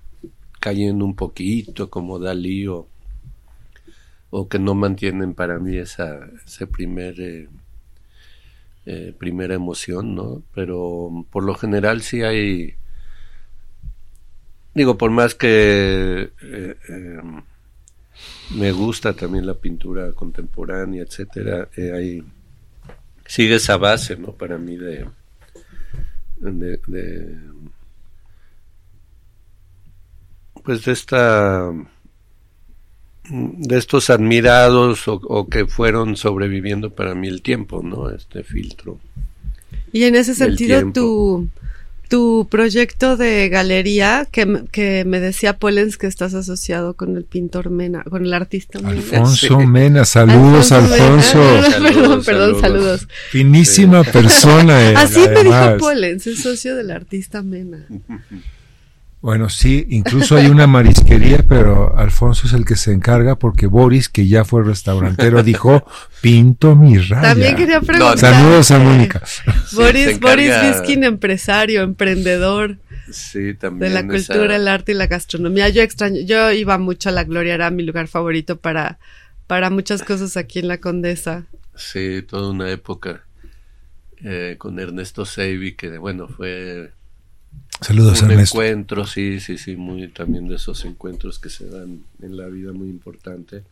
[0.66, 2.88] cayendo un poquito, como Dalí, o,
[4.32, 7.48] o que no mantienen para mí esa ese primer eh,
[8.88, 10.42] eh, primera emoción, ¿no?
[10.56, 12.74] Pero por lo general sí hay,
[14.74, 17.22] digo, por más que eh, eh,
[18.56, 22.24] me gusta también la pintura contemporánea, etcétera, hay,
[23.28, 24.32] sigue esa base, ¿no?
[24.34, 25.06] Para mí de
[30.66, 31.72] pues de esta
[33.30, 38.10] de estos admirados o, o, que fueron sobreviviendo para mí el tiempo, ¿no?
[38.10, 39.00] Este filtro.
[39.92, 41.48] Y en ese sentido, tu,
[42.10, 47.70] tu proyecto de galería, que, que me decía Pollens que estás asociado con el pintor
[47.70, 48.92] Mena, con el artista Mena.
[48.92, 49.66] Alfonso Sí.
[49.66, 51.70] Mena, saludos Alfonso Mena.
[51.70, 53.08] Perdón, Saludos, perdón, saludos.
[53.32, 54.90] Finísima persona.
[54.90, 55.78] él, Así me dijo.
[55.80, 57.88] Pollens, es socio del artista Mena.
[59.26, 64.08] Bueno, sí, incluso hay una marisquería, pero Alfonso es el que se encarga porque Boris,
[64.08, 65.84] que ya fue restaurantero, dijo,
[66.22, 67.30] pinto mi raya.
[67.30, 68.20] También quería preguntar.
[68.20, 69.24] Saludos a Mónica.
[69.26, 69.42] Sí,
[69.76, 72.78] Boris, Boris Biskin, empresario, emprendedor
[73.12, 75.70] Sí, de también la esa- cultura, el arte y la gastronomía.
[75.70, 79.00] Yo extraño, yo iba mucho a la Gloria, era mi lugar favorito para,
[79.48, 81.46] para muchas cosas aquí en la Condesa.
[81.76, 83.24] Sí, toda una época
[84.24, 86.92] eh, con Ernesto Seibi, que bueno, fue
[87.82, 88.62] Saludos un Ernesto.
[88.62, 92.72] encuentro, sí, sí, sí, muy también de esos encuentros que se dan en la vida
[92.72, 93.64] muy importante.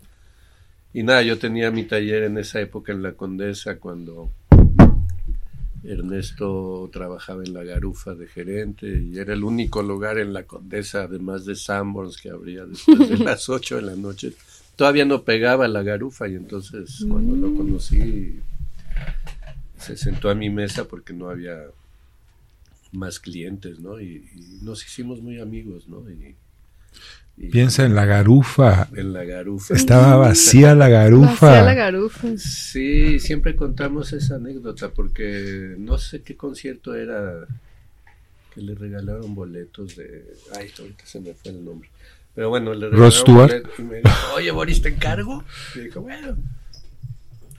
[0.93, 4.29] Y nada, yo tenía mi taller en esa época en la Condesa cuando
[5.83, 11.03] Ernesto trabajaba en la Garufa de gerente y era el único lugar en la Condesa,
[11.03, 14.33] además de Sanborns, que abría después de las 8 de la noche.
[14.75, 18.39] Todavía no pegaba la Garufa y entonces cuando lo conocí
[19.77, 21.57] se sentó a mi mesa porque no había
[22.93, 23.99] más clientes, ¿no?
[23.99, 26.09] Y, y nos hicimos muy amigos, ¿no?
[26.09, 26.35] Y,
[27.35, 28.87] y Piensa en la garufa.
[28.95, 29.73] en la Garufa.
[29.73, 31.61] Estaba vacía la Vacía garufa.
[31.63, 32.27] la garufa.
[32.37, 37.47] Sí, siempre contamos esa anécdota porque no sé qué concierto era
[38.53, 40.25] que le regalaron boletos de...
[40.55, 41.89] Ay, ahorita se me fue el nombre.
[42.35, 45.43] Pero bueno, le regalaron boletos y me dijo, oye, Boris, ¿te encargo?
[45.75, 46.37] Y dijo, bueno.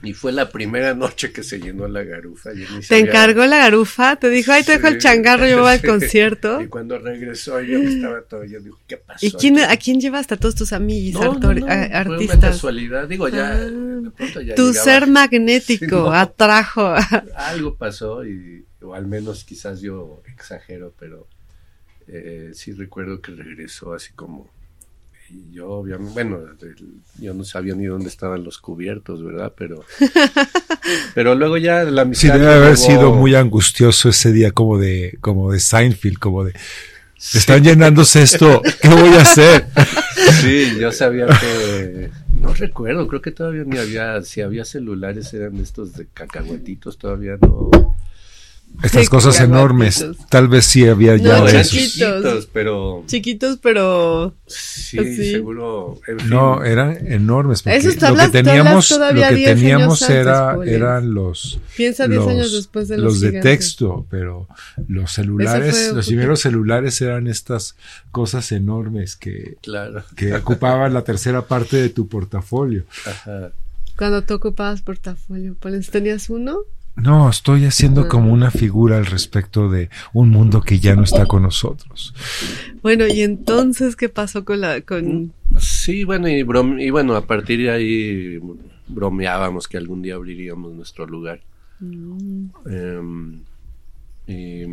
[0.05, 2.51] Y fue la primera noche que se llenó la garufa.
[2.53, 5.71] ni Te sabía- encargó la garufa, te dijo, ay, te dejo el changarro, yo voy
[5.73, 6.61] al concierto.
[6.61, 9.25] Y cuando regresó yo estaba todo, yo digo, ¿qué pasó?
[9.25, 9.73] ¿Y quién, aquí?".
[9.73, 13.51] a quién llevaste a todos tus amigos, No, no, no, fue una casualidad, digo, ya,
[13.51, 16.93] Ah, de pronto ya Tu llegaba- ser magnético Sí, atrajo.
[17.35, 21.27] algo pasó y o al menos quizás yo exagero pero
[22.07, 24.47] eh, sí recuerdo que regresó así como
[25.29, 26.39] y yo obviamente bueno
[27.19, 29.83] yo no sabía ni dónde estaban los cubiertos verdad pero
[31.15, 34.77] pero luego ya la Sí, amistad debe me haber sido muy angustioso ese día, como
[34.77, 36.53] de, como de Seinfeld, como de,
[37.33, 39.67] están llenándose esto, ¿qué voy a hacer?
[40.41, 45.57] sí yo sabía que no recuerdo creo que todavía ni había si había celulares eran
[45.57, 47.95] estos de cacahuetitos todavía no
[48.83, 50.05] Estas Sí, cosas enormes.
[50.29, 51.71] Tal vez sí había ya No, de eran esos.
[51.71, 52.23] chiquitos.
[52.23, 55.31] chiquitos, pero Chiquitos, pero sí, Así.
[55.31, 55.99] seguro.
[56.07, 56.29] en fin.
[56.29, 57.63] No, eran enormes.
[57.63, 61.59] porque Esos lo que teníamos, todavía lo que 10 años teníamos antes, era, eran los,
[61.75, 64.47] piensa 10 años después de los, los de texto, pero
[64.87, 67.75] los celulares, los primeros celulares eran estas
[68.11, 70.03] cosas enormes que, Claro.
[70.15, 72.83] que ocupaban la tercera parte de tu portafolio.
[73.05, 73.51] Ajá.
[73.97, 75.55] Cuando tú ocupabas portafolio,
[75.89, 76.57] ¿tenías uno?
[76.95, 81.25] No, estoy haciendo como una figura al respecto de un mundo que ya no está
[81.25, 82.13] con nosotros.
[82.81, 87.25] Bueno, y entonces, ¿qué pasó con la, con, Sí, bueno, y, brom- y bueno, a
[87.25, 88.39] partir de ahí
[88.87, 91.41] bromeábamos que algún día abriríamos nuestro lugar.
[91.79, 92.45] Mm.
[92.67, 93.39] Em,
[94.27, 94.65] y,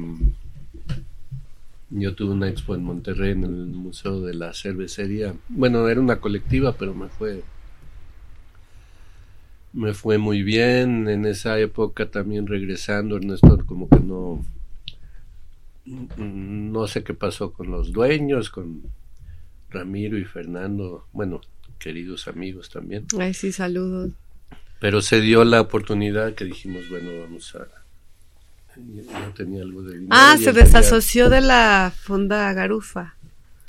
[1.91, 5.35] yo tuve una expo en Monterrey en el Museo de la Cervecería.
[5.49, 7.43] Bueno, era una colectiva, pero me fue
[9.73, 14.45] me fue muy bien en esa época también regresando Ernesto como que no
[16.17, 18.83] no sé qué pasó con los dueños con
[19.71, 21.41] Ramiro y Fernando bueno
[21.79, 23.07] queridos amigos también.
[23.19, 24.13] Ay, sí, saludos.
[24.79, 27.67] pero se dio la oportunidad que dijimos bueno vamos a
[28.77, 29.03] yo
[29.37, 33.17] tenía algo de dinero Ah, se desasoció de la Fonda Garufa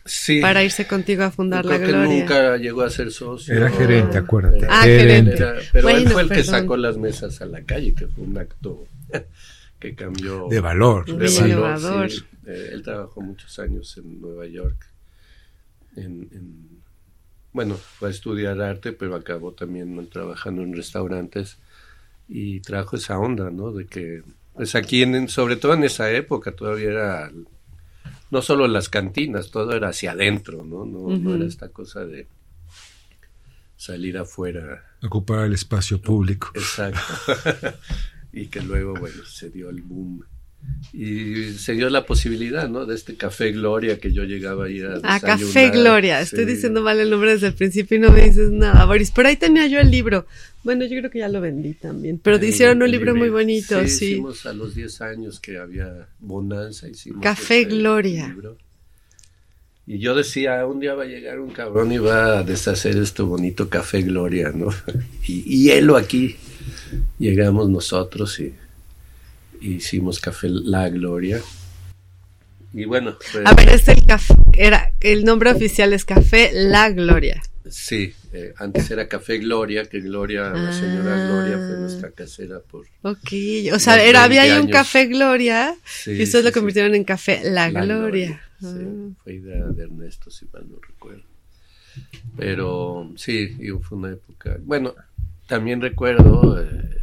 [0.06, 2.20] sí para irse contigo a fundar la creo que Gloria.
[2.20, 3.54] nunca llegó a ser socio.
[3.56, 4.66] Era gerente, acuérdate.
[4.70, 5.32] Ah, gerente.
[5.38, 5.44] gerente.
[5.44, 8.38] Era- pero él fue el que sacó las mesas a la calle, que fue un
[8.38, 8.86] acto
[9.80, 11.06] que cambió De valor.
[11.06, 12.12] de valor, innovador.
[12.12, 12.24] sí.
[12.46, 14.86] Eh, él trabajó muchos años en Nueva York.
[15.96, 16.74] En, en-
[17.54, 21.58] bueno, fue a estudiar arte, pero acabó también trabajando en restaurantes
[22.28, 23.72] y trajo esa onda, ¿no?
[23.72, 24.24] De que,
[24.56, 27.32] pues aquí, en, sobre todo en esa época, todavía era
[28.34, 30.86] no solo las cantinas, todo era hacia adentro, ¿no?
[30.86, 32.28] No, era esta cosa de
[33.78, 34.84] salir afuera.
[35.04, 36.50] Ocupar el espacio público.
[36.56, 37.00] Exacto.
[38.34, 40.26] y que luego, bueno, se dio el boom.
[40.95, 42.85] Y se dio la posibilidad, ¿no?
[42.85, 45.22] De este Café Gloria que yo llegaba a ir a Ah, desayunar.
[45.40, 46.22] Café Gloria.
[46.22, 46.52] Estoy Sí.
[46.52, 49.10] diciendo mal el nombre desde el principio y no me dices nada, Boris.
[49.10, 50.27] Por ahí tenía yo el libro.
[50.64, 52.19] Bueno, yo creo que ya lo vendí también.
[52.23, 54.06] Pero El- hicieron un libro muy bonito, Sí, sí.
[54.11, 56.88] Hicimos a los 10 años que había bonanza.
[56.88, 58.27] Hicimos Café este Gloria.
[58.27, 58.57] libro.
[59.88, 63.22] Y yo decía, un día va a llegar un cabrón y va a deshacer este
[63.23, 64.68] bonito Café Gloria, ¿no?
[65.27, 66.35] Y, y helo aquí.
[67.19, 68.53] Llegamos nosotros y
[69.72, 71.41] hicimos Café La Gloria.
[72.73, 74.34] Y bueno, pues, A ver, es el café.
[74.53, 77.41] Era, el nombre oficial es Café La Gloria.
[77.69, 81.27] sí, eh, antes era Café Gloria, que Gloria, la señora Ah.
[81.27, 82.85] Gloria fue nuestra casera por...
[83.03, 83.30] Ok.
[83.73, 84.72] O sea, era, había 20 ahí un.
[84.72, 86.53] Café Gloria Sí, y ustedes sí, lo sí.
[86.53, 88.41] convirtieron en Café La, La Gloria.
[88.60, 88.65] sí.
[88.68, 89.14] Ah.
[89.23, 91.23] Fue idea de Ernesto, si mal no recuerdo.
[92.35, 94.57] Pero sí, y fue una época.
[94.64, 94.95] Bueno,
[95.48, 96.98] también recuerdo eh,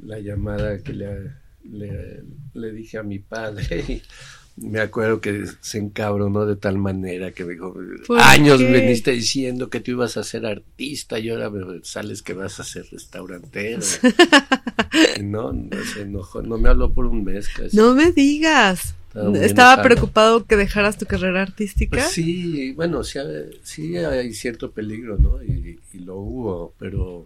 [0.00, 1.30] la llamada que le,
[1.70, 2.22] le,
[2.54, 4.02] le dije a mi padre.
[4.56, 7.74] Y me acuerdo que se encabronó de tal manera que me dijo:
[8.06, 8.70] ¿Por Años qué?
[8.70, 11.50] veniste diciendo que tú ibas a ser artista y ahora
[11.82, 13.80] sales que vas a ser restaurantero.
[15.22, 17.76] No, no se enojó, no me habló por un mes casi.
[17.76, 18.94] No me digas.
[19.34, 21.96] Estaba preocupado que dejaras tu carrera artística.
[21.96, 25.42] Pues sí, bueno, sí, hay- sí hay cierto peligro, ¿no?
[25.42, 27.24] Y, y lo hubo, pero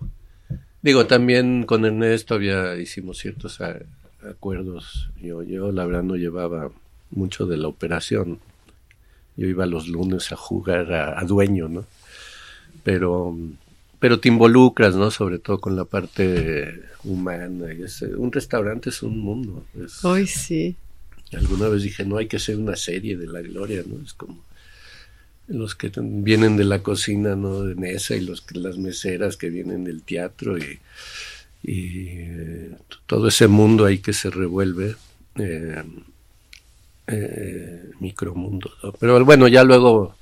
[0.83, 3.81] digo, también con Ernesto había, hicimos ciertos a-
[4.23, 5.11] acuerdos.
[5.21, 6.71] Yo, yo la verdad no llevaba
[7.11, 8.39] mucho de la operación.
[9.37, 11.85] Yo iba los lunes a jugar a, a dueño, ¿no?
[12.85, 13.37] Pero,
[14.01, 15.11] pero te involucras, ¿no?
[15.11, 17.73] Sobre todo con la parte humana.
[17.73, 19.65] Y es- un restaurante es un mundo.
[19.83, 20.77] es- Hoy sí.
[21.33, 24.03] Alguna vez dije, no hay que hacer una serie de la gloria, ¿no?
[24.05, 24.43] Es como
[25.47, 27.63] los que vienen de la cocina, ¿no?
[27.63, 30.79] De Nesa y los las meseras que vienen del teatro y,
[31.63, 32.71] y, eh,
[33.07, 34.97] todo ese mundo ahí que se revuelve,
[35.37, 35.83] eh,
[37.07, 38.71] eh, micromundo.
[38.83, 38.93] ¿no?
[38.93, 40.15] Pero bueno, ya luego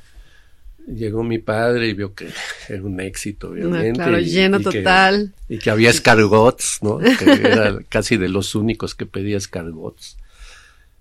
[0.86, 2.28] llegó mi padre y vio que
[2.68, 3.92] era un éxito, No, obviamente.
[3.94, 5.32] claro, y- lleno y que- total.
[5.48, 6.98] y que había escargots, ¿no?
[7.18, 10.16] Que era casi de los únicos que pedía escargots.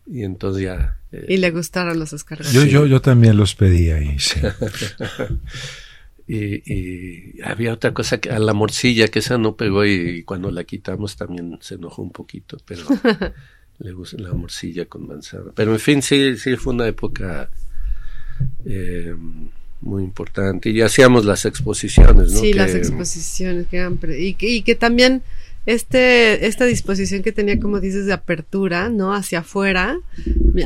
[0.07, 0.97] Y entonces ya...
[1.11, 2.51] eh, Y le gustaron los escargots.
[2.51, 4.39] Yo, yo, yo también los pedí ahí, sí.
[6.27, 10.49] y, y había otra cosa que a la morcilla, que esa no pegó y, cuando
[10.51, 12.81] la quitamos también se enojó un poquito, pero
[13.79, 15.51] le gusta la morcilla con manzana.
[15.55, 17.49] Pero en fin, sí, sí fue una época
[18.65, 19.15] eh,
[19.81, 20.69] muy importante.
[20.69, 22.39] Y hacíamos las exposiciones, ¿no?
[22.39, 25.21] Sí, Que- las exposiciones que eran pre- y, que, y que también
[25.65, 29.13] este esta disposición que tenía como dices de apertura, ¿no?
[29.13, 29.97] hacia afuera.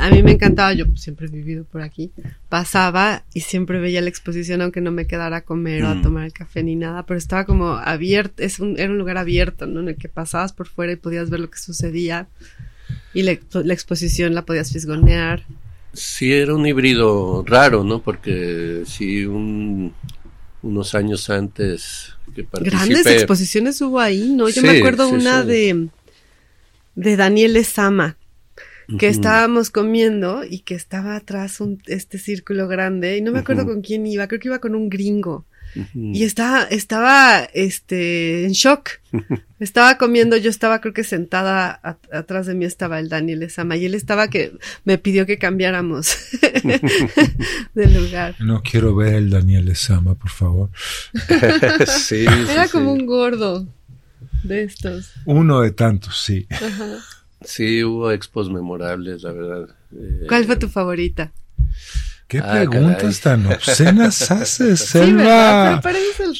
[0.02, 2.12] A mí me encantaba, yo siempre he vivido por aquí.
[2.50, 6.02] Pasaba y siempre veía la exposición aunque no me quedara a comer o a Mm.
[6.02, 9.66] tomar el café ni nada, pero estaba como abierto, es un, era un lugar abierto,
[9.68, 9.80] ¿no?
[9.82, 12.28] En el que pasabas por fuera y podías ver lo que sucedía.
[13.14, 15.44] Y la, la exposición la podías fisgonear.
[15.94, 18.02] Sí, era un híbrido raro, ¿no?
[18.02, 19.94] Porque sí, un,
[20.62, 22.48] unos años antes que.
[22.62, 24.50] Grandes exposiciones hubo ahí, ¿no?
[24.50, 25.48] Yo me acuerdo sí, una sí.
[25.48, 25.88] de,
[26.96, 28.18] de Daniel Esama,
[28.98, 33.66] que estábamos comiendo y que estaba atrás un, este círculo grande y no me acuerdo
[33.66, 35.46] con quién iba, creo que iba con un gringo.
[35.94, 38.90] Y estaba, estaba, este, en shock.
[39.60, 43.76] Estaba comiendo, yo estaba creo que sentada, a- atrás de mí estaba el Daniel Esama
[43.76, 44.54] y él estaba que
[44.86, 46.16] me pidió que cambiáramos
[47.76, 48.36] de lugar.
[48.40, 50.70] No quiero ver el Daniel Esama, por favor.
[51.88, 53.02] sí, Era sí, como sí.
[53.02, 53.68] un gordo
[54.44, 55.12] de estos.
[55.26, 56.48] Uno de tantos, sí.
[57.44, 59.76] Sí, hubo expos memorables, la verdad.
[59.94, 61.32] Eh, ¿Cuál fue tu favorita?
[62.30, 64.80] ¿Qué Ah, preguntas tan obscenas haces.
[64.80, 65.82] Selva?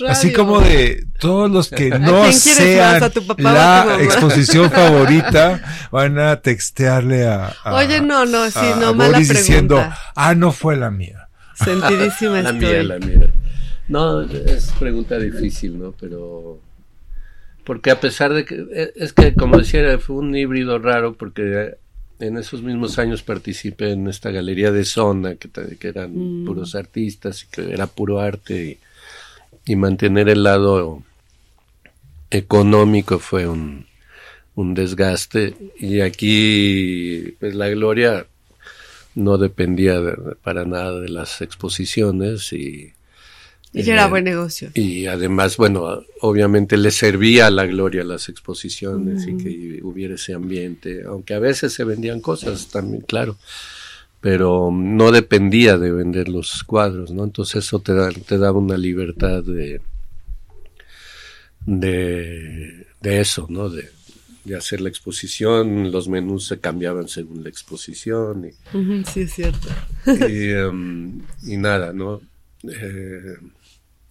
[0.08, 3.48] Así como de todos los que no sean más, a tu papá o
[3.94, 5.60] a la exposición favorita
[5.92, 10.00] van a textearle a, a- Oye, no, no, sí, a no, mala Boris diciendo, pregunta.
[10.16, 11.28] ah, no fue la mía.
[11.56, 12.60] Sentidísima la estoy.
[12.70, 13.28] mía, la mía.
[13.88, 15.94] No, es pregunta difícil, ¿no?
[16.00, 16.60] Pero
[17.64, 21.78] porque a pesar de que eh, es que como decía fue un híbrido raro porque
[22.20, 26.46] en esos mismos años participé en esta galería de zona que, que eran Mm.
[26.46, 28.78] puros artistas y que era puro arte
[29.66, 31.04] y, y mantener el lado
[32.32, 33.86] económico fue un,
[34.56, 38.26] un desgaste y aquí pues la gloria
[39.16, 42.94] no dependía de- para nada de las exposiciones y
[43.72, 44.72] Y era eh, buen negocio.
[44.74, 50.34] y además, bueno, obviamente le servía a la gloria las exposiciones y que hubiera ese
[50.34, 53.38] ambiente, aunque a veces se vendían cosas también, claro,
[54.22, 57.24] pero no dependía de vender los cuadros, ¿no?
[57.24, 59.82] Entonces eso te, da, te daba una libertad de,
[61.66, 63.70] de, de eso, ¿no?
[63.70, 63.90] De,
[64.46, 69.70] de hacer la exposición, los menús se cambiaban según la exposición y, sí, es cierto.
[70.28, 72.22] y, em, y nada, ¿no?
[72.64, 73.36] Eh,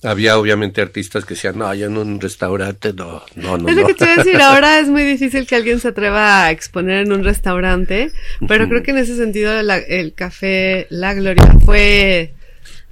[0.03, 3.83] había obviamente artistas que decían, no, yo en un restaurante, no, no, no, Es lo
[3.83, 3.87] no.
[3.89, 7.07] que te iba a decir, ahora es muy difícil que alguien se atreva a exponer
[7.07, 8.13] en un restaurante,
[8.47, 12.35] pero creo que en ese sentido la- el café La Gloria fue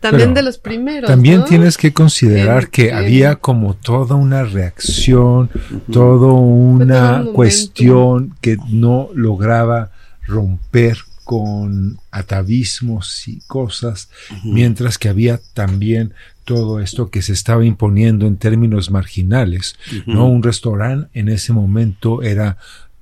[0.00, 1.08] también Pero de los primeros.
[1.08, 1.44] También ¿no?
[1.46, 5.48] tienes que considerar que había como toda una reacción,
[5.90, 9.90] todo todo una un cuestión que no lograba
[10.26, 14.08] romper con atavismos y cosas,
[14.44, 16.12] mientras que había también
[16.46, 20.26] todo esto que se estaba imponiendo en términos marginales, ¿no?
[20.28, 22.56] Un restaurante en ese momento era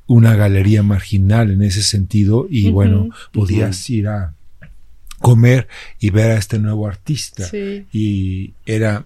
[0.07, 4.35] una galería marginal en ese sentido y bueno, podías ir a
[5.21, 5.69] comer
[6.01, 7.87] y ver a este nuevo artista Sí.
[7.93, 9.05] y era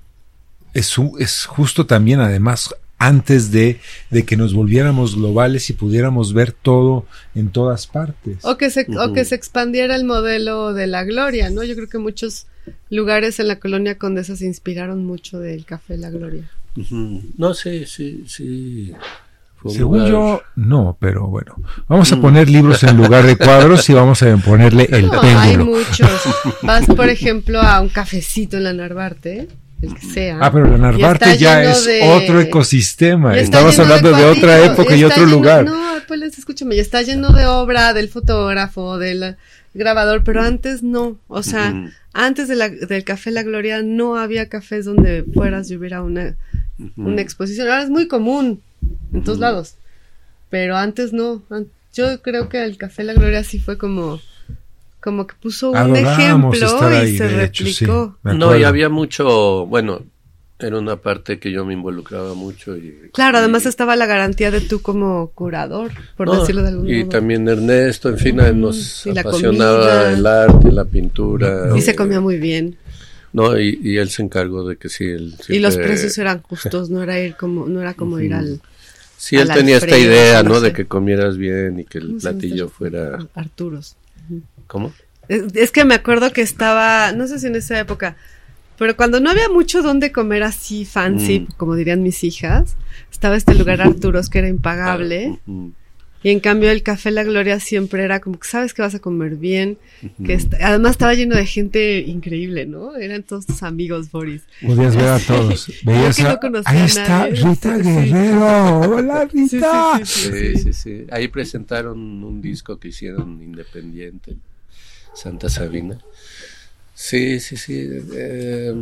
[0.72, 3.80] es, es justo también además antes de,
[4.10, 8.38] de que nos volviéramos globales y pudiéramos ver todo en todas partes.
[8.42, 11.62] O que, se, o que se expandiera el modelo de la gloria, ¿no?
[11.62, 12.46] Yo creo que muchos
[12.90, 16.50] lugares en la colonia Condesa se inspiraron mucho del café La Gloria.
[17.36, 18.92] No, sí, sí, sí.
[19.68, 21.56] Según lugar- yo, no, pero bueno,
[21.88, 25.56] vamos a poner libros en lugar de cuadros y vamos a ponerle el No, hay
[25.56, 25.76] péndulo.
[25.78, 26.10] muchos.
[26.62, 29.48] Vas, por ejemplo, a un cafecito en la Narvarte,
[29.82, 30.38] el que sea.
[30.40, 33.36] Ah, pero la Narvarte ya es de- otro ecosistema.
[33.36, 35.64] lleno hablando de, otra época y otro lleno- lugar.
[35.64, 39.36] No, pues escúchame, y está lleno de obra del fotógrafo, del
[39.74, 41.16] grabador, pero antes no.
[41.28, 45.76] O sea, antes de la- del Café La Gloria no había cafés donde fueras y
[45.76, 46.34] hubiera una,
[46.96, 47.68] una exposición.
[47.68, 48.60] Ahora es muy común
[49.12, 49.74] en todos lados,
[50.50, 51.42] pero antes no.
[51.94, 54.20] Yo creo que el Café La Gloria sí fue como,
[55.08, 57.84] como que puso un Adorábamos ejemplo estar y se de hecho, sí.
[57.86, 58.18] replicó.
[58.24, 60.02] No, y había mucho, bueno,
[60.58, 62.76] era una parte que yo me involucraba mucho.
[62.76, 66.68] Y, Claro, además y- estaba la garantía de tú como curador, por No, decirlo de
[66.68, 67.08] algún y modo.
[67.08, 71.72] también Ernesto, en fin, nos y apasionaba el arte, la pintura.
[71.74, 72.76] Y se comía muy bien.
[73.32, 76.90] No, y, y él se encargó de que sí, él Y los precios eran justos,
[76.90, 78.60] no era ir como, no era como ir al
[79.16, 80.60] Sí, él tenía esta idea, no ¿no?
[80.60, 80.66] sé.
[80.66, 83.18] De que comieras bien y que el ¿cómo se llama platillo fuera...
[83.34, 83.96] Arturos.
[84.68, 84.92] ¿Cómo?
[85.28, 88.16] Es, es que me acuerdo que estaba, no sé si en esa época,
[88.78, 91.46] pero cuando no había mucho donde comer así fancy, Mm.
[91.56, 92.76] como dirían mis hijas,
[93.10, 95.38] estaba este lugar Arturos que era impagable.
[95.46, 95.72] Ujú,
[96.20, 98.98] Y en cambio el Café La Gloria siempre era como que sabes que vas a
[98.98, 99.78] comer bien,
[100.26, 102.96] que est- además estaba lleno de gente increíble, ¿no?
[102.96, 104.42] Eran todos tus amigos, Boris.
[104.60, 105.70] Podías ver a todos.
[105.84, 106.28] Veías no
[106.64, 107.32] ahí está nadie.
[107.40, 107.78] Rita.
[107.78, 108.80] Guerrero.
[108.80, 110.00] Hola Rita.
[110.04, 110.62] sí, sí, Sí, sí.
[110.64, 111.06] sí, sí.
[111.12, 114.36] Ahí presentaron un disco que hicieron independiente,
[115.14, 115.98] Santa Sabina.
[116.94, 117.88] Sí, sí, sí.
[118.14, 118.72] eh,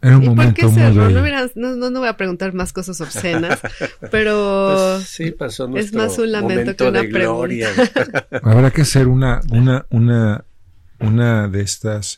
[0.00, 1.10] Era un ¿Y por momento qué cerró?
[1.10, 1.20] No,
[1.54, 3.60] no, no, no voy a preguntar más cosas obscenas,
[4.10, 7.68] pero Pues sí, pasó es más un lamento momento que una gloria.
[8.42, 10.44] Habrá que hacer una, una, una,
[11.00, 12.16] una de estas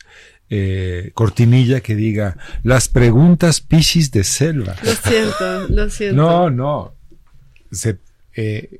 [0.49, 4.75] eh, cortinilla que diga las preguntas Piscis de selva.
[4.83, 6.15] lo siento, lo siento.
[6.15, 6.93] No, no.
[7.71, 7.97] Se,
[8.35, 8.79] eh,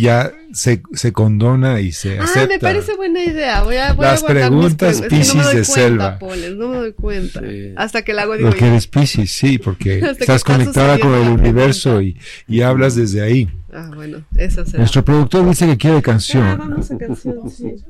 [0.00, 2.48] ya se, se condona y se Ah, acepta.
[2.48, 3.62] me parece buena idea.
[3.62, 5.00] Voy a, voy Las a guardar mis preguntas preguntas.
[5.00, 6.18] Es que no me Piscis doy de cuenta, selva.
[6.56, 7.40] No me doy cuenta.
[7.40, 7.72] Sí.
[7.76, 11.28] Hasta que la hago digo, Porque eres Piscis, sí, porque estás está conectada con el
[11.28, 12.18] universo y,
[12.48, 13.48] y hablas desde ahí.
[13.72, 14.78] ah, bueno, eso será.
[14.78, 16.58] Nuestro productor dice que quiere Ah, canción.
[16.58, 17.74] vamos a canción, sí.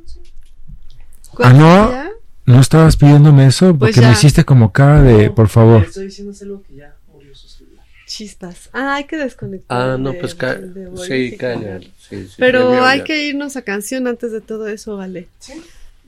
[1.42, 1.90] Ah, no.
[1.90, 2.10] ¿Ya?
[2.46, 3.76] ¿No estabas pidiéndome eso?
[3.76, 5.82] Porque Pues me hiciste como cara de, por favor.
[5.82, 6.93] Estoy diciendo algo que ya.
[8.16, 8.68] Chispas.
[8.72, 9.76] Ah, hay que desconectar.
[9.80, 11.80] Ah, no, de- pues ca- de sí, calla.
[11.80, 15.26] Sí, sí, Pero hay que irnos a canción antes de todo eso, vale.
[15.40, 15.54] Sí.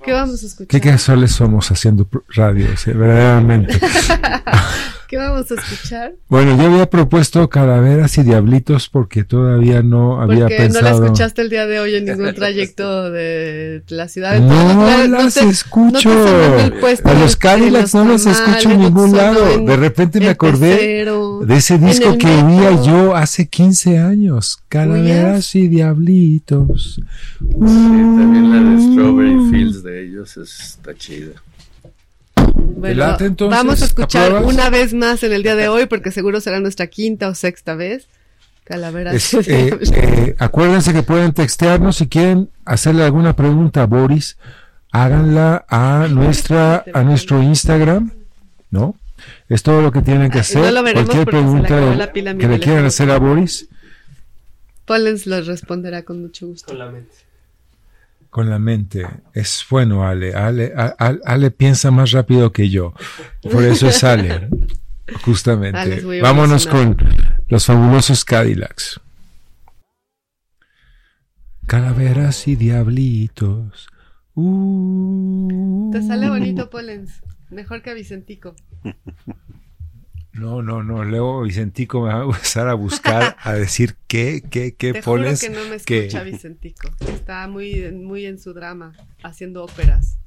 [0.04, 0.68] ¿Qué vamos a escuchar?
[0.68, 3.80] Qué casuales somos haciendo radio, sí, verdaderamente.
[5.08, 6.14] ¿Qué vamos a escuchar?
[6.28, 11.04] Bueno, yo había propuesto calaveras y diablitos porque todavía no había Porque no la pensado.
[11.04, 14.38] escuchaste el día de hoy en ningún trayecto de la ciudad.
[14.40, 16.08] No Entonces, las te- escucho.
[16.10, 19.50] no puesto A los Cadillacs no los tamales, escucho en no ningún lado.
[19.52, 24.58] en De repente me acordé de ese disco que oía yo hace 15 años.
[24.68, 27.00] Calaveras y diablitos.
[27.38, 31.30] Sí, también la de Strawberry Fields de ellos está chida.
[32.76, 33.56] Bueno, late, entonces?
[33.58, 34.54] vamos a escuchar ¿Apruebas?
[34.54, 37.74] una vez más en el día de hoy, porque seguro será nuestra quinta o sexta
[37.74, 38.06] vez.
[39.12, 44.36] Es- eh, eh, acuérdense que pueden textearnos si quieren hacerle alguna pregunta a Boris,
[44.92, 48.12] háganla a nuestra a nuestro Instagram,
[48.70, 48.94] ¿no?
[49.48, 50.72] Es todo lo que tienen que hacer.
[50.72, 53.68] no Cualquier pregunta la que le quieran hacer a Boris
[54.84, 56.68] Pollens los responderá con mucho gusto.
[56.68, 57.25] Con la mente.
[58.36, 59.06] Con la mente.
[59.32, 60.34] Es bueno, Ale.
[60.34, 62.92] Ale, Ale piensa más rápido que yo.
[63.50, 64.30] Por eso es Ale.
[64.30, 64.50] Ale
[65.24, 66.02] Justamente.
[66.20, 66.98] Vámonos con
[67.48, 69.00] los fabulosos Cadillacs.
[71.66, 73.88] Calaveras y diablitos.
[74.34, 75.88] Uh.
[75.90, 77.22] Te sale bonito, Pollens.
[77.48, 78.54] Mejor que a Vicentico.
[80.38, 81.04] No, no, no.
[81.04, 85.22] Luego Vicentico me va a empezar a buscar, a decir qué, qué, qué Te juro
[85.22, 85.40] pones.
[85.40, 86.88] que no me que- escucha Vicentico.
[87.08, 88.92] Está muy, muy en su drama,
[89.22, 90.18] haciendo óperas.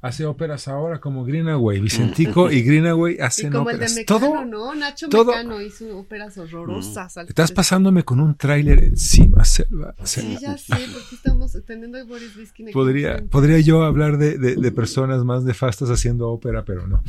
[0.00, 1.80] Hace óperas ahora como Greenaway.
[1.80, 3.94] Vicentico y Greenaway Y hacen como el de óperas.
[3.96, 4.44] Mecano, Todo.
[4.44, 4.74] ¿no?
[4.76, 7.16] Nacho todo- Mecano hizo óperas horrorosas.
[7.18, 9.96] al- Estás pasándome con un tráiler encima, Selva.
[10.04, 14.54] Sí, ya sé, porque estamos teniendo a Boris Biskin Podría, podría yo hablar de, de-
[14.54, 17.02] de personas más nefastas haciendo ópera, pero no.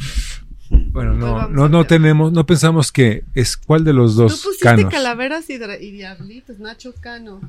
[0.70, 4.64] Bueno, no, no, no tenemos, no pensamos que es cuál de los Tú dos pusiste
[4.64, 4.92] canos.
[4.92, 5.58] calaveras y,
[5.92, 7.42] diablitos, Nacho Cano.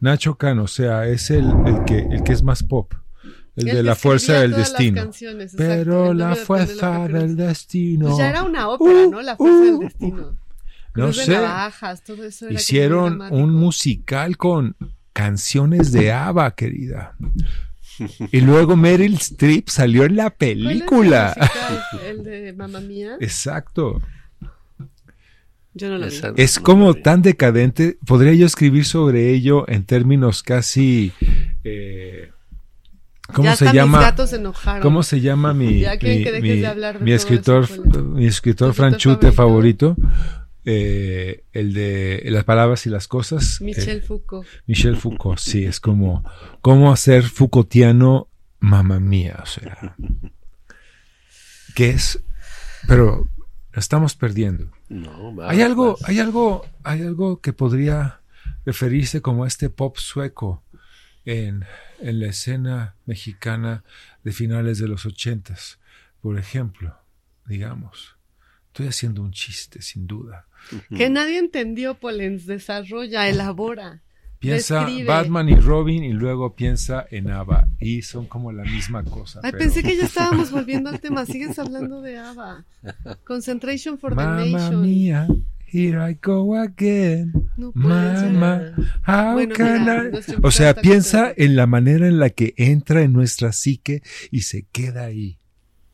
[0.00, 2.92] Nacho Cano, o sea, es el, el que, el que es más pop.
[3.56, 5.10] El de la fuerza del destino.
[5.56, 8.06] Pero la fuerza del destino.
[8.06, 9.22] Pues ya era una ópera, Uh, ¿no?
[9.22, 10.36] La fuerza uh, del destino.
[10.94, 11.32] No Cruz de sé.
[11.32, 14.76] navajas, todo eso era como Hicieron un musical con
[15.12, 17.16] canciones de ABBA, querida.
[18.32, 21.34] Y luego Meryl Streep salió en la ¿Cuál es el película.
[21.36, 21.82] musical?
[22.06, 23.16] El de Mamma Mía.
[23.20, 24.00] Exacto.
[25.74, 26.42] Yo no lo vi.
[26.42, 27.98] Es como tan decadente.
[28.06, 31.12] Podría yo escribir sobre ello en términos casi.
[31.64, 32.30] eh,
[33.32, 33.98] ¿Cómo ya se hasta llama?
[33.98, 34.82] Mis gatos se enojaron.
[34.82, 37.68] ¿Cómo se llama mi, Ya mi, que dejes mi- de hablar de mi todo escritor,
[38.06, 39.96] mi escritor ¿Tu franchute favorito?
[40.70, 43.58] Eh, el de las palabras y las cosas.
[43.62, 44.46] Michel eh, Foucault.
[44.66, 46.30] Michel Foucault, sí, es como
[46.60, 48.28] cómo hacer Foucaultiano
[48.60, 49.96] mamá mía, o sea,
[51.74, 52.22] que es,
[52.86, 53.26] pero
[53.72, 54.70] lo estamos perdiendo.
[54.90, 58.20] No, va, Hay algo, hay algo, hay algo que podría
[58.66, 60.64] referirse como este pop sueco
[61.24, 61.64] en,
[61.98, 63.84] en la escena mexicana
[64.22, 65.78] de finales de los ochentas.
[66.20, 66.94] Por ejemplo,
[67.46, 68.18] digamos,
[68.66, 70.47] estoy haciendo un chiste, sin duda.
[70.96, 72.46] Que nadie entendió, Polens.
[72.46, 74.02] Desarrolla, elabora.
[74.38, 75.04] Piensa Describe.
[75.08, 79.40] Batman y Robin y luego piensa en Ava y son como la misma cosa.
[79.42, 81.26] Ay, pero- pensé que ya estábamos volviendo al tema.
[81.26, 82.64] Sigues hablando de ABBA.
[83.24, 84.82] Concentration for the Nation.
[84.82, 85.26] mía,
[85.66, 87.32] here I go again.
[87.56, 87.72] No.
[87.74, 88.74] Mamá,
[89.06, 92.54] how Bueno, can mira, I- nuestro O sea, piensa en la manera en la que
[92.58, 95.38] entra en nuestra psique y se queda ahí.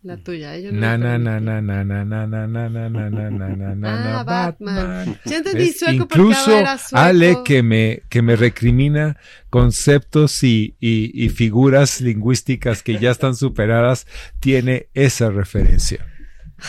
[0.05, 2.79] La tuya, ella no Na lo na na na na na na na na na
[2.79, 5.19] na na na na na Ah, na Batman.
[5.25, 6.99] Ya entendí sueco porque Incluso era sueco.
[7.03, 9.17] Ale que me, que me recrimina
[9.49, 14.07] conceptos y, y, y figuras lingüísticas que ya están superadas,
[14.41, 16.07] tiene esa referencia.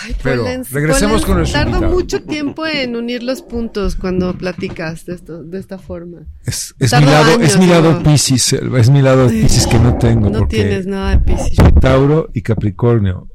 [0.04, 1.94] Ay, Pero Polens, regresemos Polens, con nuestro Tardo invitado.
[1.94, 6.22] mucho tiempo en unir los puntos cuando platicas de, esto, de esta forma.
[6.46, 8.04] Es, mi lado, años, es mi lado ¿no?
[8.04, 11.56] Piscis, es mi lado Piscis que no tengo No porque tienes nada de Piscis.
[11.56, 13.30] soy Tauro y Capricornio.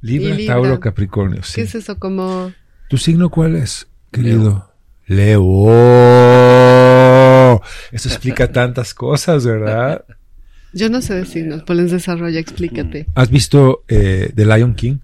[0.00, 0.54] Libra, Y Libra.
[0.54, 1.42] Tauro, Capricornio.
[1.42, 1.56] sí.
[1.56, 1.98] ¿Qué es eso?
[1.98, 2.52] Como...
[2.88, 4.70] ¿Tu signo cuál es, querido?
[5.86, 7.60] Leo.
[7.92, 10.04] Eso explica tantas cosas, ¿verdad?
[10.72, 13.06] Yo no sé de signos, Polens desarrolla, explícate.
[13.14, 14.98] ¿Has visto eh, The Lion King?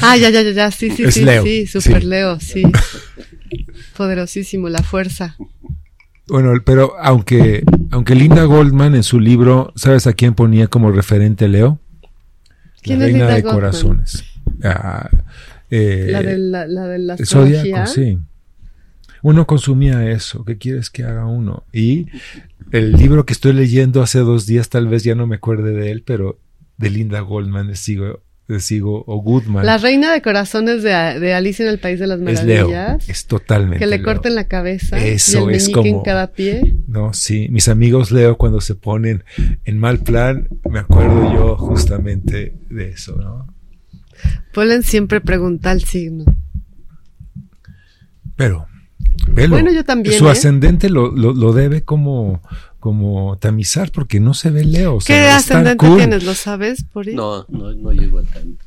[0.00, 2.08] Ah, ya, ya, ya, ya, sí, sí, Es sí, Leo, sí, super sí.
[2.08, 2.62] Leo, sí.
[3.96, 5.36] Poderosísimo, la fuerza.
[6.26, 11.48] Bueno, pero aunque, aunque Linda Goldman en su libro, ¿sabes a quién ponía como referente
[11.48, 11.78] Leo?
[12.82, 13.60] ¿Quién la reina Linda de Goldman?
[13.60, 14.24] corazones.
[14.62, 15.10] Ah,
[15.70, 18.18] eh, La de la, la de la zodiaco, sí.
[19.22, 20.44] Uno consumía eso.
[20.44, 21.64] ¿Qué quieres que haga uno?
[21.72, 22.06] Y
[22.72, 25.90] el libro que estoy leyendo hace dos días, tal vez ya no me acuerde de
[25.90, 26.38] él, pero
[26.76, 29.64] de Linda Goldman, de Sigo, de Sigo o Goodman.
[29.64, 32.68] La reina de corazones de, de Alicia en el País de las es Leo.
[32.68, 33.08] Maravillas.
[33.08, 33.78] Es totalmente.
[33.78, 34.04] que le Leo.
[34.04, 36.76] corten la cabeza Eso y el es meñique en como- cada pie.
[36.86, 39.24] No, sí, mis amigos Leo cuando se ponen
[39.64, 43.46] en mal plan, me acuerdo yo justamente de eso, ¿no?
[44.52, 46.24] Polen siempre pregunta el signo.
[48.36, 48.66] Pero,
[49.28, 50.30] velo, Bueno, yo también, su ¿eh?
[50.30, 52.42] ascendente lo, lo, lo debe como,
[52.84, 54.96] como tamizar porque no se ve Leo.
[54.96, 55.96] o ¿Qué sea, ascendente cool.
[55.96, 56.22] tienes?
[56.22, 56.84] ¿Lo sabes?
[56.84, 57.14] Por ahí?
[57.14, 58.62] No, no, no llego a tanto.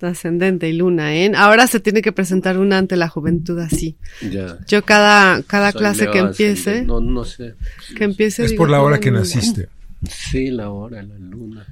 [0.00, 1.30] Ascendente y luna, ¿eh?
[1.36, 3.96] Ahora se tiene que presentar una ante la juventud así.
[4.22, 4.56] Ya.
[4.66, 6.70] Yo cada, cada Soy clase Leo que ascendente.
[6.78, 7.56] empiece, No, no sé.
[7.94, 8.44] que empiece.
[8.44, 9.20] Es digo, por la hora "Hola, que luna".
[9.20, 9.68] naciste.
[10.08, 11.66] Sí, la hora, la luna.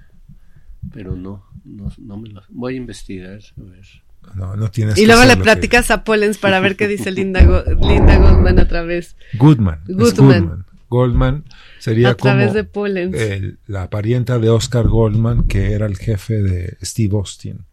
[0.93, 2.43] Pero no, no, no me lo.
[2.51, 3.87] Voy a investigar, a ver.
[4.35, 7.43] No, no tienes Y luego le que- platicas a Pollens para ver qué dice Linda,
[7.43, 8.59] Go- Linda Goodman.
[8.91, 9.79] es Goodman.
[9.89, 10.67] Goodman.
[10.89, 11.45] Goldman
[11.79, 13.15] sería a través como de Pollens.
[13.17, 17.65] el- la parienta de Oscar Goldman, que era el jefe de Steve Austin.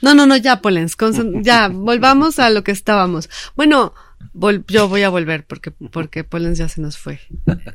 [0.00, 3.28] No, no, no, ya, Polens, concen- ya, volvamos a lo que estábamos.
[3.56, 3.94] Bueno,
[4.32, 7.18] vol- yo voy a volver porque, porque Polens ya se nos fue.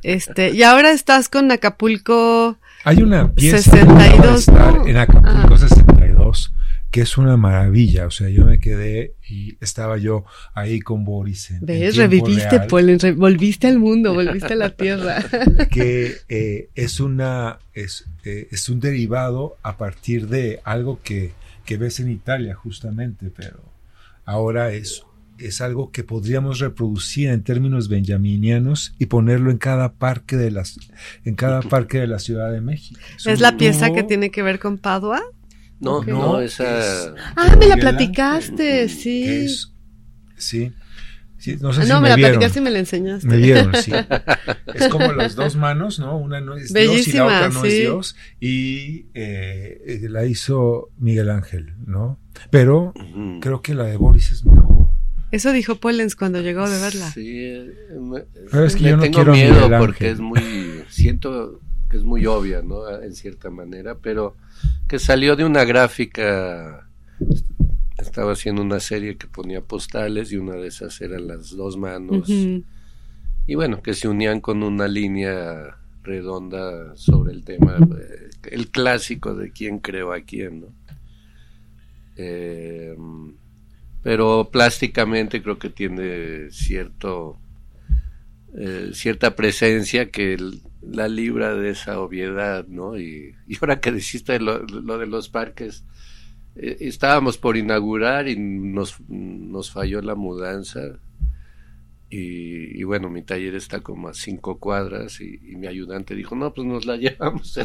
[0.03, 2.57] Este, y ahora estás con Acapulco.
[2.85, 4.87] Hay una pieza 62, que acaba de estar ¿no?
[4.87, 5.57] en Acapulco Ah.
[5.57, 5.86] 62
[6.91, 8.07] que es una maravilla.
[8.07, 11.51] O sea, yo me quedé y estaba yo ahí con Boris.
[11.51, 11.95] En, ¿Ves?
[11.95, 15.23] Reviviste, real, volviste al mundo, volviste a la tierra.
[15.71, 21.31] que eh, es una es, eh, es un derivado a partir de algo que,
[21.65, 23.61] que ves en Italia justamente, pero
[24.25, 25.03] ahora es
[25.39, 30.79] es algo que podríamos reproducir en términos benjaminianos y ponerlo en cada parque de las
[31.25, 32.99] en cada parque de la Ciudad de México.
[33.17, 35.21] ¿Es un la pieza que tiene que ver con Padua?
[35.79, 36.07] No, Ok.
[36.07, 36.79] no, No, esa.
[36.79, 39.23] es- Ah, me la platicaste, que sí.
[39.25, 39.71] es-
[40.35, 40.71] sí,
[41.37, 42.33] sí, no sé Ah, si no, me, me, la vieron.
[42.33, 43.27] platicaste y me la enseñaste.
[43.27, 43.91] Me vieron, sí.
[44.73, 46.17] Es como las dos manos, ¿no?
[46.17, 47.79] Una no es Dios y Bellísima, la otra no es sí.
[47.81, 48.15] Dios.
[48.39, 52.19] Y eh, eh, la hizo Miguel Ángel, ¿no?
[52.51, 53.39] Pero Ujú.
[53.41, 54.87] creo que la de Boris es mejor.
[55.31, 57.11] Eso dijo Polens cuando llegó de verla.
[57.11, 58.21] Sí, eh, me-
[58.51, 60.41] Pero es que le yo no tengo quiero a miedo porque es muy.
[60.89, 61.59] Siento
[61.97, 62.87] que es muy obvia, ¿no?
[63.01, 64.35] En cierta manera, pero
[64.87, 66.87] que salió de una gráfica.
[67.97, 72.29] Estaba haciendo una serie que ponía postales y una de esas eran las dos manos.
[73.47, 79.33] Y bueno, que se unían con una línea redonda sobre el tema, eh, el clásico
[79.33, 80.67] de quién creo a quién, ¿no?
[82.17, 82.95] Eh,
[84.03, 87.37] pero plásticamente creo que tiene cierto
[88.59, 92.97] eh, cierta presencia que el- la libra de esa obviedad, ¿no?
[92.97, 95.83] Y, y ahora que dijiste lo, lo de los parques,
[96.59, 100.81] eh, estábamos por inaugurar y nos, nos falló la mudanza.
[102.09, 106.65] Y, bueno, mi taller está como a cinco cuadras y, mi ayudante dijo, no, pues
[106.65, 107.57] nos la llevamos.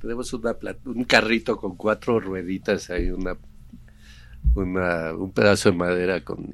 [0.00, 3.36] tenemos una un carrito con cuatro rueditas ahí, una,
[4.54, 6.52] una, un pedazo de madera con...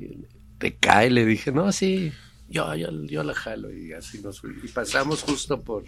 [0.58, 1.10] ¿Te cae?
[1.10, 2.12] Le dije, no, sí,
[2.48, 4.42] yo, yo, yo la jalo y así nos.
[4.62, 5.84] Y pasamos justo por,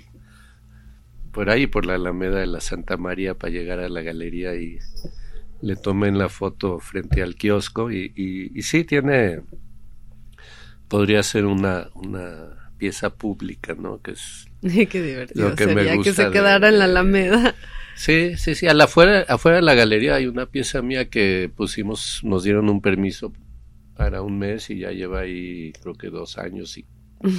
[1.32, 4.78] por ahí, por la Alameda de la Santa María para llegar a la galería y
[5.60, 9.42] le tomé la foto frente al kiosco y, y, y sí tiene,
[10.88, 14.00] podría ser una, una pieza pública, ¿no?
[14.00, 16.84] Que es Qué divertido Lo que me sería que gusta se de- quedara en la
[16.84, 17.54] Alameda.
[17.96, 18.68] Sí, sí, sí.
[18.68, 22.68] A la afuera, afuera de la galería hay una pieza mía que pusimos, nos dieron
[22.68, 23.32] un permiso
[23.98, 26.86] para un mes y ya lleva ahí creo que dos años y,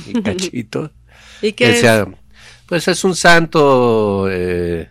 [0.08, 0.92] y cachito.
[1.42, 1.80] ¿Y qué es?
[1.80, 2.06] sea-
[2.68, 4.90] pues es un santo eh,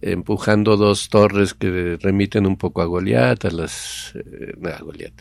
[0.00, 4.12] empujando dos torres que remiten un poco a Goliat, a las...
[4.14, 5.12] eh, no, a Goliat.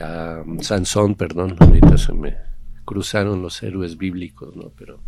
[0.00, 2.36] A Sansón, perdón, ahorita se me
[2.84, 4.70] cruzaron los héroes bíblicos, ¿no?
[4.76, 5.00] Pero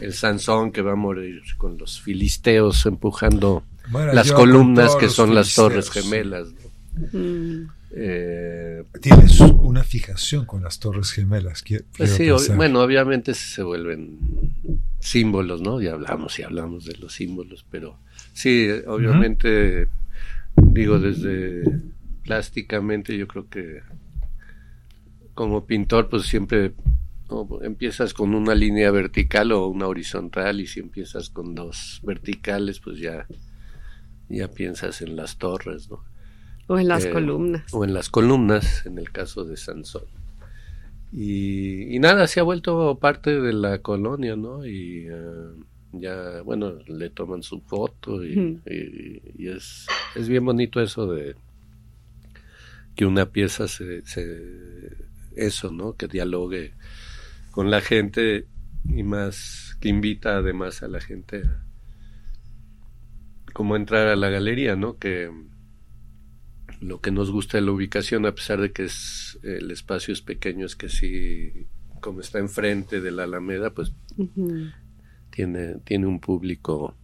[0.00, 5.34] el Sansón que va a morir con los filisteos empujando Bueno, las columnas que son
[5.34, 6.48] las torres gemelas.
[6.52, 7.18] ¿no?
[7.18, 7.68] Mm.
[7.92, 11.62] Eh, Tienes una fijación con las Torres Gemelas.
[11.96, 14.18] Pues sí, ob- bueno, obviamente se vuelven
[15.00, 15.80] símbolos, ¿no?
[15.82, 17.98] Y hablamos y hablamos de los símbolos, pero
[18.32, 19.88] Sí, obviamente,
[20.56, 21.64] digo, desde
[22.22, 23.80] plásticamente yo creo que
[25.34, 26.72] como pintor pues siempre
[27.28, 27.48] ¿no?
[27.62, 32.98] empiezas con una línea vertical o una horizontal y si empiezas con dos verticales pues
[32.98, 33.26] ya,
[34.28, 36.04] ya piensas en las torres, ¿no?
[36.70, 37.74] O en las Eh, columnas.
[37.74, 40.04] O en las columnas, en el caso de Sansón.
[41.12, 44.64] Y, y nada, se ha vuelto parte de la colonia, ¿no?
[44.64, 45.50] Y eh,
[45.94, 48.60] ya, bueno, le toman su foto y, Ujú.
[48.70, 51.34] y- y es, es bien bonito eso de
[52.94, 54.96] que una pieza se, se-
[55.34, 55.94] eso, ¿no?
[55.94, 56.74] Que dialogue
[57.50, 58.46] con la gente
[58.88, 61.64] y más, que invita además a la gente a
[63.52, 64.96] como entrar a la galería, ¿no?
[64.98, 65.28] Que
[66.80, 70.22] lo que nos gusta de la ubicación, a pesar de que es el espacio es
[70.22, 71.66] pequeño, es que sí,
[72.00, 73.92] como está enfrente de la Alameda, pues
[75.30, 76.94] tiene, tiene un público,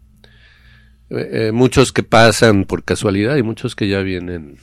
[1.11, 4.57] eh, eh, muchos que pasan por casualidad y muchos que ya vienen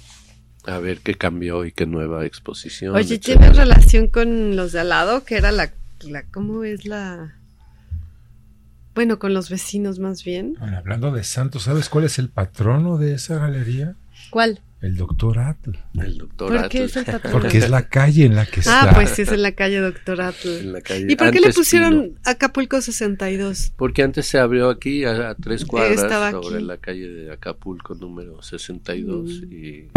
[0.66, 2.96] a ver qué cambió y qué nueva exposición.
[2.96, 3.20] Oye.
[3.20, 5.24] ¿tienes relación con los de al lado?
[5.26, 5.72] Que era la,
[6.04, 7.36] la ¿cómo es la?
[8.96, 10.56] Bueno, con los vecinos más bien.
[10.60, 13.96] Bueno, hablando de santos, ¿sabes cuál es el patrono de esa galería?
[14.30, 14.62] ¿Cuál?
[14.84, 15.72] El doctor Atl.
[15.98, 17.06] El doctor ¿Por qué es el?
[17.32, 18.82] Porque es la calle en la que está.
[18.90, 20.48] Ah, pues sí, es en la calle Doctor Atl.
[20.60, 22.16] En la calle- ¿Y por qué le pusieron Pino.
[22.26, 23.72] Acapulco 62?
[23.78, 26.66] Porque antes se abrió aquí a, a tres cuadras Estaba sobre aquí.
[26.66, 29.54] la calle de Acapulco número 62 Mm.
[29.54, 29.88] y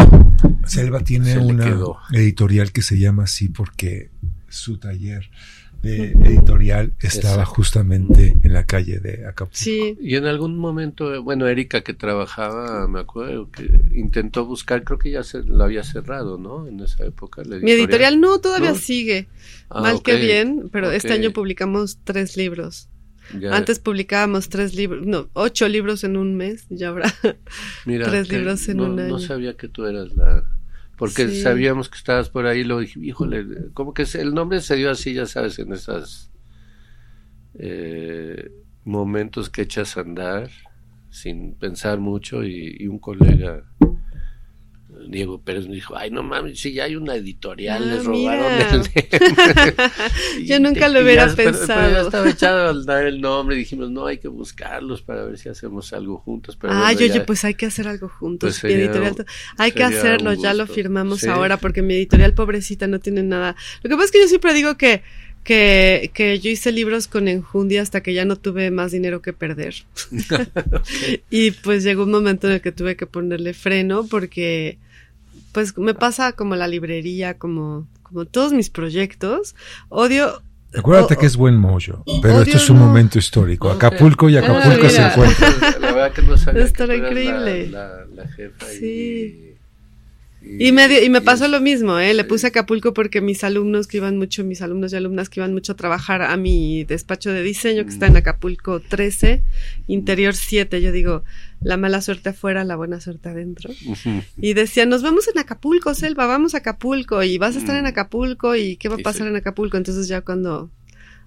[0.65, 1.65] Selva tiene Se le una
[2.13, 4.11] editorial que se llama así porque
[4.47, 5.29] su taller
[5.81, 7.55] de editorial estaba Exacto.
[7.55, 9.55] justamente en la calle de Acapulco.
[9.57, 9.97] Sí.
[10.01, 13.63] Y en algún momento, eh, bueno, Erika que trabajaba, me acuerdo que
[13.93, 16.67] intentó buscar, creo que ya se lo había cerrado, ¿no?
[16.67, 17.43] En esa época.
[17.45, 18.75] la Mi editorial no, todavía ¿No?
[18.77, 19.27] sigue.
[19.69, 22.89] Ah, Mal que bien, pero este año publicamos tres libros.
[23.37, 27.13] Ya, Antes publicábamos tres libros, no, ocho libros en un mes, y ahora.
[27.85, 29.19] mira, tres libros en no, un No año.
[29.19, 30.45] sabía que tú eras la...
[30.97, 31.41] Porque Sí.
[31.41, 35.13] sabíamos que estabas por ahí, lo dije, híjole, como que el nombre se dio así,
[35.13, 36.31] ya sabes, en esas
[37.59, 38.51] eh,
[38.83, 40.49] momentos que echas a andar
[41.09, 43.63] sin pensar mucho y, y un colega
[45.09, 48.51] Diego Pérez me dijo, ay no mames, si ya hay una editorial, Ah, les robaron
[48.53, 49.07] el nombre".
[50.45, 51.91] Yo nunca lo hubiera ya, pero- Pero, pensado.
[51.91, 55.49] ya estaba echado al dar el nombre dijimos, no, hay que buscarlos para ver si
[55.49, 56.55] hacemos algo juntos.
[56.55, 58.47] Pero bueno, oye, ya- pues hay que hacer algo juntos.
[58.49, 59.25] Pues sería editorial.
[59.57, 61.27] hay que hacerlo, ya lo firmamos Sí.
[61.27, 63.55] ahora porque mi editorial pobrecita no tiene nada.
[63.83, 65.01] Lo que pasa es que yo siempre digo que,
[65.43, 69.33] que, que yo hice libros con enjundia hasta que ya no tuve más dinero que
[69.33, 69.75] perder.
[71.29, 74.77] Y pues llegó un momento en el que tuve que ponerle freno porque
[75.57, 79.55] pues me pasa como la librería, como, como todos mis proyectos.
[79.89, 80.43] Odio
[80.77, 82.85] Acuérdate o- que es buen mollo, pero odio esto es un no.
[82.85, 83.71] momento histórico.
[83.71, 85.53] Acapulco y Acapulco Ah, se encuentran.
[85.81, 87.69] La verdad que no sabía Estará que increíble.
[87.71, 89.55] La, la, la jefa Sí.
[90.43, 92.13] y, Y me, y me pasó es- lo mismo, ¿eh?
[92.13, 95.53] Le puse Acapulco porque mis alumnos que iban mucho, mis alumnos y alumnas que iban
[95.55, 99.41] mucho a trabajar a mi despacho de diseño, que está en Acapulco 13,
[99.87, 101.23] interior 7, yo digo,
[101.61, 103.71] la mala suerte afuera, la buena suerte adentro.
[104.37, 107.83] Y decían, nos vamos en Acapulco, Selva, vamos a Acapulco, y vas a estar en
[107.83, 107.87] Mm.
[107.87, 109.77] Acapulco, y qué va a pasar en Acapulco.
[109.77, 110.69] Entonces ya cuando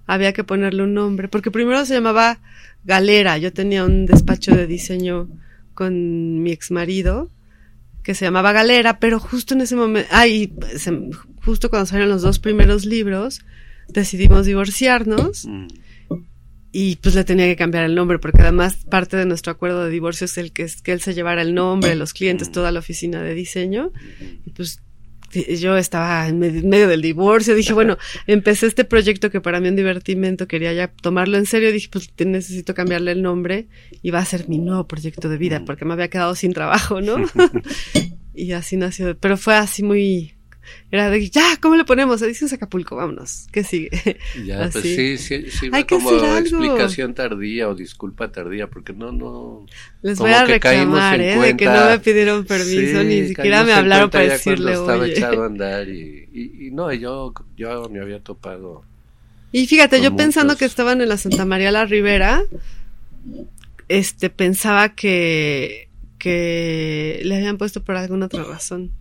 [0.07, 2.39] había que ponerle un nombre, porque primero se llamaba
[2.85, 5.27] Galera, yo tenía un despacho de diseño
[5.73, 7.29] con mi ex marido
[8.03, 11.09] que se llamaba Galera, pero justo en ese momento, ay, se-
[11.45, 13.41] justo cuando salieron los dos primeros libros,
[13.89, 15.67] decidimos divorciarnos Mm.
[16.71, 19.89] Y pues le tenía que cambiar el nombre porque además parte de nuestro acuerdo de
[19.91, 22.79] divorcio es el que, es que él se llevara el nombre, los clientes, toda la
[22.79, 23.91] oficina de diseño.
[24.45, 24.81] Y pues
[25.59, 29.69] yo estaba en med- medio del divorcio, dije, bueno, empecé este proyecto que para mí
[29.69, 33.67] un divertimento, quería ya tomarlo en serio, dije, pues necesito cambiarle el nombre
[34.01, 36.99] y va a ser mi nuevo proyecto de vida porque me había quedado sin trabajo,
[37.01, 37.15] ¿no?
[38.33, 40.33] y así nació, pero fue así muy...
[40.91, 42.21] Era de, ya, ¿cómo le ponemos?
[42.21, 43.47] Ediciones Acapulco, vámonos.
[43.51, 43.89] ¿Qué sigue?
[44.45, 44.95] Ya, pues Así.
[44.95, 46.39] sí, sí, sí, Hay que como hacer algo.
[46.39, 49.65] explicación tardía o disculpa tardía, porque no, no.
[50.01, 51.37] Les voy a reclamar, ¿eh?
[51.39, 55.13] De que no me pidieron permiso, Sí, ni siquiera me hablaron para decirle, estaba oye.
[55.13, 58.83] echado a andar y, y, y no, yo, yo me había topado.
[59.51, 62.41] Y fíjate, yo pensando que estaban en la Santa María la Ribera,
[63.89, 68.91] este, pensaba que, que le habían puesto por alguna otra razón.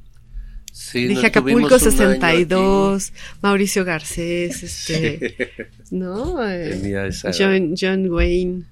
[0.72, 5.36] Sí, Dije Acapulco tuvimos un año 62, Mauricio Garcés, este,
[5.90, 6.44] ¿no?
[6.48, 8.64] Eh, Tenía esa, John, John Wayne.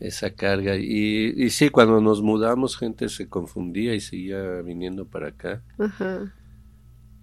[0.00, 0.76] esa carga.
[0.76, 5.62] Y, y sí, cuando nos mudamos, gente se confundía y seguía viniendo para acá.
[5.78, 6.32] Ajá.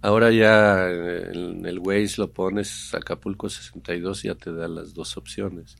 [0.02, 5.16] Ahora ya en el Waze lo pones Acapulco 62 y ya te da las dos
[5.16, 5.78] opciones.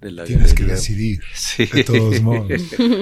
[0.00, 1.66] de la Tienes que decidir, Sí.
[1.66, 2.60] de todos modos.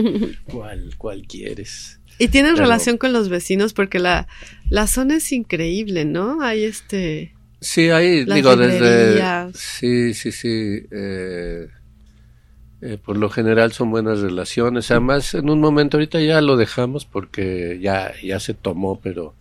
[0.50, 1.97] ¿Cuál, cuál quieres?
[2.18, 4.26] Y tienen Pero- relación con los vecinos porque la,
[4.70, 6.42] la zona es increíble, ¿no?
[6.42, 7.34] Hay este...
[7.60, 9.20] Sí, ahí digo desde
[9.54, 10.82] sí, sí, sí.
[10.92, 11.66] eh,
[12.80, 14.90] eh, por lo general son buenas relaciones.
[14.92, 19.34] Además, en un momento ahorita ya lo dejamos porque ya ya se tomó, pero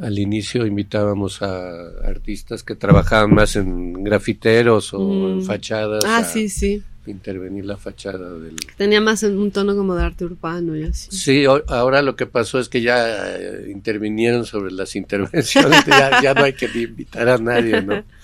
[0.00, 1.70] al inicio invitábamos a
[2.06, 5.42] artistas que trabajaban más en grafiteros o en Mm.
[5.42, 6.82] fachadas Ah, a sí, sí.
[7.06, 11.10] Intervenir la fachada del Tenía más un tono como de arte urbano y así.
[11.16, 16.34] Sí, ahora lo que pasó es que ya eh, intervinieron sobre las intervenciones, ya, ya
[16.34, 18.04] no hay que invitar a nadie, ¿no?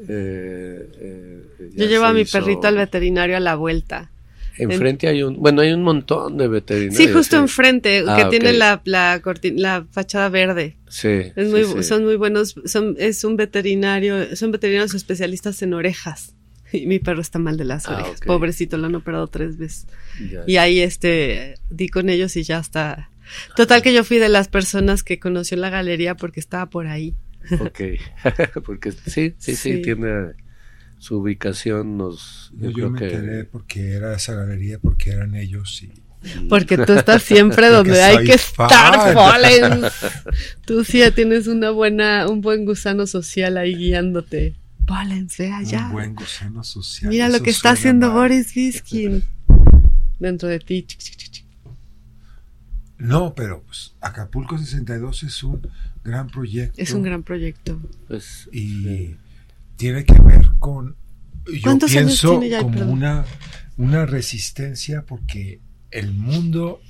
[0.00, 1.42] Eh, eh,
[1.74, 4.10] ya Yo llevo a mi hizo- perrito al veterinario a la vuelta.
[4.56, 6.96] Enfrente hay un, bueno, hay un montón de veterinarios.
[6.96, 7.42] Sí, justo sí.
[7.42, 8.30] enfrente, Ah, que ok.
[8.30, 9.20] tiene la, la,
[9.54, 10.76] la fachada verde.
[10.88, 11.82] Sí, Es sí, muy, sí.
[11.82, 16.34] Son muy buenos, son, es un veterinario, son veterinarios especialistas en orejas.
[16.72, 18.20] Y mi perro está mal de las Ah, orejas.
[18.26, 19.86] Pobrecito, lo han operado tres veces.
[20.30, 20.42] Ya.
[20.46, 23.10] Y ahí este, di con ellos y ya está.
[23.56, 27.14] Total que yo fui de las personas que conoció la galería porque estaba por ahí.
[27.60, 27.80] Ok,
[28.64, 29.82] porque sí, sí, sí, Sí.
[29.82, 30.32] tiene
[30.98, 33.04] su ubicación, nos, Yo, yo, yo creo me que...
[33.14, 35.92] enteré porque era esa galería, porque eran ellos y
[36.48, 39.14] Porque tú estás siempre donde hay que estar, fan.
[39.14, 39.92] Pollens.
[40.66, 44.54] Tú sí ya tienes una buena, un buen gusano social ahí guiándote.
[45.38, 45.86] Ve allá.
[45.86, 47.10] un buen gusano social.
[47.10, 48.16] Mira lo que está haciendo mal.
[48.16, 49.22] Boris Biskin
[50.18, 50.86] dentro de ti.
[52.98, 55.60] No, pero pues, Acapulco 62 es un
[56.04, 56.80] gran proyecto.
[56.80, 57.80] Es un gran proyecto.
[58.08, 59.16] Pues, y sí.
[59.76, 60.96] tiene que ver con
[61.46, 62.58] yo ¿Cuántos años pienso tiene ya?
[62.60, 62.90] como Perdón.
[62.90, 63.24] una
[63.78, 65.60] una resistencia porque
[65.92, 66.80] el mundo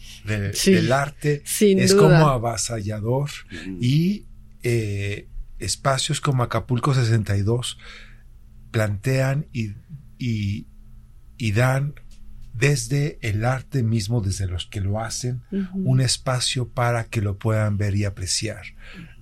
[0.55, 2.03] Sí, del arte es duda.
[2.03, 3.31] como avasallador
[3.81, 4.25] y
[4.63, 5.29] eh,
[5.59, 7.79] espacios como Acapulco 62
[8.71, 9.73] plantean y,
[10.19, 10.67] y,
[11.37, 11.95] y dan
[12.55, 15.43] desde el arte mismo, desde los que lo hacen,
[15.75, 18.63] un espacio para que lo puedan ver y apreciar,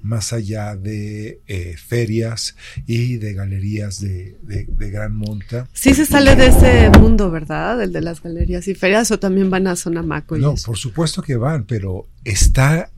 [0.00, 2.56] más allá de eh, ferias
[2.86, 5.68] y de galerías de, de- de gran monta.
[5.74, 7.82] Sí se sale de ese mundo, ¿verdad?
[7.82, 10.64] El de las galerías y ferias o también van a Sonamaco y No, eso?
[10.68, 12.90] por supuesto que van, pero está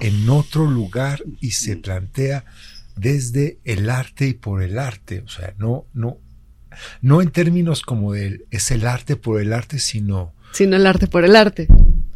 [0.00, 2.44] en otro lugar y se plantea
[2.96, 6.18] desde el arte y por el arte, o sea, no, no,
[7.02, 11.06] no en términos como de es el arte por el arte, sino Sino el arte
[11.06, 11.68] por el arte.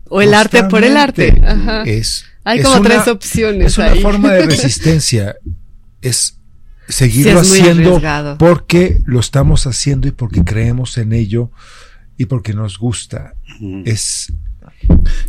[0.08, 1.40] O el arte por el arte.
[1.46, 1.82] Ajá.
[1.84, 4.00] Es, Hay es como una- tres opciones Es una ahí.
[4.02, 5.36] forma de resistencia.
[6.02, 6.36] Es
[6.88, 8.38] Sí, seguirlo es haciendo arriesgado.
[8.38, 11.52] porque lo estamos haciendo y porque creemos en ello
[12.16, 13.34] y porque nos gusta.
[13.84, 14.32] Es,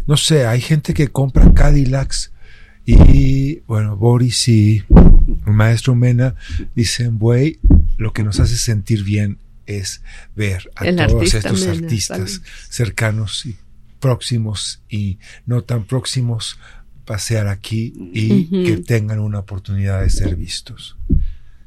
[0.07, 2.31] no sé, hay gente que compra Cadillacs
[2.85, 4.83] y, bueno, Boris y
[5.51, 6.35] el maestro Mena
[6.75, 7.59] dicen, güey,
[7.97, 10.01] lo que nos hace sentir bien es
[10.35, 13.55] ver a El todos estos Mena, artistas cercanos y
[13.99, 16.57] próximos y no tan próximos
[17.05, 20.97] pasear aquí y que tengan una oportunidad de ser vistos.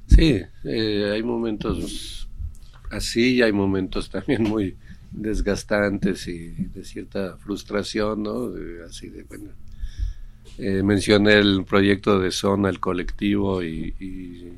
[0.06, 2.28] Sí, eh, hay momentos
[2.90, 4.77] así y hay momentos también muy
[5.11, 8.51] desgastantes y de cierta frustración, ¿no?
[8.86, 9.51] Así de, bueno,
[10.59, 14.52] eh, mencioné el proyecto de Zona, el colectivo y,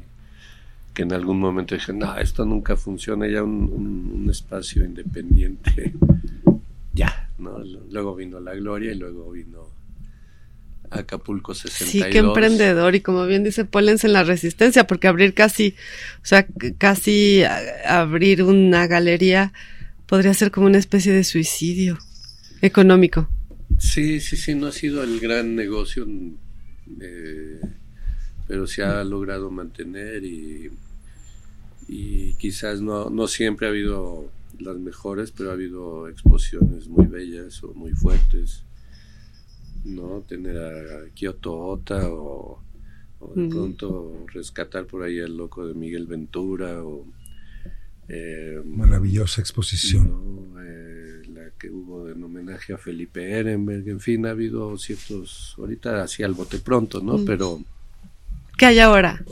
[0.92, 3.70] que en algún momento dije, no, esto nunca funciona, ya un,
[4.22, 5.92] un- espacio independiente,
[6.94, 7.58] ya, ¿no?
[7.90, 9.68] Luego vino La Gloria y luego vino
[10.90, 11.90] Acapulco 62.
[11.90, 12.94] Sí, qué emprendedor.
[12.94, 15.74] Y como bien dice Pollens en la resistencia, porque abrir casi,
[16.22, 16.46] o sea,
[16.78, 17.42] casi
[17.86, 19.52] abrir una galería
[20.06, 21.98] podría ser como una especie de suicidio
[22.62, 23.28] económico.
[23.78, 26.06] Sí, sí, sí, no ha sido el gran negocio,
[27.00, 27.60] eh,
[28.48, 30.70] pero se ha logrado mantener y,
[31.88, 37.62] y quizás no, no siempre ha habido las mejores, pero ha habido exposiciones muy bellas
[37.64, 38.62] o muy fuertes.
[39.84, 40.22] ¿no?
[40.26, 42.60] Tener a Kyoto Ota o,
[43.20, 47.06] o de pronto rescatar por ahí el loco de Miguel Ventura o
[48.08, 50.08] eh, Maravillosa exposición.
[50.08, 50.62] ¿no?
[50.62, 56.02] Eh, la que hubo en homenaje a Felipe Ehrenberg, en fin, ha habido ciertos, ahorita
[56.02, 57.18] hacia el bote pronto, ¿no?
[57.18, 57.24] Mm.
[57.24, 57.60] Pero
[58.56, 59.22] ¿Qué hay ahora?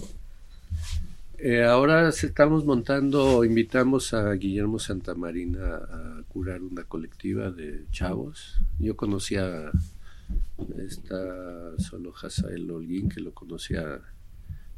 [1.38, 8.58] eh, ahora estamos montando, invitamos a Guillermo Santamarina a curar una colectiva de chavos.
[8.78, 9.70] Yo conocía
[10.78, 14.00] esta solo Hazael Holguín, que lo conocía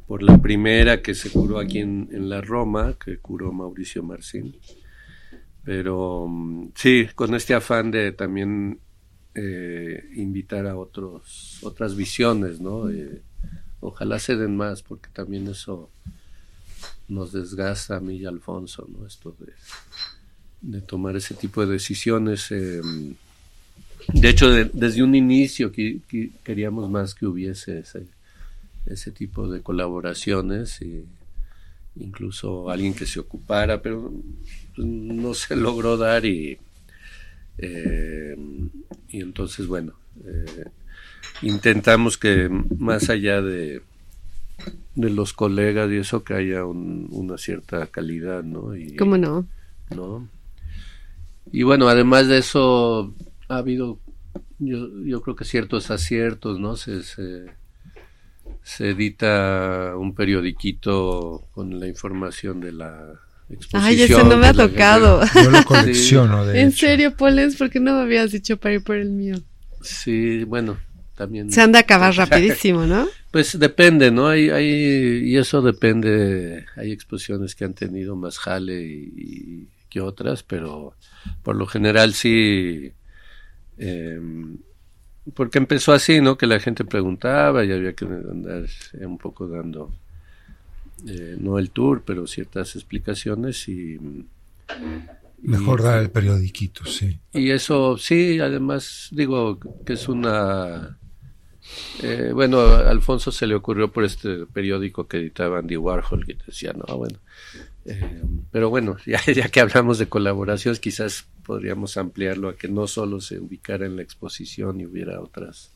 [0.06, 4.56] por la primera que se curó aquí en, la Roma, que curó Mauricio Marcín.
[5.64, 8.78] Pero mm, sí, con este afán de también
[9.34, 12.88] eh, invitar a otros, otras visiones, ¿no?
[13.80, 15.90] Ojalá se den más, porque también eso
[17.08, 19.06] nos desgasta a mí y Alfonso, ¿no?
[19.06, 19.36] Esto
[20.60, 22.50] de tomar ese tipo de decisiones.
[22.50, 22.80] eh,
[24.12, 28.06] de hecho, de- desde un inicio queríamos más que hubiese ese,
[28.86, 31.04] ese tipo de colaboraciones y
[31.96, 34.12] incluso alguien que se ocupara, pero
[34.74, 36.58] pues, no se logró dar y,
[37.58, 38.36] eh,
[39.08, 39.94] y entonces, bueno,
[40.24, 40.64] eh,
[41.42, 42.48] intentamos que
[42.78, 43.82] más allá de,
[44.94, 48.76] de los colegas y eso, que haya un- una cierta calidad, ¿no?
[48.76, 49.46] Y, ¿Cómo no?
[49.94, 50.28] ¿no?
[51.52, 53.14] Y bueno, además de eso,
[53.48, 53.98] ha habido,
[54.58, 56.76] yo, yo creo que ciertos aciertos, ¿no?
[56.76, 57.46] Se, se,
[58.62, 63.12] se edita un periodiquito con la información de la
[63.48, 63.82] exposición.
[63.82, 65.20] Ay, ese no me ha tocado.
[65.34, 66.86] Yo lo colecciono, de ¿En hecho.
[66.86, 67.56] serio, Poles?
[67.56, 69.36] ¿Por qué no me habías dicho para ir por el mío?
[69.82, 70.78] Sí, bueno,
[71.14, 71.50] también.
[71.50, 73.06] Se han de acabar rapidísimo, ¿no?
[73.30, 74.28] Pues depende, ¿no?
[74.28, 74.64] Hay, hay,
[75.24, 80.94] y eso depende, hay exposiciones que han tenido más jale y, y que otras, pero
[81.42, 82.92] por lo general sí,
[83.76, 84.18] eh,
[85.34, 86.36] porque empezó así, ¿no?
[86.38, 89.92] Que la gente preguntaba y había que andar eh, un poco dando,
[91.06, 93.98] eh, no el tour, pero ciertas explicaciones y...
[95.42, 97.18] Mejor y- dar el periodiquito, sí.
[97.32, 100.98] y eso sí, además digo que es una...
[102.02, 106.36] eh, bueno, a Alfonso se le ocurrió por este periódico que editaba Andy Warhol, que
[106.46, 107.18] decía, no, bueno.
[107.86, 112.86] Eh, pero bueno, ya, ya que hablamos de colaboraciones, quizás podríamos ampliarlo a que no
[112.86, 115.70] solo se ubicara en la exposición y hubiera otras,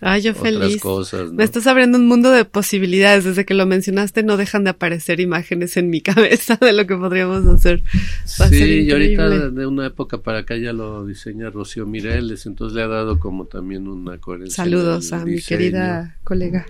[0.00, 0.80] Ay, yo otras feliz.
[0.80, 1.28] cosas.
[1.28, 1.34] ¿no?
[1.34, 3.24] Me estás abriendo un mundo de posibilidades.
[3.24, 6.96] Desde que lo mencionaste no dejan de aparecer imágenes en mi cabeza de lo que
[6.96, 7.82] podríamos hacer.
[8.40, 12.76] Va Sí, y ahorita de una época para acá ya lo diseña Rocío Mireles, entonces
[12.76, 14.64] le ha dado como también una coherencia.
[14.64, 16.66] en Saludos a mi querida colega.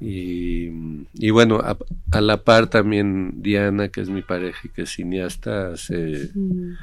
[0.00, 0.68] Y,
[1.14, 1.76] y bueno, a,
[2.12, 6.74] a la par también Diana, que es mi pareja y que es cineasta, hace Mm.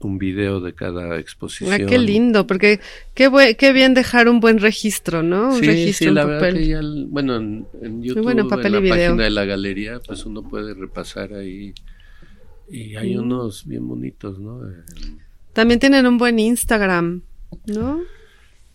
[0.00, 1.72] un video de cada exposición.
[1.72, 2.80] Ah, qué lindo, porque
[3.14, 5.50] qué, qué bien dejar un buen registro, ¿no?
[5.54, 6.54] Un Sí, registro sí, en la verdad papel.
[6.58, 8.96] que ya, bueno, en, en YouTube, bueno, papel en la y video.
[9.10, 11.72] página de la galería, pues uno puede repasar ahí
[12.68, 13.20] y hay Mm.
[13.20, 14.60] unos bien bonitos, ¿no?
[15.52, 17.22] También tienen un buen Instagram,
[17.66, 18.00] ¿no?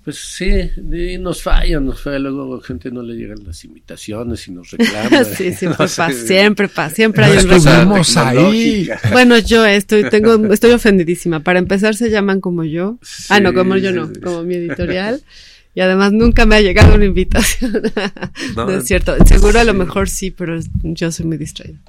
[0.07, 3.65] Pues sí, y nos falla, nos falla, luego a la gente no le llegan las
[3.65, 5.21] invitaciones y nos reclama.
[5.25, 8.89] sí, siempre No sé, pasa, siempre pasa, siempre No hay un estuvimos ahí.
[9.11, 11.41] Bueno, yo estoy, tengo, estoy ofendidísima.
[11.41, 12.99] Para empezar, se llaman como yo.
[13.27, 15.21] ah, no, como yo no, como mi editorial.
[15.75, 17.73] Y además nunca me ha llegado una invitación.
[18.55, 19.13] No, No, es cierto.
[19.25, 21.79] Seguro a lo mejor sí, pero yo soy muy distraída.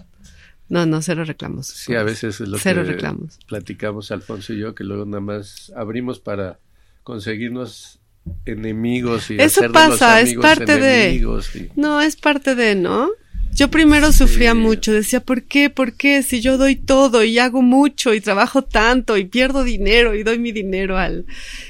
[0.69, 1.69] No, no, cero reclamos.
[1.69, 3.39] Sí, a veces es lo Cero que reclamos.
[3.47, 6.59] platicamos Alfonso y yo, que luego nada más abrimos para
[7.05, 7.98] conseguirnos
[8.47, 12.75] enemigos y Eso hacer de los pasa, es parte de- y- No, es parte de,
[12.75, 13.09] ¿no?
[13.55, 15.69] Yo primero sufría mucho, decía, ¿por qué?
[15.71, 16.23] ¿Por qué?
[16.23, 20.39] Si yo doy todo y hago mucho y trabajo tanto y pierdo dinero y doy
[20.39, 21.25] mi dinero al...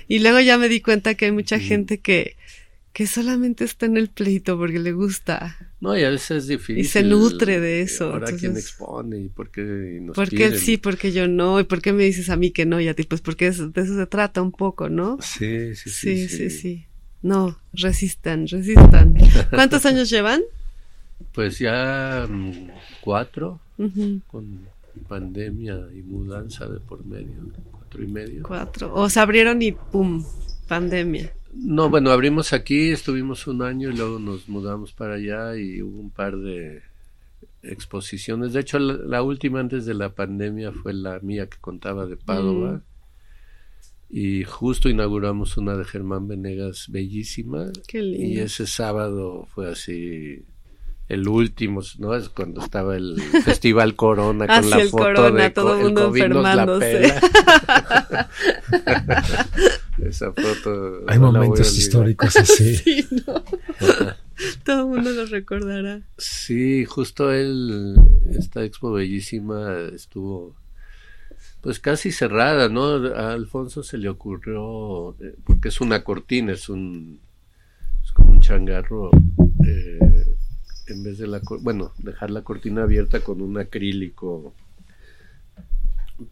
[0.06, 2.36] Y luego ya me di cuenta que hay mucha gente que,
[2.98, 5.56] que solamente está en el pleito porque le gusta.
[5.80, 6.78] No, y a veces es difícil.
[6.78, 10.36] Y se nutre de eso, Ahora quién entonces- expone y por qué nos ¿Por qué
[10.36, 10.58] quieren?
[10.58, 10.78] sí?
[10.78, 11.60] ¿Por qué yo no?
[11.60, 12.80] ¿Y por qué me dices a mí que no?
[12.80, 15.16] Y a ti, pues porque de eso se trata un poco, ¿no?
[15.22, 16.86] Sí, sí, Sí, sí, sí.
[17.22, 19.14] No, resistan, resistan.
[19.50, 20.42] ¿Cuántos años llevan?
[21.32, 22.68] Pues ya mm,
[23.00, 23.60] cuatro
[24.26, 24.58] con
[25.08, 28.42] pandemia y mudanza de por medio, cuatro y medio.
[28.42, 28.92] Cuatro.
[28.92, 30.24] O se abrieron y pum,
[30.66, 31.32] pandemia.
[31.60, 36.00] No, bueno, abrimos aquí, estuvimos un año y luego nos mudamos para allá y hubo
[36.00, 36.82] un par de
[37.62, 38.52] exposiciones.
[38.52, 42.16] De hecho, la, la última antes de la pandemia fue la mía que contaba de
[42.16, 42.74] Padova.
[42.74, 42.82] Mm.
[44.10, 47.66] Y justo inauguramos una de Germán Venegas bellísima.
[47.86, 48.24] Qué lindo.
[48.24, 50.44] Y ese sábado fue así
[51.08, 52.14] el último, ¿no?
[52.14, 56.00] Es cuando estaba el Festival Corona con la el foto Corona, de todo el mundo
[56.02, 57.14] la enfermándose.
[58.06, 58.30] pela.
[60.04, 61.02] Esa foto.
[61.06, 62.76] Hay no momentos históricos así.
[62.76, 63.42] Sí, no.
[64.64, 66.02] Todo el mundo lo recordará.
[66.16, 67.96] Sí, justo él,
[68.30, 70.54] esta expo bellísima estuvo
[71.60, 72.84] pues casi cerrada, ¿no?
[73.14, 77.20] A Alfonso se le ocurrió, eh, porque es una cortina, es un,
[78.04, 79.10] es como un changarro,
[79.66, 80.36] eh,
[80.86, 84.54] en vez de la, bueno, dejar la cortina abierta con un acrílico.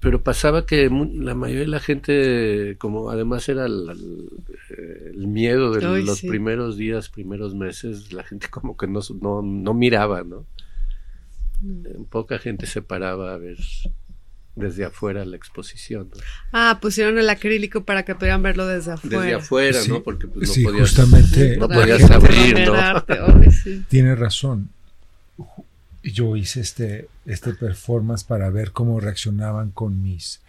[0.00, 3.86] Pero pasaba que mu- la mayoría de la gente, como además era el,
[5.14, 6.28] miedo de Ay, los sí.
[6.28, 10.44] primeros días, primeros meses, la gente como que no, no, no miraba, ¿no?
[12.10, 13.58] Poca gente se paraba a ver
[14.56, 16.10] desde afuera la exposición.
[16.14, 16.20] ¿no?
[16.52, 19.20] Ah, pusieron el acrílico para que pudieran verlo desde afuera.
[19.20, 20.02] Desde afuera, Sí, ¿no?
[20.02, 22.74] Porque pues, no sí, podías, justamente no podías abrir, ¿no?
[22.74, 23.18] Arte,
[23.52, 23.84] sí.
[23.88, 24.70] Tiene razón.
[26.12, 30.40] Yo hice este, este performance para ver cómo reaccionaban con mis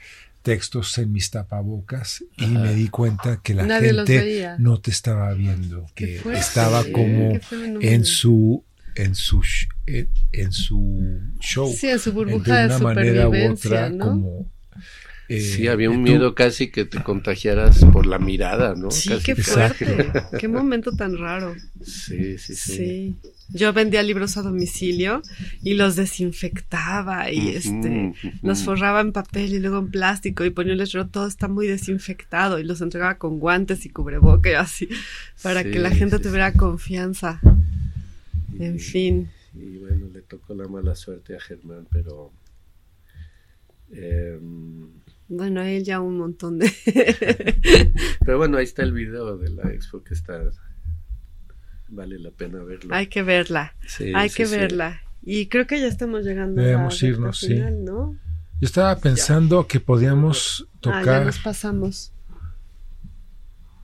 [0.43, 2.59] textos en mis tapabocas y Ajá.
[2.59, 7.39] me di cuenta que la Nadie gente no te estaba viendo, que estaba como qué
[7.39, 7.79] fenómeno.
[7.81, 8.63] en su
[8.95, 9.41] en su
[9.85, 14.05] en, en su show Sí, en su de burbuja de una manera u otra ¿no?
[14.05, 14.51] como
[15.29, 18.89] eh, Sí, había un tú- miedo casi que te contagiaras por la mirada, ¿no?
[18.91, 19.23] Sí, Casi.
[19.25, 20.11] qué fuerte.
[20.39, 21.53] Qué momento tan raro.
[21.83, 22.75] Sí, sí, sí.
[22.77, 23.15] Sí.
[23.53, 25.21] Yo vendía libros a domicilio
[25.63, 30.73] y los desinfectaba y este los forraba en papel y luego en plástico y ponía
[30.73, 34.89] un letrero, todo está muy desinfectado y los entregaba con guantes y cubreboca y así
[35.41, 37.39] para Sí, que la gente sí, tuviera confianza.
[38.59, 39.29] En fin.
[39.53, 42.31] Y bueno, le tocó la mala suerte a Germán, pero...
[43.91, 44.87] em,
[45.29, 46.71] Bueno, él ya un montón de...
[48.25, 50.51] pero bueno, ahí está el video de la expo que está...
[51.89, 52.93] Vale la pena verlo.
[52.93, 54.55] Hay que verla, Sí, hay sí, que sí.
[54.55, 55.01] verla.
[55.23, 57.47] Y creo que ya estamos llegando Debemos a la recta irnos, sí.
[57.47, 58.15] final, ¿no?
[58.59, 62.11] yo estaba pensando que podíamos Ah, ya tocar nos pasamos.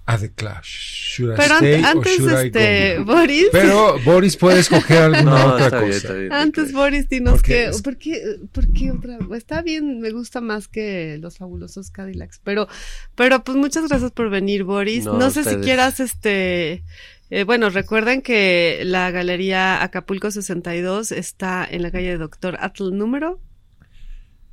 [0.06, 3.06] a The Clash Should I Pero stay ante- or antes, I este, go?
[3.06, 6.34] Boris, pero Boris puede escoger alguna No, otra está bien, cosa está bien.
[6.34, 6.74] antes.
[6.74, 8.22] Boris, dinos que, es- ¿por qué,
[8.52, 9.18] por qué otra?
[9.34, 12.68] Está bien, me gusta más que los fabulosos Cadillacs, pero,
[13.16, 15.06] pero pues muchas gracias por venir, Boris.
[15.06, 16.84] No, No, sé si quieras, este,
[17.30, 22.96] eh, bueno, recuerden que la galería Acapulco 62 está en la calle de Doctor Atl
[22.98, 23.40] número,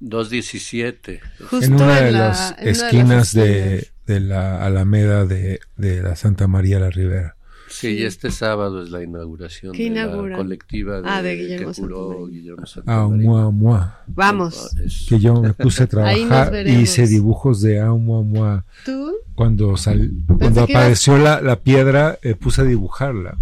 [0.00, 1.20] 217.
[1.50, 3.92] justo en una de la- las en una esquinas de, esquinas.
[4.06, 7.36] de la Alameda de, de la Santa María la Ribera.
[7.68, 10.30] Sí, y este sábado es la inauguración ¿Qué de inauguran?
[10.30, 12.26] la colectiva de, Ah, de Guillermo que curó.
[12.26, 13.26] Guillermo Ah, Santamaría.
[13.28, 14.00] mua, mua.
[14.08, 18.64] Vamos, Ah, Que yo me puse a trabajar y hice dibujos de ah, mua, mua.
[18.84, 23.38] tú Cuando, sal, cuando ibas- apareció la, la piedra, eh, puse a dibujarla.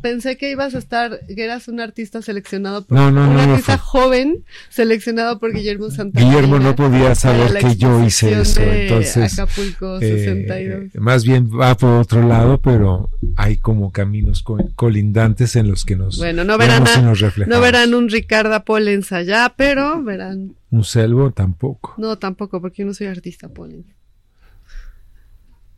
[0.00, 3.46] pensé que ibas a estar, que eras un artista seleccionado por No, no, un no,
[3.46, 3.52] no.
[3.52, 6.30] artista joven seleccionado por Guillermo Santamaría.
[6.30, 8.62] Guillermo no podía saber que yo hice eso.
[8.62, 10.94] Entonces, Acapulco eh, 62.
[10.94, 15.96] más bien va por otro lado, pero hay como caminos co- colindantes en los que
[15.96, 20.54] nos Bueno, no verán, a- nos no verán un Ricardo Pollens allá, pero verán.
[20.70, 21.94] Un selvo tampoco.
[21.98, 23.84] No, tampoco, porque yo no soy artista Pollens.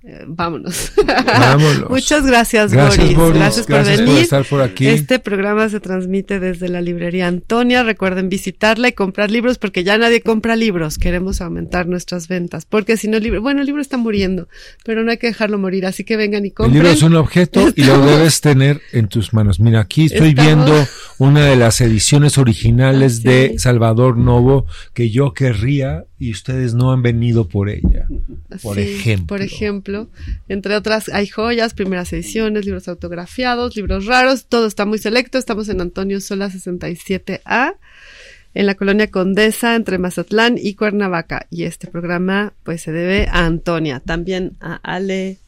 [0.02, 0.92] Eh, vámonos.
[1.26, 1.90] Vámonos.
[1.90, 3.16] Muchas gracias, Gracias, Boris.
[3.18, 3.34] Boris.
[3.38, 4.22] Gracias por Gracias por venir.
[4.22, 4.86] estar por aquí.
[4.86, 7.82] Este programa se transmite desde la librería Antonia.
[7.82, 10.96] Recuerden visitarla y comprar libros porque ya nadie compra libros.
[10.96, 12.64] Queremos aumentar nuestras ventas.
[12.64, 14.48] Porque si no, el libro, bueno, el libro está muriendo,
[14.86, 15.84] pero no hay que dejarlo morir.
[15.84, 16.74] Así que vengan y El compren.
[16.76, 19.60] libro es un objeto y lo debes tener en tus manos.
[19.60, 20.86] Mira, aquí estoy Estamos- viendo
[21.18, 23.28] una de las ediciones originales Ah, sí.
[23.28, 24.64] de Salvador Novo
[24.94, 28.06] que yo querría y ustedes no han venido por ella.
[28.62, 29.26] Por Sí, ejemplo.
[29.26, 29.89] Por ejemplo,
[30.48, 35.38] entre otras, hay joyas, primeras ediciones, libros autografiados, libros raros, todo está muy selecto.
[35.38, 37.76] Estamos en Antonio Sola 67A,
[38.54, 41.46] en la colonia Condesa, entre Mazatlán y Cuernavaca.
[41.50, 45.38] Y este programa, pues, se debe a Antonia, también a Ale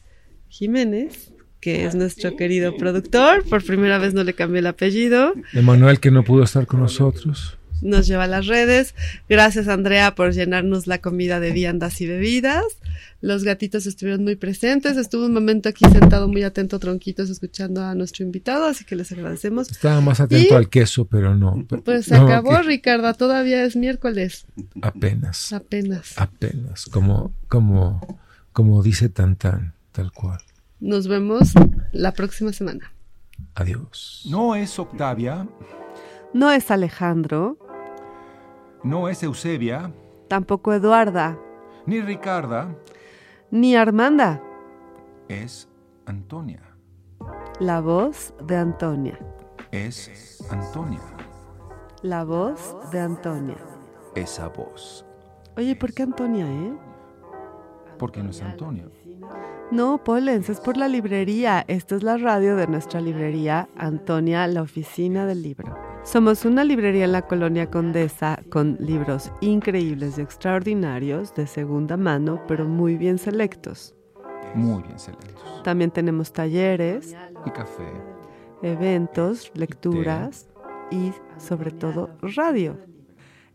[0.49, 3.43] Jiménez, que es nuestro querido productor.
[3.45, 5.33] Por primera vez no le cambié el apellido.
[5.53, 7.57] Emanuel que no pudo estar con nosotros.
[7.83, 8.95] Nos lleva a las redes.
[9.29, 12.63] Gracias Andrea por llenarnos la comida de viandas y bebidas.
[13.21, 14.97] Los gatitos estuvieron muy presentes.
[14.97, 19.11] Estuvo un momento aquí sentado muy atento, tronquitos, escuchando a nuestro invitado, así que les
[19.11, 19.69] agradecemos.
[19.71, 21.65] Estaba más atento Y- al queso, pero no.
[21.85, 23.13] Pues se No, acabó, que- Ricardo.
[23.13, 24.45] Todavía es miércoles.
[24.81, 25.53] Apenas.
[25.53, 26.13] Apenas.
[26.17, 26.85] Apenas.
[26.85, 28.19] Como, como,
[28.51, 30.39] como dice Tantan, tal cual.
[30.81, 31.53] Nos vemos
[31.93, 32.91] la próxima semana.
[33.55, 34.23] Adiós.
[34.29, 35.47] No es Octavia,
[36.33, 37.57] No es Alejandro,
[38.83, 39.91] no es Eusebia,
[40.27, 41.37] tampoco Eduarda,
[41.85, 42.75] ni Ricarda,
[43.51, 44.41] ni Armanda.
[45.27, 45.69] es
[46.05, 46.61] Antonia.
[47.59, 49.17] La voz de Antonia.
[49.71, 51.01] Es Antonia.
[52.01, 53.57] La voz de Antonia.
[54.15, 55.05] Esa voz.
[55.55, 56.73] Oye, ¿por qué Antonia, eh?
[57.97, 58.91] Porque no es Antonio.
[59.71, 61.63] No, Polens, es por la librería.
[61.67, 65.77] Esta es la radio de nuestra librería, Antonia, la oficina del libro.
[66.03, 72.41] Somos una librería en la colonia Condesa con libros increíbles y extraordinarios de segunda mano,
[72.47, 73.95] pero muy bien selectos.
[74.53, 75.63] Muy bien selectos.
[75.63, 77.15] También tenemos talleres,
[77.45, 77.87] Y café.
[78.61, 80.49] eventos, lecturas
[80.91, 82.77] y sobre todo radio.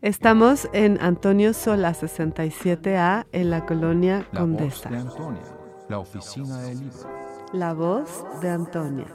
[0.01, 4.89] Estamos en Antonio Sola 67A en la colonia La voz Condesa.
[4.89, 5.41] de Antonia.
[5.87, 6.97] La oficina del libro.
[7.53, 9.07] La voz de Antonia.